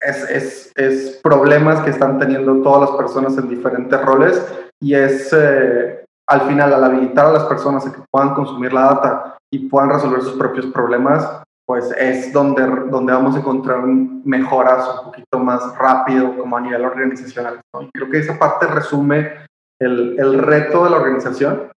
es, 0.00 0.30
es, 0.30 0.72
es, 0.76 1.20
problemas 1.22 1.80
que 1.80 1.90
están 1.90 2.18
teniendo 2.18 2.62
todas 2.62 2.88
las 2.88 2.96
personas 2.96 3.36
en 3.36 3.48
diferentes 3.48 4.00
roles 4.00 4.46
y 4.80 4.94
es 4.94 5.32
eh, 5.32 6.04
al 6.28 6.42
final 6.42 6.72
al 6.72 6.84
habilitar 6.84 7.26
a 7.26 7.32
las 7.32 7.44
personas 7.44 7.84
a 7.86 7.92
que 7.92 8.02
puedan 8.10 8.34
consumir 8.34 8.72
la 8.72 8.82
data 8.82 9.38
y 9.52 9.68
puedan 9.68 9.90
resolver 9.90 10.22
sus 10.22 10.38
propios 10.38 10.66
problemas, 10.66 11.42
pues 11.68 11.92
es 11.98 12.32
donde, 12.32 12.62
donde 12.90 13.12
vamos 13.12 13.36
a 13.36 13.40
encontrar 13.40 13.84
mejoras 13.84 14.88
un 15.00 15.04
poquito 15.04 15.38
más 15.38 15.76
rápido 15.76 16.34
como 16.38 16.56
a 16.56 16.62
nivel 16.62 16.82
organizacional. 16.82 17.60
Y 17.82 17.90
creo 17.90 18.08
que 18.08 18.20
esa 18.20 18.38
parte 18.38 18.66
resume 18.66 19.46
el, 19.78 20.18
el 20.18 20.38
reto 20.38 20.84
de 20.84 20.90
la 20.90 20.96
organización. 20.96 21.70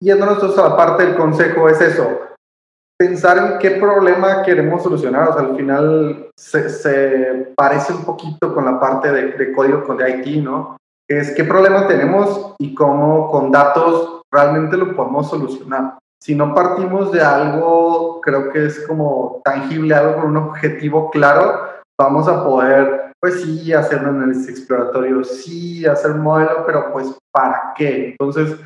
Yéndonos 0.00 0.56
a 0.56 0.68
la 0.68 0.76
parte 0.76 1.04
del 1.04 1.16
consejo 1.16 1.68
es 1.68 1.80
eso, 1.80 2.20
pensar 2.96 3.38
en 3.38 3.58
qué 3.58 3.72
problema 3.72 4.44
queremos 4.44 4.84
solucionar. 4.84 5.30
O 5.30 5.32
sea, 5.32 5.42
al 5.42 5.56
final 5.56 6.30
se, 6.38 6.68
se 6.68 7.52
parece 7.56 7.94
un 7.94 8.04
poquito 8.04 8.54
con 8.54 8.64
la 8.64 8.78
parte 8.78 9.10
de, 9.10 9.32
de 9.32 9.52
código 9.52 9.92
de 9.96 10.08
IT, 10.08 10.44
¿no? 10.44 10.76
Es 11.10 11.32
qué 11.32 11.42
problema 11.42 11.88
tenemos 11.88 12.54
y 12.60 12.72
cómo 12.76 13.28
con 13.32 13.50
datos 13.50 14.22
realmente 14.30 14.76
lo 14.76 14.94
podemos 14.94 15.28
solucionar 15.28 15.98
si 16.22 16.34
no 16.34 16.54
partimos 16.54 17.12
de 17.12 17.20
algo, 17.20 18.20
creo 18.20 18.50
que 18.52 18.66
es 18.66 18.86
como 18.86 19.40
tangible, 19.44 19.94
algo 19.94 20.16
con 20.16 20.30
un 20.30 20.36
objetivo 20.36 21.10
claro, 21.10 21.68
vamos 21.98 22.28
a 22.28 22.42
poder, 22.42 23.12
pues 23.20 23.42
sí, 23.42 23.72
hacer 23.72 24.00
un 24.00 24.16
análisis 24.16 24.48
exploratorio, 24.48 25.24
sí, 25.24 25.86
hacer 25.86 26.12
un 26.12 26.22
modelo, 26.22 26.64
pero 26.66 26.92
pues 26.92 27.16
¿para 27.32 27.72
qué? 27.76 28.10
Entonces, 28.10 28.58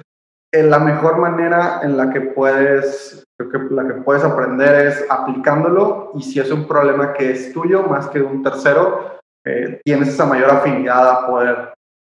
eh, 0.53 0.63
la 0.63 0.79
mejor 0.79 1.19
manera 1.19 1.81
en 1.83 1.97
la 1.97 2.11
que 2.11 2.21
puedes, 2.21 3.25
creo 3.39 3.69
que 3.69 3.75
la 3.75 3.87
que 3.87 3.95
puedes 3.95 4.25
aprender 4.25 4.87
es 4.87 5.05
aplicándolo 5.09 6.11
y 6.15 6.23
si 6.23 6.41
es 6.41 6.51
un 6.51 6.67
problema 6.67 7.13
que 7.13 7.31
es 7.31 7.53
tuyo 7.53 7.85
más 7.85 8.09
que 8.09 8.19
de 8.19 8.25
un 8.25 8.43
tercero, 8.43 9.19
eh, 9.47 9.81
tienes 9.85 10.09
esa 10.09 10.27
mayor 10.27 10.51
afinidad 10.51 11.09
a 11.09 11.27
poder 11.27 11.75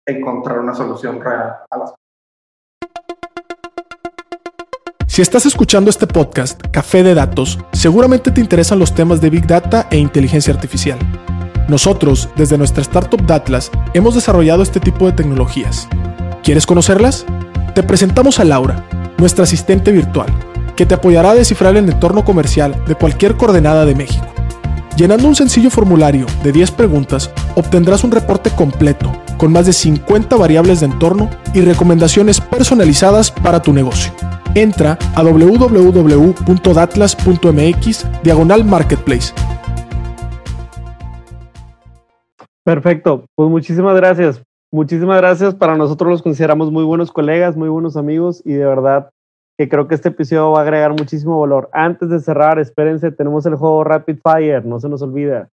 encontrar 0.06 0.58
una 0.58 0.74
solución 0.74 1.20
real 1.20 1.58
a 1.70 1.76
las 1.76 1.94
Si 5.12 5.20
estás 5.20 5.44
escuchando 5.44 5.90
este 5.90 6.06
podcast, 6.06 6.58
Café 6.70 7.02
de 7.02 7.12
Datos, 7.12 7.58
seguramente 7.74 8.30
te 8.30 8.40
interesan 8.40 8.78
los 8.78 8.94
temas 8.94 9.20
de 9.20 9.28
Big 9.28 9.46
Data 9.46 9.86
e 9.90 9.98
inteligencia 9.98 10.54
artificial. 10.54 10.98
Nosotros, 11.68 12.30
desde 12.34 12.56
nuestra 12.56 12.80
startup 12.80 13.22
Datlas, 13.26 13.70
hemos 13.92 14.14
desarrollado 14.14 14.62
este 14.62 14.80
tipo 14.80 15.04
de 15.04 15.12
tecnologías. 15.12 15.86
¿Quieres 16.42 16.64
conocerlas? 16.64 17.26
Te 17.74 17.82
presentamos 17.82 18.40
a 18.40 18.44
Laura, 18.44 18.88
nuestra 19.18 19.44
asistente 19.44 19.92
virtual, 19.92 20.32
que 20.76 20.86
te 20.86 20.94
apoyará 20.94 21.32
a 21.32 21.34
descifrar 21.34 21.76
el 21.76 21.90
entorno 21.90 22.24
comercial 22.24 22.82
de 22.88 22.94
cualquier 22.94 23.36
coordenada 23.36 23.84
de 23.84 23.94
México. 23.94 24.32
Llenando 24.96 25.28
un 25.28 25.34
sencillo 25.34 25.70
formulario 25.70 26.26
de 26.44 26.52
10 26.52 26.70
preguntas, 26.72 27.30
obtendrás 27.56 28.04
un 28.04 28.12
reporte 28.12 28.50
completo, 28.50 29.10
con 29.38 29.52
más 29.52 29.66
de 29.66 29.72
50 29.72 30.36
variables 30.36 30.80
de 30.80 30.86
entorno 30.86 31.30
y 31.54 31.62
recomendaciones 31.62 32.40
personalizadas 32.40 33.30
para 33.30 33.60
tu 33.60 33.72
negocio 33.72 34.12
entra 34.54 34.98
a 35.14 35.22
www.datlas.mx 35.22 38.06
diagonal 38.22 38.64
marketplace. 38.64 39.34
Perfecto, 42.64 43.24
pues 43.34 43.50
muchísimas 43.50 43.96
gracias. 43.96 44.40
Muchísimas 44.70 45.16
gracias. 45.18 45.54
Para 45.54 45.76
nosotros 45.76 46.10
los 46.10 46.22
consideramos 46.22 46.70
muy 46.70 46.84
buenos 46.84 47.10
colegas, 47.12 47.56
muy 47.56 47.68
buenos 47.68 47.96
amigos 47.96 48.40
y 48.44 48.52
de 48.52 48.64
verdad 48.64 49.10
que 49.58 49.68
creo 49.68 49.88
que 49.88 49.94
este 49.94 50.08
episodio 50.08 50.52
va 50.52 50.60
a 50.60 50.62
agregar 50.62 50.90
muchísimo 50.90 51.40
valor. 51.40 51.68
Antes 51.72 52.08
de 52.08 52.20
cerrar, 52.20 52.58
espérense, 52.58 53.12
tenemos 53.12 53.46
el 53.46 53.56
juego 53.56 53.84
Rapid 53.84 54.18
Fire, 54.22 54.64
no 54.64 54.80
se 54.80 54.88
nos 54.88 55.02
olvida. 55.02 55.48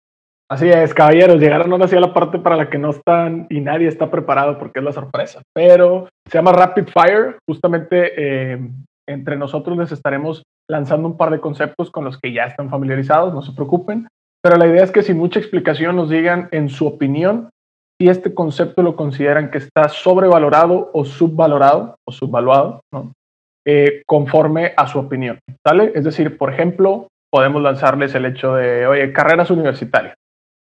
Así 0.50 0.70
es, 0.70 0.94
caballeros, 0.94 1.42
llegaron 1.42 1.72
ahora 1.74 1.90
sí 1.90 1.98
a 1.98 2.00
la 2.00 2.14
parte 2.14 2.40
para 2.40 2.56
la 2.56 2.70
que 2.70 2.78
no 2.78 2.92
están 2.92 3.48
y 3.50 3.60
nadie 3.60 3.88
está 3.88 4.10
preparado 4.10 4.58
porque 4.58 4.80
es 4.80 4.86
la 4.86 4.94
sorpresa, 4.94 5.42
pero 5.54 6.08
se 6.26 6.38
llama 6.38 6.54
Rapid 6.54 6.86
Fire, 6.88 7.38
justamente 7.46 8.14
eh, 8.54 8.72
entre 9.10 9.36
nosotros 9.36 9.78
les 9.78 9.92
estaremos 9.92 10.44
lanzando 10.70 11.10
un 11.10 11.18
par 11.18 11.32
de 11.32 11.42
conceptos 11.42 11.92
con 11.92 12.06
los 12.06 12.18
que 12.18 12.32
ya 12.32 12.44
están 12.44 12.70
familiarizados, 12.70 13.34
no 13.34 13.42
se 13.42 13.52
preocupen, 13.52 14.08
pero 14.42 14.56
la 14.56 14.68
idea 14.68 14.86
es 14.86 14.92
que 14.92 15.04
sin 15.04 15.18
mucha 15.18 15.40
explicación 15.40 15.98
nos 15.98 16.10
digan 16.10 16.48
en 16.52 16.70
su 16.70 16.88
opinión 16.88 17.50
si 18.00 18.08
este 18.08 18.34
concepto 18.34 18.84
lo 18.84 18.96
consideran 18.96 19.52
que 19.52 19.58
está 19.58 19.90
sobrevalorado 19.90 20.92
o 20.94 21.04
subvalorado 21.04 21.96
o 22.08 22.12
subvaluado, 22.14 22.80
¿no? 22.94 23.12
Eh, 23.70 24.04
conforme 24.06 24.72
a 24.78 24.88
su 24.88 24.98
opinión, 24.98 25.40
¿sale? 25.62 25.92
Es 25.94 26.06
decir, 26.06 26.38
por 26.38 26.54
ejemplo, 26.54 27.10
podemos 27.30 27.62
lanzarles 27.62 28.16
el 28.16 28.26
hecho 28.26 28.56
de, 28.56 28.88
oye, 28.88 29.12
carreras 29.12 29.52
universitarias 29.52 30.16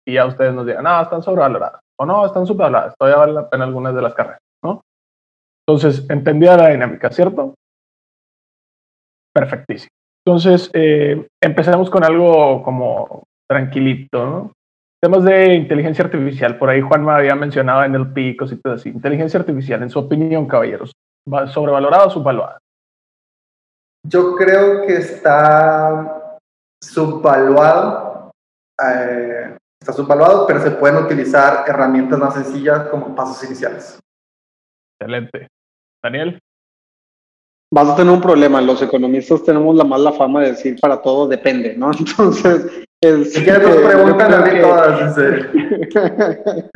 y 0.08 0.14
ya 0.14 0.24
ustedes 0.24 0.54
nos 0.54 0.64
digan, 0.64 0.84
no, 0.84 1.02
están 1.02 1.22
sobrevaloradas, 1.22 1.82
o 2.00 2.06
no, 2.06 2.24
están 2.24 2.46
subvaloradas, 2.46 2.94
todavía 2.98 3.18
vale 3.18 3.32
la 3.34 3.50
pena 3.50 3.64
algunas 3.64 3.94
de 3.94 4.00
las 4.00 4.14
carreras, 4.14 4.40
¿no? 4.64 4.80
Entonces, 5.68 6.08
entendida 6.08 6.56
la 6.56 6.70
dinámica, 6.70 7.10
¿cierto? 7.10 7.52
Perfectísimo. 9.34 9.90
Entonces, 10.24 10.70
eh, 10.72 11.28
empezamos 11.42 11.90
con 11.90 12.02
algo 12.02 12.62
como 12.62 13.24
tranquilito, 13.46 14.24
¿no? 14.24 14.52
Temas 15.02 15.22
de 15.24 15.54
inteligencia 15.54 16.02
artificial. 16.02 16.56
Por 16.56 16.70
ahí 16.70 16.80
Juan 16.80 17.04
me 17.04 17.12
había 17.12 17.34
mencionado 17.34 17.84
en 17.84 17.94
el 17.94 18.10
PIC, 18.14 18.38
cositas 18.38 18.80
así. 18.80 18.88
Inteligencia 18.88 19.38
artificial, 19.38 19.82
en 19.82 19.90
su 19.90 19.98
opinión, 19.98 20.48
caballeros, 20.48 20.92
¿sobrevalorada 21.52 22.06
o 22.06 22.10
subvaluada? 22.10 22.58
Yo 24.08 24.36
creo 24.36 24.86
que 24.86 24.96
está 24.96 26.38
subvaluado. 26.82 28.30
Eh, 28.82 29.56
está 29.80 29.92
subvaluado, 29.92 30.46
pero 30.46 30.60
se 30.60 30.70
pueden 30.72 31.04
utilizar 31.04 31.64
herramientas 31.66 32.18
más 32.18 32.34
sencillas 32.34 32.88
como 32.88 33.14
pasos 33.14 33.42
iniciales. 33.44 33.98
Excelente. 34.98 35.48
Daniel. 36.02 36.38
Vas 37.72 37.88
a 37.88 37.96
tener 37.96 38.12
un 38.12 38.20
problema. 38.20 38.60
Los 38.60 38.80
economistas 38.82 39.42
tenemos 39.42 39.74
la 39.76 39.84
mala 39.84 40.12
fama 40.12 40.42
de 40.42 40.52
decir 40.52 40.76
para 40.80 41.02
todo 41.02 41.26
depende, 41.26 41.74
¿no? 41.76 41.90
Entonces, 41.98 42.86
si 43.02 43.42
quieres 43.42 43.62
nos 43.62 43.76
preguntan 43.76 44.34
a 44.34 44.40
mí 44.40 44.60
todas. 44.60 45.18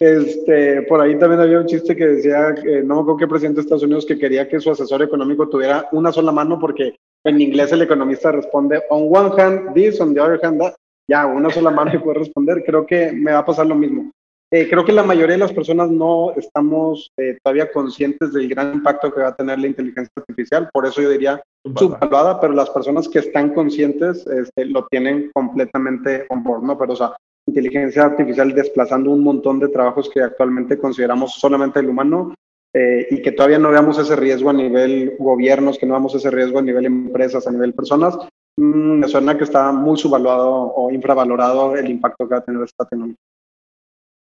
este, 0.00 0.82
por 0.82 1.00
ahí 1.00 1.18
también 1.18 1.40
había 1.40 1.60
un 1.60 1.66
chiste 1.66 1.94
que 1.94 2.06
decía, 2.06 2.54
que 2.54 2.82
no 2.82 2.96
me 2.96 3.00
acuerdo 3.02 3.18
qué 3.18 3.28
presidente 3.28 3.56
de 3.56 3.62
Estados 3.62 3.84
Unidos 3.84 4.06
que 4.06 4.18
quería 4.18 4.48
que 4.48 4.60
su 4.60 4.70
asesor 4.70 5.02
económico 5.02 5.48
tuviera 5.48 5.88
una 5.92 6.10
sola 6.10 6.32
mano 6.32 6.58
porque 6.58 6.96
en 7.24 7.40
inglés 7.40 7.72
el 7.72 7.82
economista 7.82 8.32
responde 8.32 8.82
on 8.90 9.08
one 9.10 9.40
hand 9.40 9.74
this, 9.74 10.00
on 10.00 10.14
the 10.14 10.20
other 10.20 10.40
hand 10.42 10.60
that 10.60 10.74
ya 11.08 11.26
una 11.26 11.50
sola 11.50 11.70
mano 11.70 11.94
y 11.94 11.98
puede 11.98 12.20
responder. 12.20 12.62
Creo 12.64 12.86
que 12.86 13.12
me 13.12 13.32
va 13.32 13.38
a 13.38 13.44
pasar 13.44 13.66
lo 13.66 13.74
mismo. 13.74 14.10
Eh, 14.54 14.68
creo 14.70 14.84
que 14.84 14.92
la 14.92 15.02
mayoría 15.02 15.32
de 15.32 15.40
las 15.40 15.52
personas 15.52 15.90
no 15.90 16.30
estamos 16.36 17.10
eh, 17.16 17.36
todavía 17.42 17.72
conscientes 17.72 18.32
del 18.32 18.48
gran 18.48 18.72
impacto 18.74 19.12
que 19.12 19.20
va 19.20 19.30
a 19.30 19.34
tener 19.34 19.58
la 19.58 19.66
inteligencia 19.66 20.12
artificial, 20.14 20.70
por 20.72 20.86
eso 20.86 21.02
yo 21.02 21.10
diría 21.10 21.42
subvaluada, 21.76 22.40
pero 22.40 22.52
las 22.52 22.70
personas 22.70 23.08
que 23.08 23.18
están 23.18 23.52
conscientes 23.52 24.24
este, 24.28 24.66
lo 24.66 24.86
tienen 24.86 25.32
completamente 25.34 26.26
on 26.28 26.44
board, 26.44 26.62
¿no? 26.62 26.78
Pero, 26.78 26.92
o 26.92 26.96
sea, 26.96 27.16
inteligencia 27.48 28.04
artificial 28.04 28.54
desplazando 28.54 29.10
un 29.10 29.24
montón 29.24 29.58
de 29.58 29.70
trabajos 29.70 30.08
que 30.08 30.22
actualmente 30.22 30.78
consideramos 30.78 31.34
solamente 31.34 31.80
el 31.80 31.88
humano 31.88 32.32
eh, 32.72 33.08
y 33.10 33.22
que 33.22 33.32
todavía 33.32 33.58
no 33.58 33.70
veamos 33.70 33.98
ese 33.98 34.14
riesgo 34.14 34.50
a 34.50 34.52
nivel 34.52 35.16
gobiernos, 35.18 35.78
que 35.78 35.86
no 35.86 35.94
veamos 35.94 36.14
ese 36.14 36.30
riesgo 36.30 36.60
a 36.60 36.62
nivel 36.62 36.86
empresas, 36.86 37.44
a 37.48 37.50
nivel 37.50 37.74
personas, 37.74 38.16
Mm, 38.56 39.00
me 39.00 39.08
suena 39.08 39.36
que 39.36 39.44
está 39.44 39.72
muy 39.72 39.96
subvaluado 39.96 40.48
o 40.48 40.90
infravalorado 40.90 41.76
el 41.76 41.90
impacto 41.90 42.28
que 42.28 42.34
va 42.34 42.38
a 42.38 42.44
tener 42.44 42.62
esta 42.62 42.84
tecnología. 42.84 43.16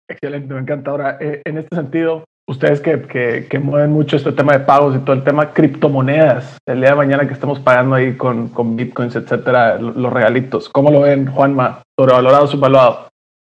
Excelente, 0.09 0.53
me 0.53 0.61
encanta. 0.61 0.91
Ahora, 0.91 1.17
eh, 1.19 1.41
en 1.45 1.57
este 1.57 1.75
sentido, 1.75 2.23
ustedes 2.47 2.79
que, 2.79 3.01
que, 3.03 3.47
que, 3.49 3.59
mueven 3.59 3.91
mucho 3.91 4.15
este 4.15 4.31
tema 4.31 4.53
de 4.53 4.61
pagos 4.61 4.95
y 4.95 4.99
todo 4.99 5.13
el 5.13 5.23
tema 5.23 5.53
criptomonedas, 5.53 6.57
el 6.65 6.79
día 6.79 6.91
de 6.91 6.95
mañana 6.95 7.27
que 7.27 7.33
estamos 7.33 7.59
pagando 7.59 7.95
ahí 7.95 8.15
con, 8.15 8.47
con 8.49 8.75
bitcoins, 8.75 9.15
etcétera, 9.15 9.77
los 9.77 10.13
regalitos, 10.13 10.69
¿cómo 10.69 10.91
lo 10.91 11.01
ven, 11.01 11.27
Juanma? 11.27 11.81
¿Sobrevalorado 11.99 12.45
o 12.45 12.47
subvaluado? 12.47 13.07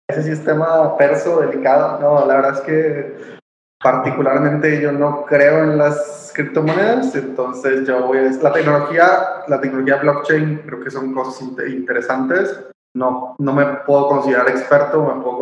Ese 0.08 0.22
sistema 0.22 0.96
perso, 0.96 1.40
delicado. 1.40 1.98
No, 2.00 2.26
la 2.26 2.36
verdad 2.36 2.54
es 2.54 2.60
que 2.60 3.34
particularmente 3.82 4.80
yo 4.80 4.92
no 4.92 5.24
creo 5.24 5.64
en 5.64 5.78
las 5.78 6.32
criptomonedas, 6.34 7.14
entonces 7.16 7.86
yo 7.86 8.06
voy 8.06 8.18
a... 8.18 8.30
La 8.42 8.52
tecnología, 8.52 9.06
la 9.48 9.60
tecnología 9.60 9.96
blockchain 9.96 10.62
creo 10.66 10.80
que 10.80 10.90
son 10.90 11.12
cosas 11.14 11.48
interesantes. 11.68 12.64
No, 12.96 13.34
no 13.38 13.52
me 13.52 13.64
puedo 13.86 14.08
considerar 14.08 14.48
experto, 14.48 15.02
me 15.02 15.20
puedo 15.22 15.38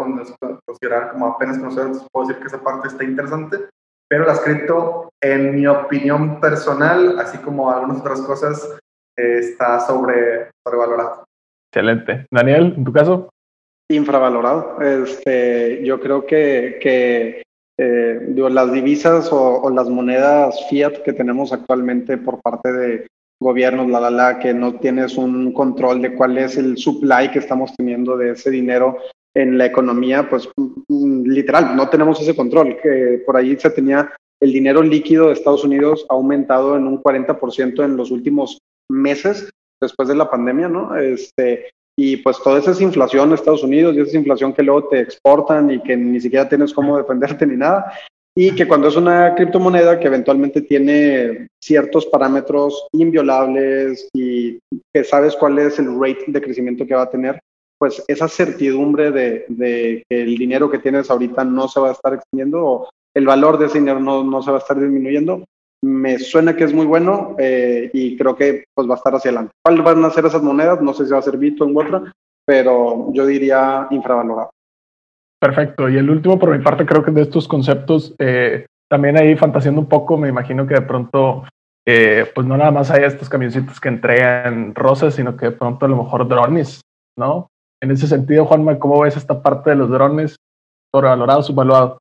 considerar 0.66 1.12
como 1.12 1.26
apenas 1.26 1.58
conocedor, 1.58 1.92
puedo 2.10 2.26
decir 2.26 2.40
que 2.40 2.48
esa 2.48 2.62
parte 2.62 2.88
está 2.88 3.04
interesante, 3.04 3.58
pero 4.08 4.26
las 4.26 4.40
cripto 4.40 5.10
en 5.22 5.54
mi 5.54 5.66
opinión 5.66 6.40
personal, 6.40 7.18
así 7.18 7.38
como 7.38 7.70
algunas 7.70 8.00
otras 8.00 8.22
cosas, 8.22 8.78
eh, 9.18 9.38
está 9.40 9.80
sobre, 9.80 10.50
sobrevalorado. 10.64 11.24
Excelente. 11.70 12.26
Daniel, 12.30 12.74
en 12.76 12.84
tu 12.84 12.92
caso. 12.92 13.28
Infravalorado. 13.90 14.80
Este, 14.80 15.84
yo 15.84 16.00
creo 16.00 16.26
que, 16.26 16.78
que 16.82 17.42
eh, 17.78 18.18
digo, 18.28 18.48
las 18.48 18.72
divisas 18.72 19.30
o, 19.32 19.68
las 19.70 19.88
monedas 19.88 20.68
fiat 20.68 21.02
que 21.02 21.12
tenemos 21.12 21.52
actualmente 21.52 22.18
por 22.18 22.40
parte 22.40 22.72
de 22.72 23.06
gobiernos, 23.42 23.88
la, 23.88 24.00
la, 24.00 24.10
la, 24.10 24.38
que 24.38 24.54
no 24.54 24.74
tienes 24.74 25.16
un 25.16 25.52
control 25.52 26.00
de 26.00 26.14
cuál 26.14 26.38
es 26.38 26.56
el 26.56 26.76
supply 26.76 27.30
que 27.30 27.40
estamos 27.40 27.74
teniendo 27.76 28.16
de 28.16 28.30
ese 28.30 28.50
dinero 28.50 28.98
en 29.34 29.58
la 29.58 29.66
economía, 29.66 30.28
pues 30.28 30.48
mm, 30.56 31.22
literal, 31.24 31.76
no 31.76 31.88
tenemos 31.88 32.20
ese 32.20 32.36
control. 32.36 32.76
Que 32.82 33.22
por 33.24 33.36
ahí 33.36 33.56
se 33.58 33.70
tenía 33.70 34.12
el 34.42 34.52
dinero 34.52 34.82
líquido 34.82 35.28
de 35.28 35.34
Estados 35.34 35.62
Unidos 35.62 36.04
ha 36.08 36.14
aumentado 36.14 36.76
en 36.76 36.86
un 36.86 37.00
40% 37.00 37.84
en 37.84 37.96
los 37.96 38.10
últimos 38.10 38.58
meses 38.90 39.48
después 39.80 40.08
de 40.08 40.16
la 40.16 40.28
pandemia, 40.28 40.68
¿no? 40.68 40.96
Este, 40.96 41.70
y 41.96 42.16
pues 42.16 42.38
toda 42.42 42.58
esa 42.58 42.72
es 42.72 42.80
inflación 42.80 43.28
de 43.28 43.36
Estados 43.36 43.62
Unidos 43.62 43.94
y 43.94 44.00
esa 44.00 44.08
es 44.08 44.14
inflación 44.14 44.52
que 44.52 44.64
luego 44.64 44.88
te 44.88 45.00
exportan 45.00 45.70
y 45.70 45.80
que 45.82 45.96
ni 45.96 46.20
siquiera 46.20 46.48
tienes 46.48 46.72
cómo 46.72 46.98
defenderte 46.98 47.46
ni 47.46 47.56
nada. 47.56 47.92
Y 48.34 48.54
que 48.54 48.66
cuando 48.66 48.88
es 48.88 48.96
una 48.96 49.34
criptomoneda 49.34 50.00
que 50.00 50.06
eventualmente 50.06 50.62
tiene 50.62 51.48
ciertos 51.62 52.06
parámetros 52.06 52.86
inviolables 52.92 54.08
y 54.14 54.58
que 54.92 55.04
sabes 55.04 55.36
cuál 55.36 55.58
es 55.58 55.78
el 55.78 55.94
rate 56.00 56.24
de 56.28 56.40
crecimiento 56.40 56.86
que 56.86 56.94
va 56.94 57.02
a 57.02 57.10
tener, 57.10 57.38
pues 57.78 58.02
esa 58.08 58.28
certidumbre 58.28 59.10
de, 59.10 59.44
de 59.48 60.04
que 60.08 60.22
el 60.22 60.36
dinero 60.38 60.70
que 60.70 60.78
tienes 60.78 61.10
ahorita 61.10 61.44
no 61.44 61.68
se 61.68 61.80
va 61.80 61.90
a 61.90 61.92
estar 61.92 62.14
extendiendo 62.14 62.64
o 62.64 62.88
el 63.14 63.26
valor 63.26 63.58
de 63.58 63.66
ese 63.66 63.80
dinero 63.80 64.00
no, 64.00 64.24
no 64.24 64.42
se 64.42 64.50
va 64.50 64.58
a 64.58 64.60
estar 64.60 64.80
disminuyendo, 64.80 65.44
me 65.84 66.18
suena 66.18 66.56
que 66.56 66.64
es 66.64 66.72
muy 66.72 66.86
bueno 66.86 67.34
eh, 67.38 67.90
y 67.92 68.16
creo 68.16 68.36
que 68.36 68.64
pues 68.74 68.88
va 68.88 68.94
a 68.94 68.96
estar 68.96 69.14
hacia 69.14 69.30
adelante. 69.30 69.52
¿Cuáles 69.64 69.84
van 69.84 70.04
a 70.04 70.10
ser 70.10 70.26
esas 70.26 70.42
monedas? 70.42 70.80
No 70.80 70.94
sé 70.94 71.04
si 71.04 71.12
va 71.12 71.18
a 71.18 71.22
ser 71.22 71.36
Bitcoin 71.36 71.74
u 71.74 71.80
otra, 71.80 72.12
pero 72.46 73.12
yo 73.12 73.26
diría 73.26 73.88
infravalorado. 73.90 74.50
Perfecto. 75.42 75.88
Y 75.88 75.96
el 75.96 76.08
último, 76.08 76.38
por 76.38 76.56
mi 76.56 76.62
parte, 76.62 76.86
creo 76.86 77.02
que 77.02 77.10
de 77.10 77.22
estos 77.22 77.48
conceptos, 77.48 78.14
eh, 78.20 78.66
también 78.88 79.18
ahí 79.18 79.34
fantaseando 79.34 79.80
un 79.80 79.88
poco, 79.88 80.16
me 80.16 80.28
imagino 80.28 80.68
que 80.68 80.74
de 80.74 80.82
pronto, 80.82 81.42
eh, 81.84 82.30
pues 82.32 82.46
no 82.46 82.56
nada 82.56 82.70
más 82.70 82.92
hay 82.92 83.02
estos 83.02 83.28
camioncitos 83.28 83.80
que 83.80 83.88
entregan 83.88 84.72
rosas, 84.72 85.16
sino 85.16 85.36
que 85.36 85.46
de 85.46 85.50
pronto 85.50 85.84
a 85.84 85.88
lo 85.88 85.96
mejor 85.96 86.28
drones, 86.28 86.80
¿no? 87.18 87.48
En 87.82 87.90
ese 87.90 88.06
sentido, 88.06 88.44
Juanma, 88.44 88.78
¿cómo 88.78 89.00
ves 89.00 89.16
esta 89.16 89.42
parte 89.42 89.70
de 89.70 89.76
los 89.76 89.90
drones? 89.90 90.36
¿Sobrevalorados, 90.94 91.46
subvaluados? 91.46 91.98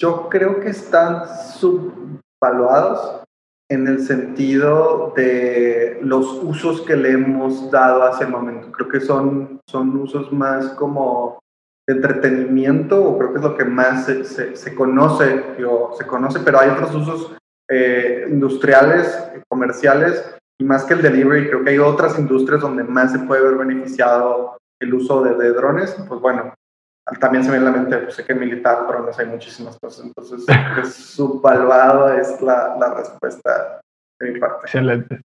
Yo 0.00 0.28
creo 0.28 0.60
que 0.60 0.68
están 0.68 1.26
sub 1.26 2.20
valuados 2.40 3.24
en 3.68 3.88
el 3.88 4.02
sentido 4.02 5.12
de 5.16 5.98
los 6.00 6.40
usos 6.44 6.82
que 6.82 6.94
le 6.94 7.10
hemos 7.10 7.72
dado 7.72 8.04
hace 8.04 8.22
el 8.22 8.30
momento. 8.30 8.70
Creo 8.70 8.88
que 8.88 9.00
son, 9.00 9.58
son 9.66 9.96
usos 9.96 10.32
más 10.32 10.68
como 10.74 11.40
de 11.86 11.94
entretenimiento, 11.94 13.02
o 13.02 13.18
creo 13.18 13.32
que 13.32 13.38
es 13.38 13.44
lo 13.44 13.56
que 13.56 13.64
más 13.64 14.06
se, 14.06 14.24
se, 14.24 14.74
conoce, 14.74 15.44
se 15.96 16.06
conoce, 16.06 16.40
pero 16.40 16.58
hay 16.58 16.70
otros 16.70 16.94
usos 16.94 17.36
eh, 17.70 18.26
industriales, 18.28 19.30
comerciales, 19.48 20.36
y 20.58 20.64
más 20.64 20.84
que 20.84 20.94
el 20.94 21.02
delivery, 21.02 21.48
creo 21.48 21.64
que 21.64 21.70
hay 21.70 21.78
otras 21.78 22.18
industrias 22.18 22.60
donde 22.60 22.82
más 22.82 23.12
se 23.12 23.18
puede 23.20 23.42
ver 23.42 23.56
beneficiado 23.56 24.56
el 24.80 24.94
uso 24.94 25.22
de, 25.22 25.36
de 25.36 25.52
drones. 25.52 25.94
Pues 26.08 26.20
bueno, 26.20 26.54
también 27.20 27.44
se 27.44 27.50
me 27.50 27.58
viene 27.58 27.70
a 27.70 27.72
la 27.72 27.78
mente, 27.78 27.98
pues 27.98 28.14
sé 28.14 28.24
que 28.24 28.34
militar, 28.34 28.84
pero 28.86 29.04
no 29.04 29.12
sé, 29.12 29.24
muchísimas 29.26 29.78
cosas. 29.78 30.06
Entonces, 30.06 30.44
subvaluado 30.94 32.12
es 32.14 32.40
la, 32.40 32.76
la 32.78 32.94
respuesta 32.94 33.80
de 34.18 34.32
mi 34.32 34.40
parte. 34.40 34.62
Excelente. 34.62 35.20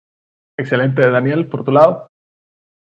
Excelente. 0.59 1.11
Daniel, 1.11 1.46
por 1.46 1.62
tu 1.62 1.72
lado. 1.72 2.09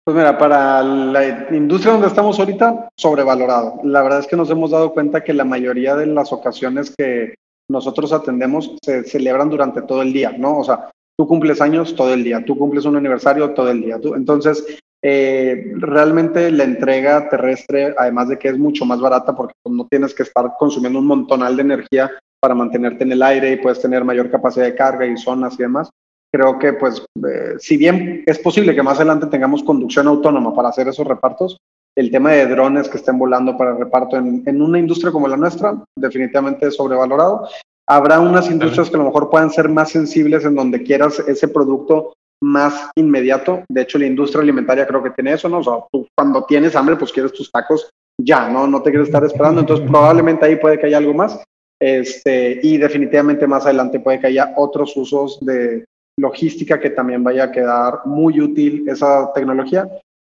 Pues 0.07 0.17
mira, 0.17 0.39
para 0.39 0.85
la 0.85 1.51
industria 1.51 1.95
donde 1.95 2.07
estamos 2.07 2.39
ahorita, 2.39 2.91
sobrevalorado. 2.97 3.81
La 3.83 4.05
verdad 4.05 4.21
es 4.21 4.29
que 4.29 4.37
nos 4.37 4.49
hemos 4.51 4.71
dado 4.71 4.93
cuenta 4.93 5.25
que 5.25 5.35
la 5.35 5.45
mayoría 5.45 5.97
de 5.97 6.07
las 6.07 6.33
ocasiones 6.33 6.95
que 6.97 7.35
nosotros 7.69 8.13
atendemos 8.13 8.77
se 8.85 9.03
celebran 9.03 9.51
durante 9.51 9.83
todo 9.83 10.03
el 10.03 10.13
día, 10.13 10.31
¿no? 10.31 10.59
O 10.59 10.65
sea, 10.65 10.91
tú 11.19 11.27
cumples 11.27 11.61
años 11.61 11.97
todo 11.97 12.15
el 12.15 12.23
día, 12.23 12.45
tú 12.45 12.57
cumples 12.57 12.85
un 12.85 12.95
aniversario 12.95 13.53
todo 13.53 13.69
el 13.69 13.81
día. 13.81 13.99
Entonces, 14.15 14.79
eh, 15.03 15.73
realmente 15.75 16.53
la 16.53 16.63
entrega 16.63 17.29
terrestre, 17.29 17.93
además 17.99 18.29
de 18.29 18.39
que 18.39 18.51
es 18.51 18.59
mucho 18.59 18.85
más 18.85 19.01
barata 19.01 19.35
porque 19.35 19.55
pues, 19.61 19.75
no 19.75 19.89
tienes 19.91 20.15
que 20.15 20.23
estar 20.23 20.53
consumiendo 20.57 21.01
un 21.01 21.07
montonal 21.09 21.57
de 21.57 21.63
energía 21.63 22.13
para 22.41 22.55
mantenerte 22.55 23.03
en 23.03 23.11
el 23.11 23.25
aire 23.25 23.51
y 23.51 23.57
puedes 23.57 23.83
tener 23.83 24.05
mayor 24.05 24.31
capacidad 24.31 24.67
de 24.67 24.77
carga 24.77 25.05
y 25.05 25.17
zonas 25.17 25.55
y 25.55 25.63
demás. 25.65 25.91
Creo 26.33 26.59
que, 26.59 26.73
pues, 26.75 27.05
eh, 27.29 27.55
si 27.59 27.77
bien 27.77 28.23
es 28.27 28.39
posible 28.39 28.75
que 28.75 28.83
más 28.83 28.97
adelante 28.97 29.27
tengamos 29.27 29.63
conducción 29.63 30.07
autónoma 30.07 30.55
para 30.55 30.69
hacer 30.69 30.89
esos 30.89 31.07
repartos, 31.07 31.57
el 31.97 32.11
tema 32.11 32.33
de 32.33 32.47
drones 32.47 32.89
que 32.89 32.99
estén 32.99 33.19
volando 33.19 33.57
para 33.57 33.71
el 33.71 33.79
reparto 33.79 34.17
en, 34.17 34.43
en 34.45 34.61
una 34.61 34.79
industria 34.79 35.13
como 35.13 35.29
la 35.29 35.37
nuestra, 35.37 35.77
definitivamente 35.99 36.67
es 36.67 36.77
sobrevalorado. 36.77 37.49
Habrá 37.89 38.21
unas 38.21 38.51
industrias 38.51 38.91
que 38.91 38.97
a 38.97 38.99
lo 38.99 39.07
mejor 39.07 39.31
puedan 39.31 39.51
ser 39.51 39.69
más 39.69 39.91
sensibles 39.91 40.45
en 40.45 40.57
donde 40.57 40.83
quieras 40.83 41.21
ese 41.21 41.49
producto 41.49 42.13
más 42.43 42.91
inmediato. 42.97 43.63
De 43.69 43.83
hecho, 43.83 43.99
la 43.99 44.07
industria 44.07 44.43
alimentaria 44.43 44.87
creo 44.87 45.03
que 45.03 45.11
tiene 45.11 45.33
eso, 45.33 45.49
¿no? 45.49 45.59
O 45.59 45.63
sea, 45.63 45.75
tú 45.91 46.07
cuando 46.15 46.45
tienes 46.45 46.77
hambre, 46.77 46.97
pues 46.97 47.13
quieres 47.13 47.33
tus 47.33 47.51
tacos 47.51 47.89
ya, 48.21 48.49
¿no? 48.49 48.67
No 48.67 48.83
te 48.83 48.91
quieres 48.91 49.09
estar 49.09 49.25
esperando. 49.25 49.61
Entonces, 49.61 49.89
probablemente 49.89 50.45
ahí 50.45 50.57
puede 50.57 50.79
que 50.79 50.87
haya 50.87 50.99
algo 50.99 51.15
más. 51.15 51.43
Este, 51.81 52.59
y 52.63 52.79
definitivamente 52.79 53.47
más 53.47 53.65
adelante 53.65 54.01
puede 54.01 54.21
que 54.21 54.29
haya 54.29 54.55
otros 54.57 54.97
usos 54.97 55.39
de 55.45 55.85
logística 56.19 56.81
que 56.81 56.91
también 56.91 57.23
vaya 57.23 57.45
a 57.45 57.53
quedar 57.53 58.01
muy 58.07 58.41
útil 58.41 58.89
esa 58.89 59.33
tecnología 59.35 59.89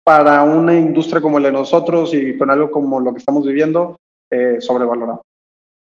para 0.05 0.43
una 0.43 0.74
industria 0.74 1.20
como 1.20 1.39
la 1.39 1.49
de 1.49 1.53
nosotros 1.53 2.14
y 2.14 2.37
con 2.39 2.51
algo 2.51 2.70
como 2.70 2.99
lo 2.99 3.12
que 3.12 3.18
estamos 3.18 3.47
viviendo, 3.47 3.97
eh, 4.31 4.57
sobrevalorado. 4.61 5.22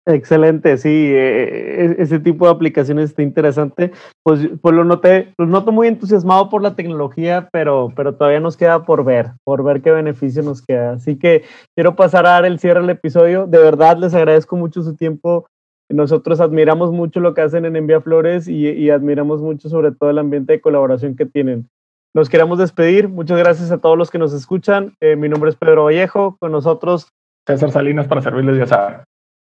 Excelente, 0.06 0.78
sí, 0.78 0.90
eh, 0.90 1.96
e-, 1.98 2.02
ese 2.02 2.20
tipo 2.20 2.46
de 2.46 2.52
aplicaciones 2.52 3.10
está 3.10 3.22
interesante. 3.22 3.92
Pues, 4.24 4.50
pues 4.62 4.76
lo 4.76 4.84
noté, 4.84 5.34
lo 5.38 5.46
noto 5.46 5.72
muy 5.72 5.88
entusiasmado 5.88 6.50
por 6.50 6.62
la 6.62 6.76
tecnología, 6.76 7.48
pero, 7.54 7.92
pero 7.96 8.16
todavía 8.16 8.42
nos 8.42 8.58
queda 8.58 8.86
por 8.86 9.06
ver, 9.06 9.32
por 9.46 9.64
ver 9.64 9.82
qué 9.82 9.92
beneficio 9.92 10.44
nos 10.44 10.62
queda. 10.62 10.94
Así 10.94 11.18
que 11.18 11.44
quiero 11.76 11.96
pasar 11.96 12.26
a 12.26 12.32
dar 12.32 12.46
el 12.46 12.60
cierre 12.60 12.82
del 12.82 12.90
episodio. 12.90 13.48
De 13.48 13.60
verdad 13.60 13.98
les 13.98 14.14
agradezco 14.14 14.58
mucho 14.58 14.84
su 14.84 14.96
tiempo. 14.96 15.48
Nosotros 15.90 16.40
admiramos 16.40 16.92
mucho 16.92 17.20
lo 17.20 17.34
que 17.34 17.42
hacen 17.42 17.66
en 17.66 17.76
Envía 17.76 18.02
Flores 18.02 18.48
y, 18.48 18.70
y 18.70 18.90
admiramos 18.90 19.42
mucho 19.42 19.70
sobre 19.70 19.92
todo 19.92 20.10
el 20.10 20.18
ambiente 20.18 20.54
de 20.54 20.62
colaboración 20.62 21.16
que 21.16 21.26
tienen. 21.26 21.70
Nos 22.16 22.30
queremos 22.30 22.60
despedir. 22.60 23.10
Muchas 23.10 23.40
gracias 23.40 23.72
a 23.72 23.80
todos 23.80 23.98
los 23.98 24.12
que 24.12 24.20
nos 24.20 24.34
escuchan. 24.34 24.96
Eh, 25.02 25.16
mi 25.16 25.30
nombre 25.30 25.50
es 25.50 25.56
Pedro 25.56 25.86
Vallejo. 25.86 26.38
Con 26.40 26.52
nosotros 26.52 27.10
César 27.48 27.72
Salinas 27.72 28.08
para 28.08 28.22
servirles, 28.22 28.58
ya 28.58 28.68
saben. 28.68 28.98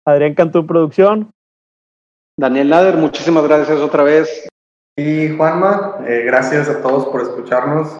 Adrián 0.05 0.35
Cantú 0.35 0.67
Producción. 0.67 1.31
Daniel 2.39 2.69
Nader, 2.69 2.97
muchísimas 2.97 3.47
gracias 3.47 3.79
otra 3.79 4.03
vez. 4.03 4.47
Y 4.95 5.29
Juanma, 5.35 5.97
eh, 6.07 6.23
gracias 6.25 6.69
a 6.69 6.81
todos 6.81 7.07
por 7.07 7.21
escucharnos. 7.21 7.97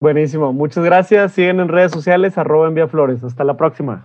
Buenísimo, 0.00 0.52
muchas 0.52 0.84
gracias. 0.84 1.32
Siguen 1.32 1.60
en 1.60 1.68
redes 1.68 1.92
sociales, 1.92 2.36
arroba 2.38 2.68
envía 2.68 2.88
flores. 2.88 3.22
Hasta 3.24 3.44
la 3.44 3.56
próxima. 3.56 4.04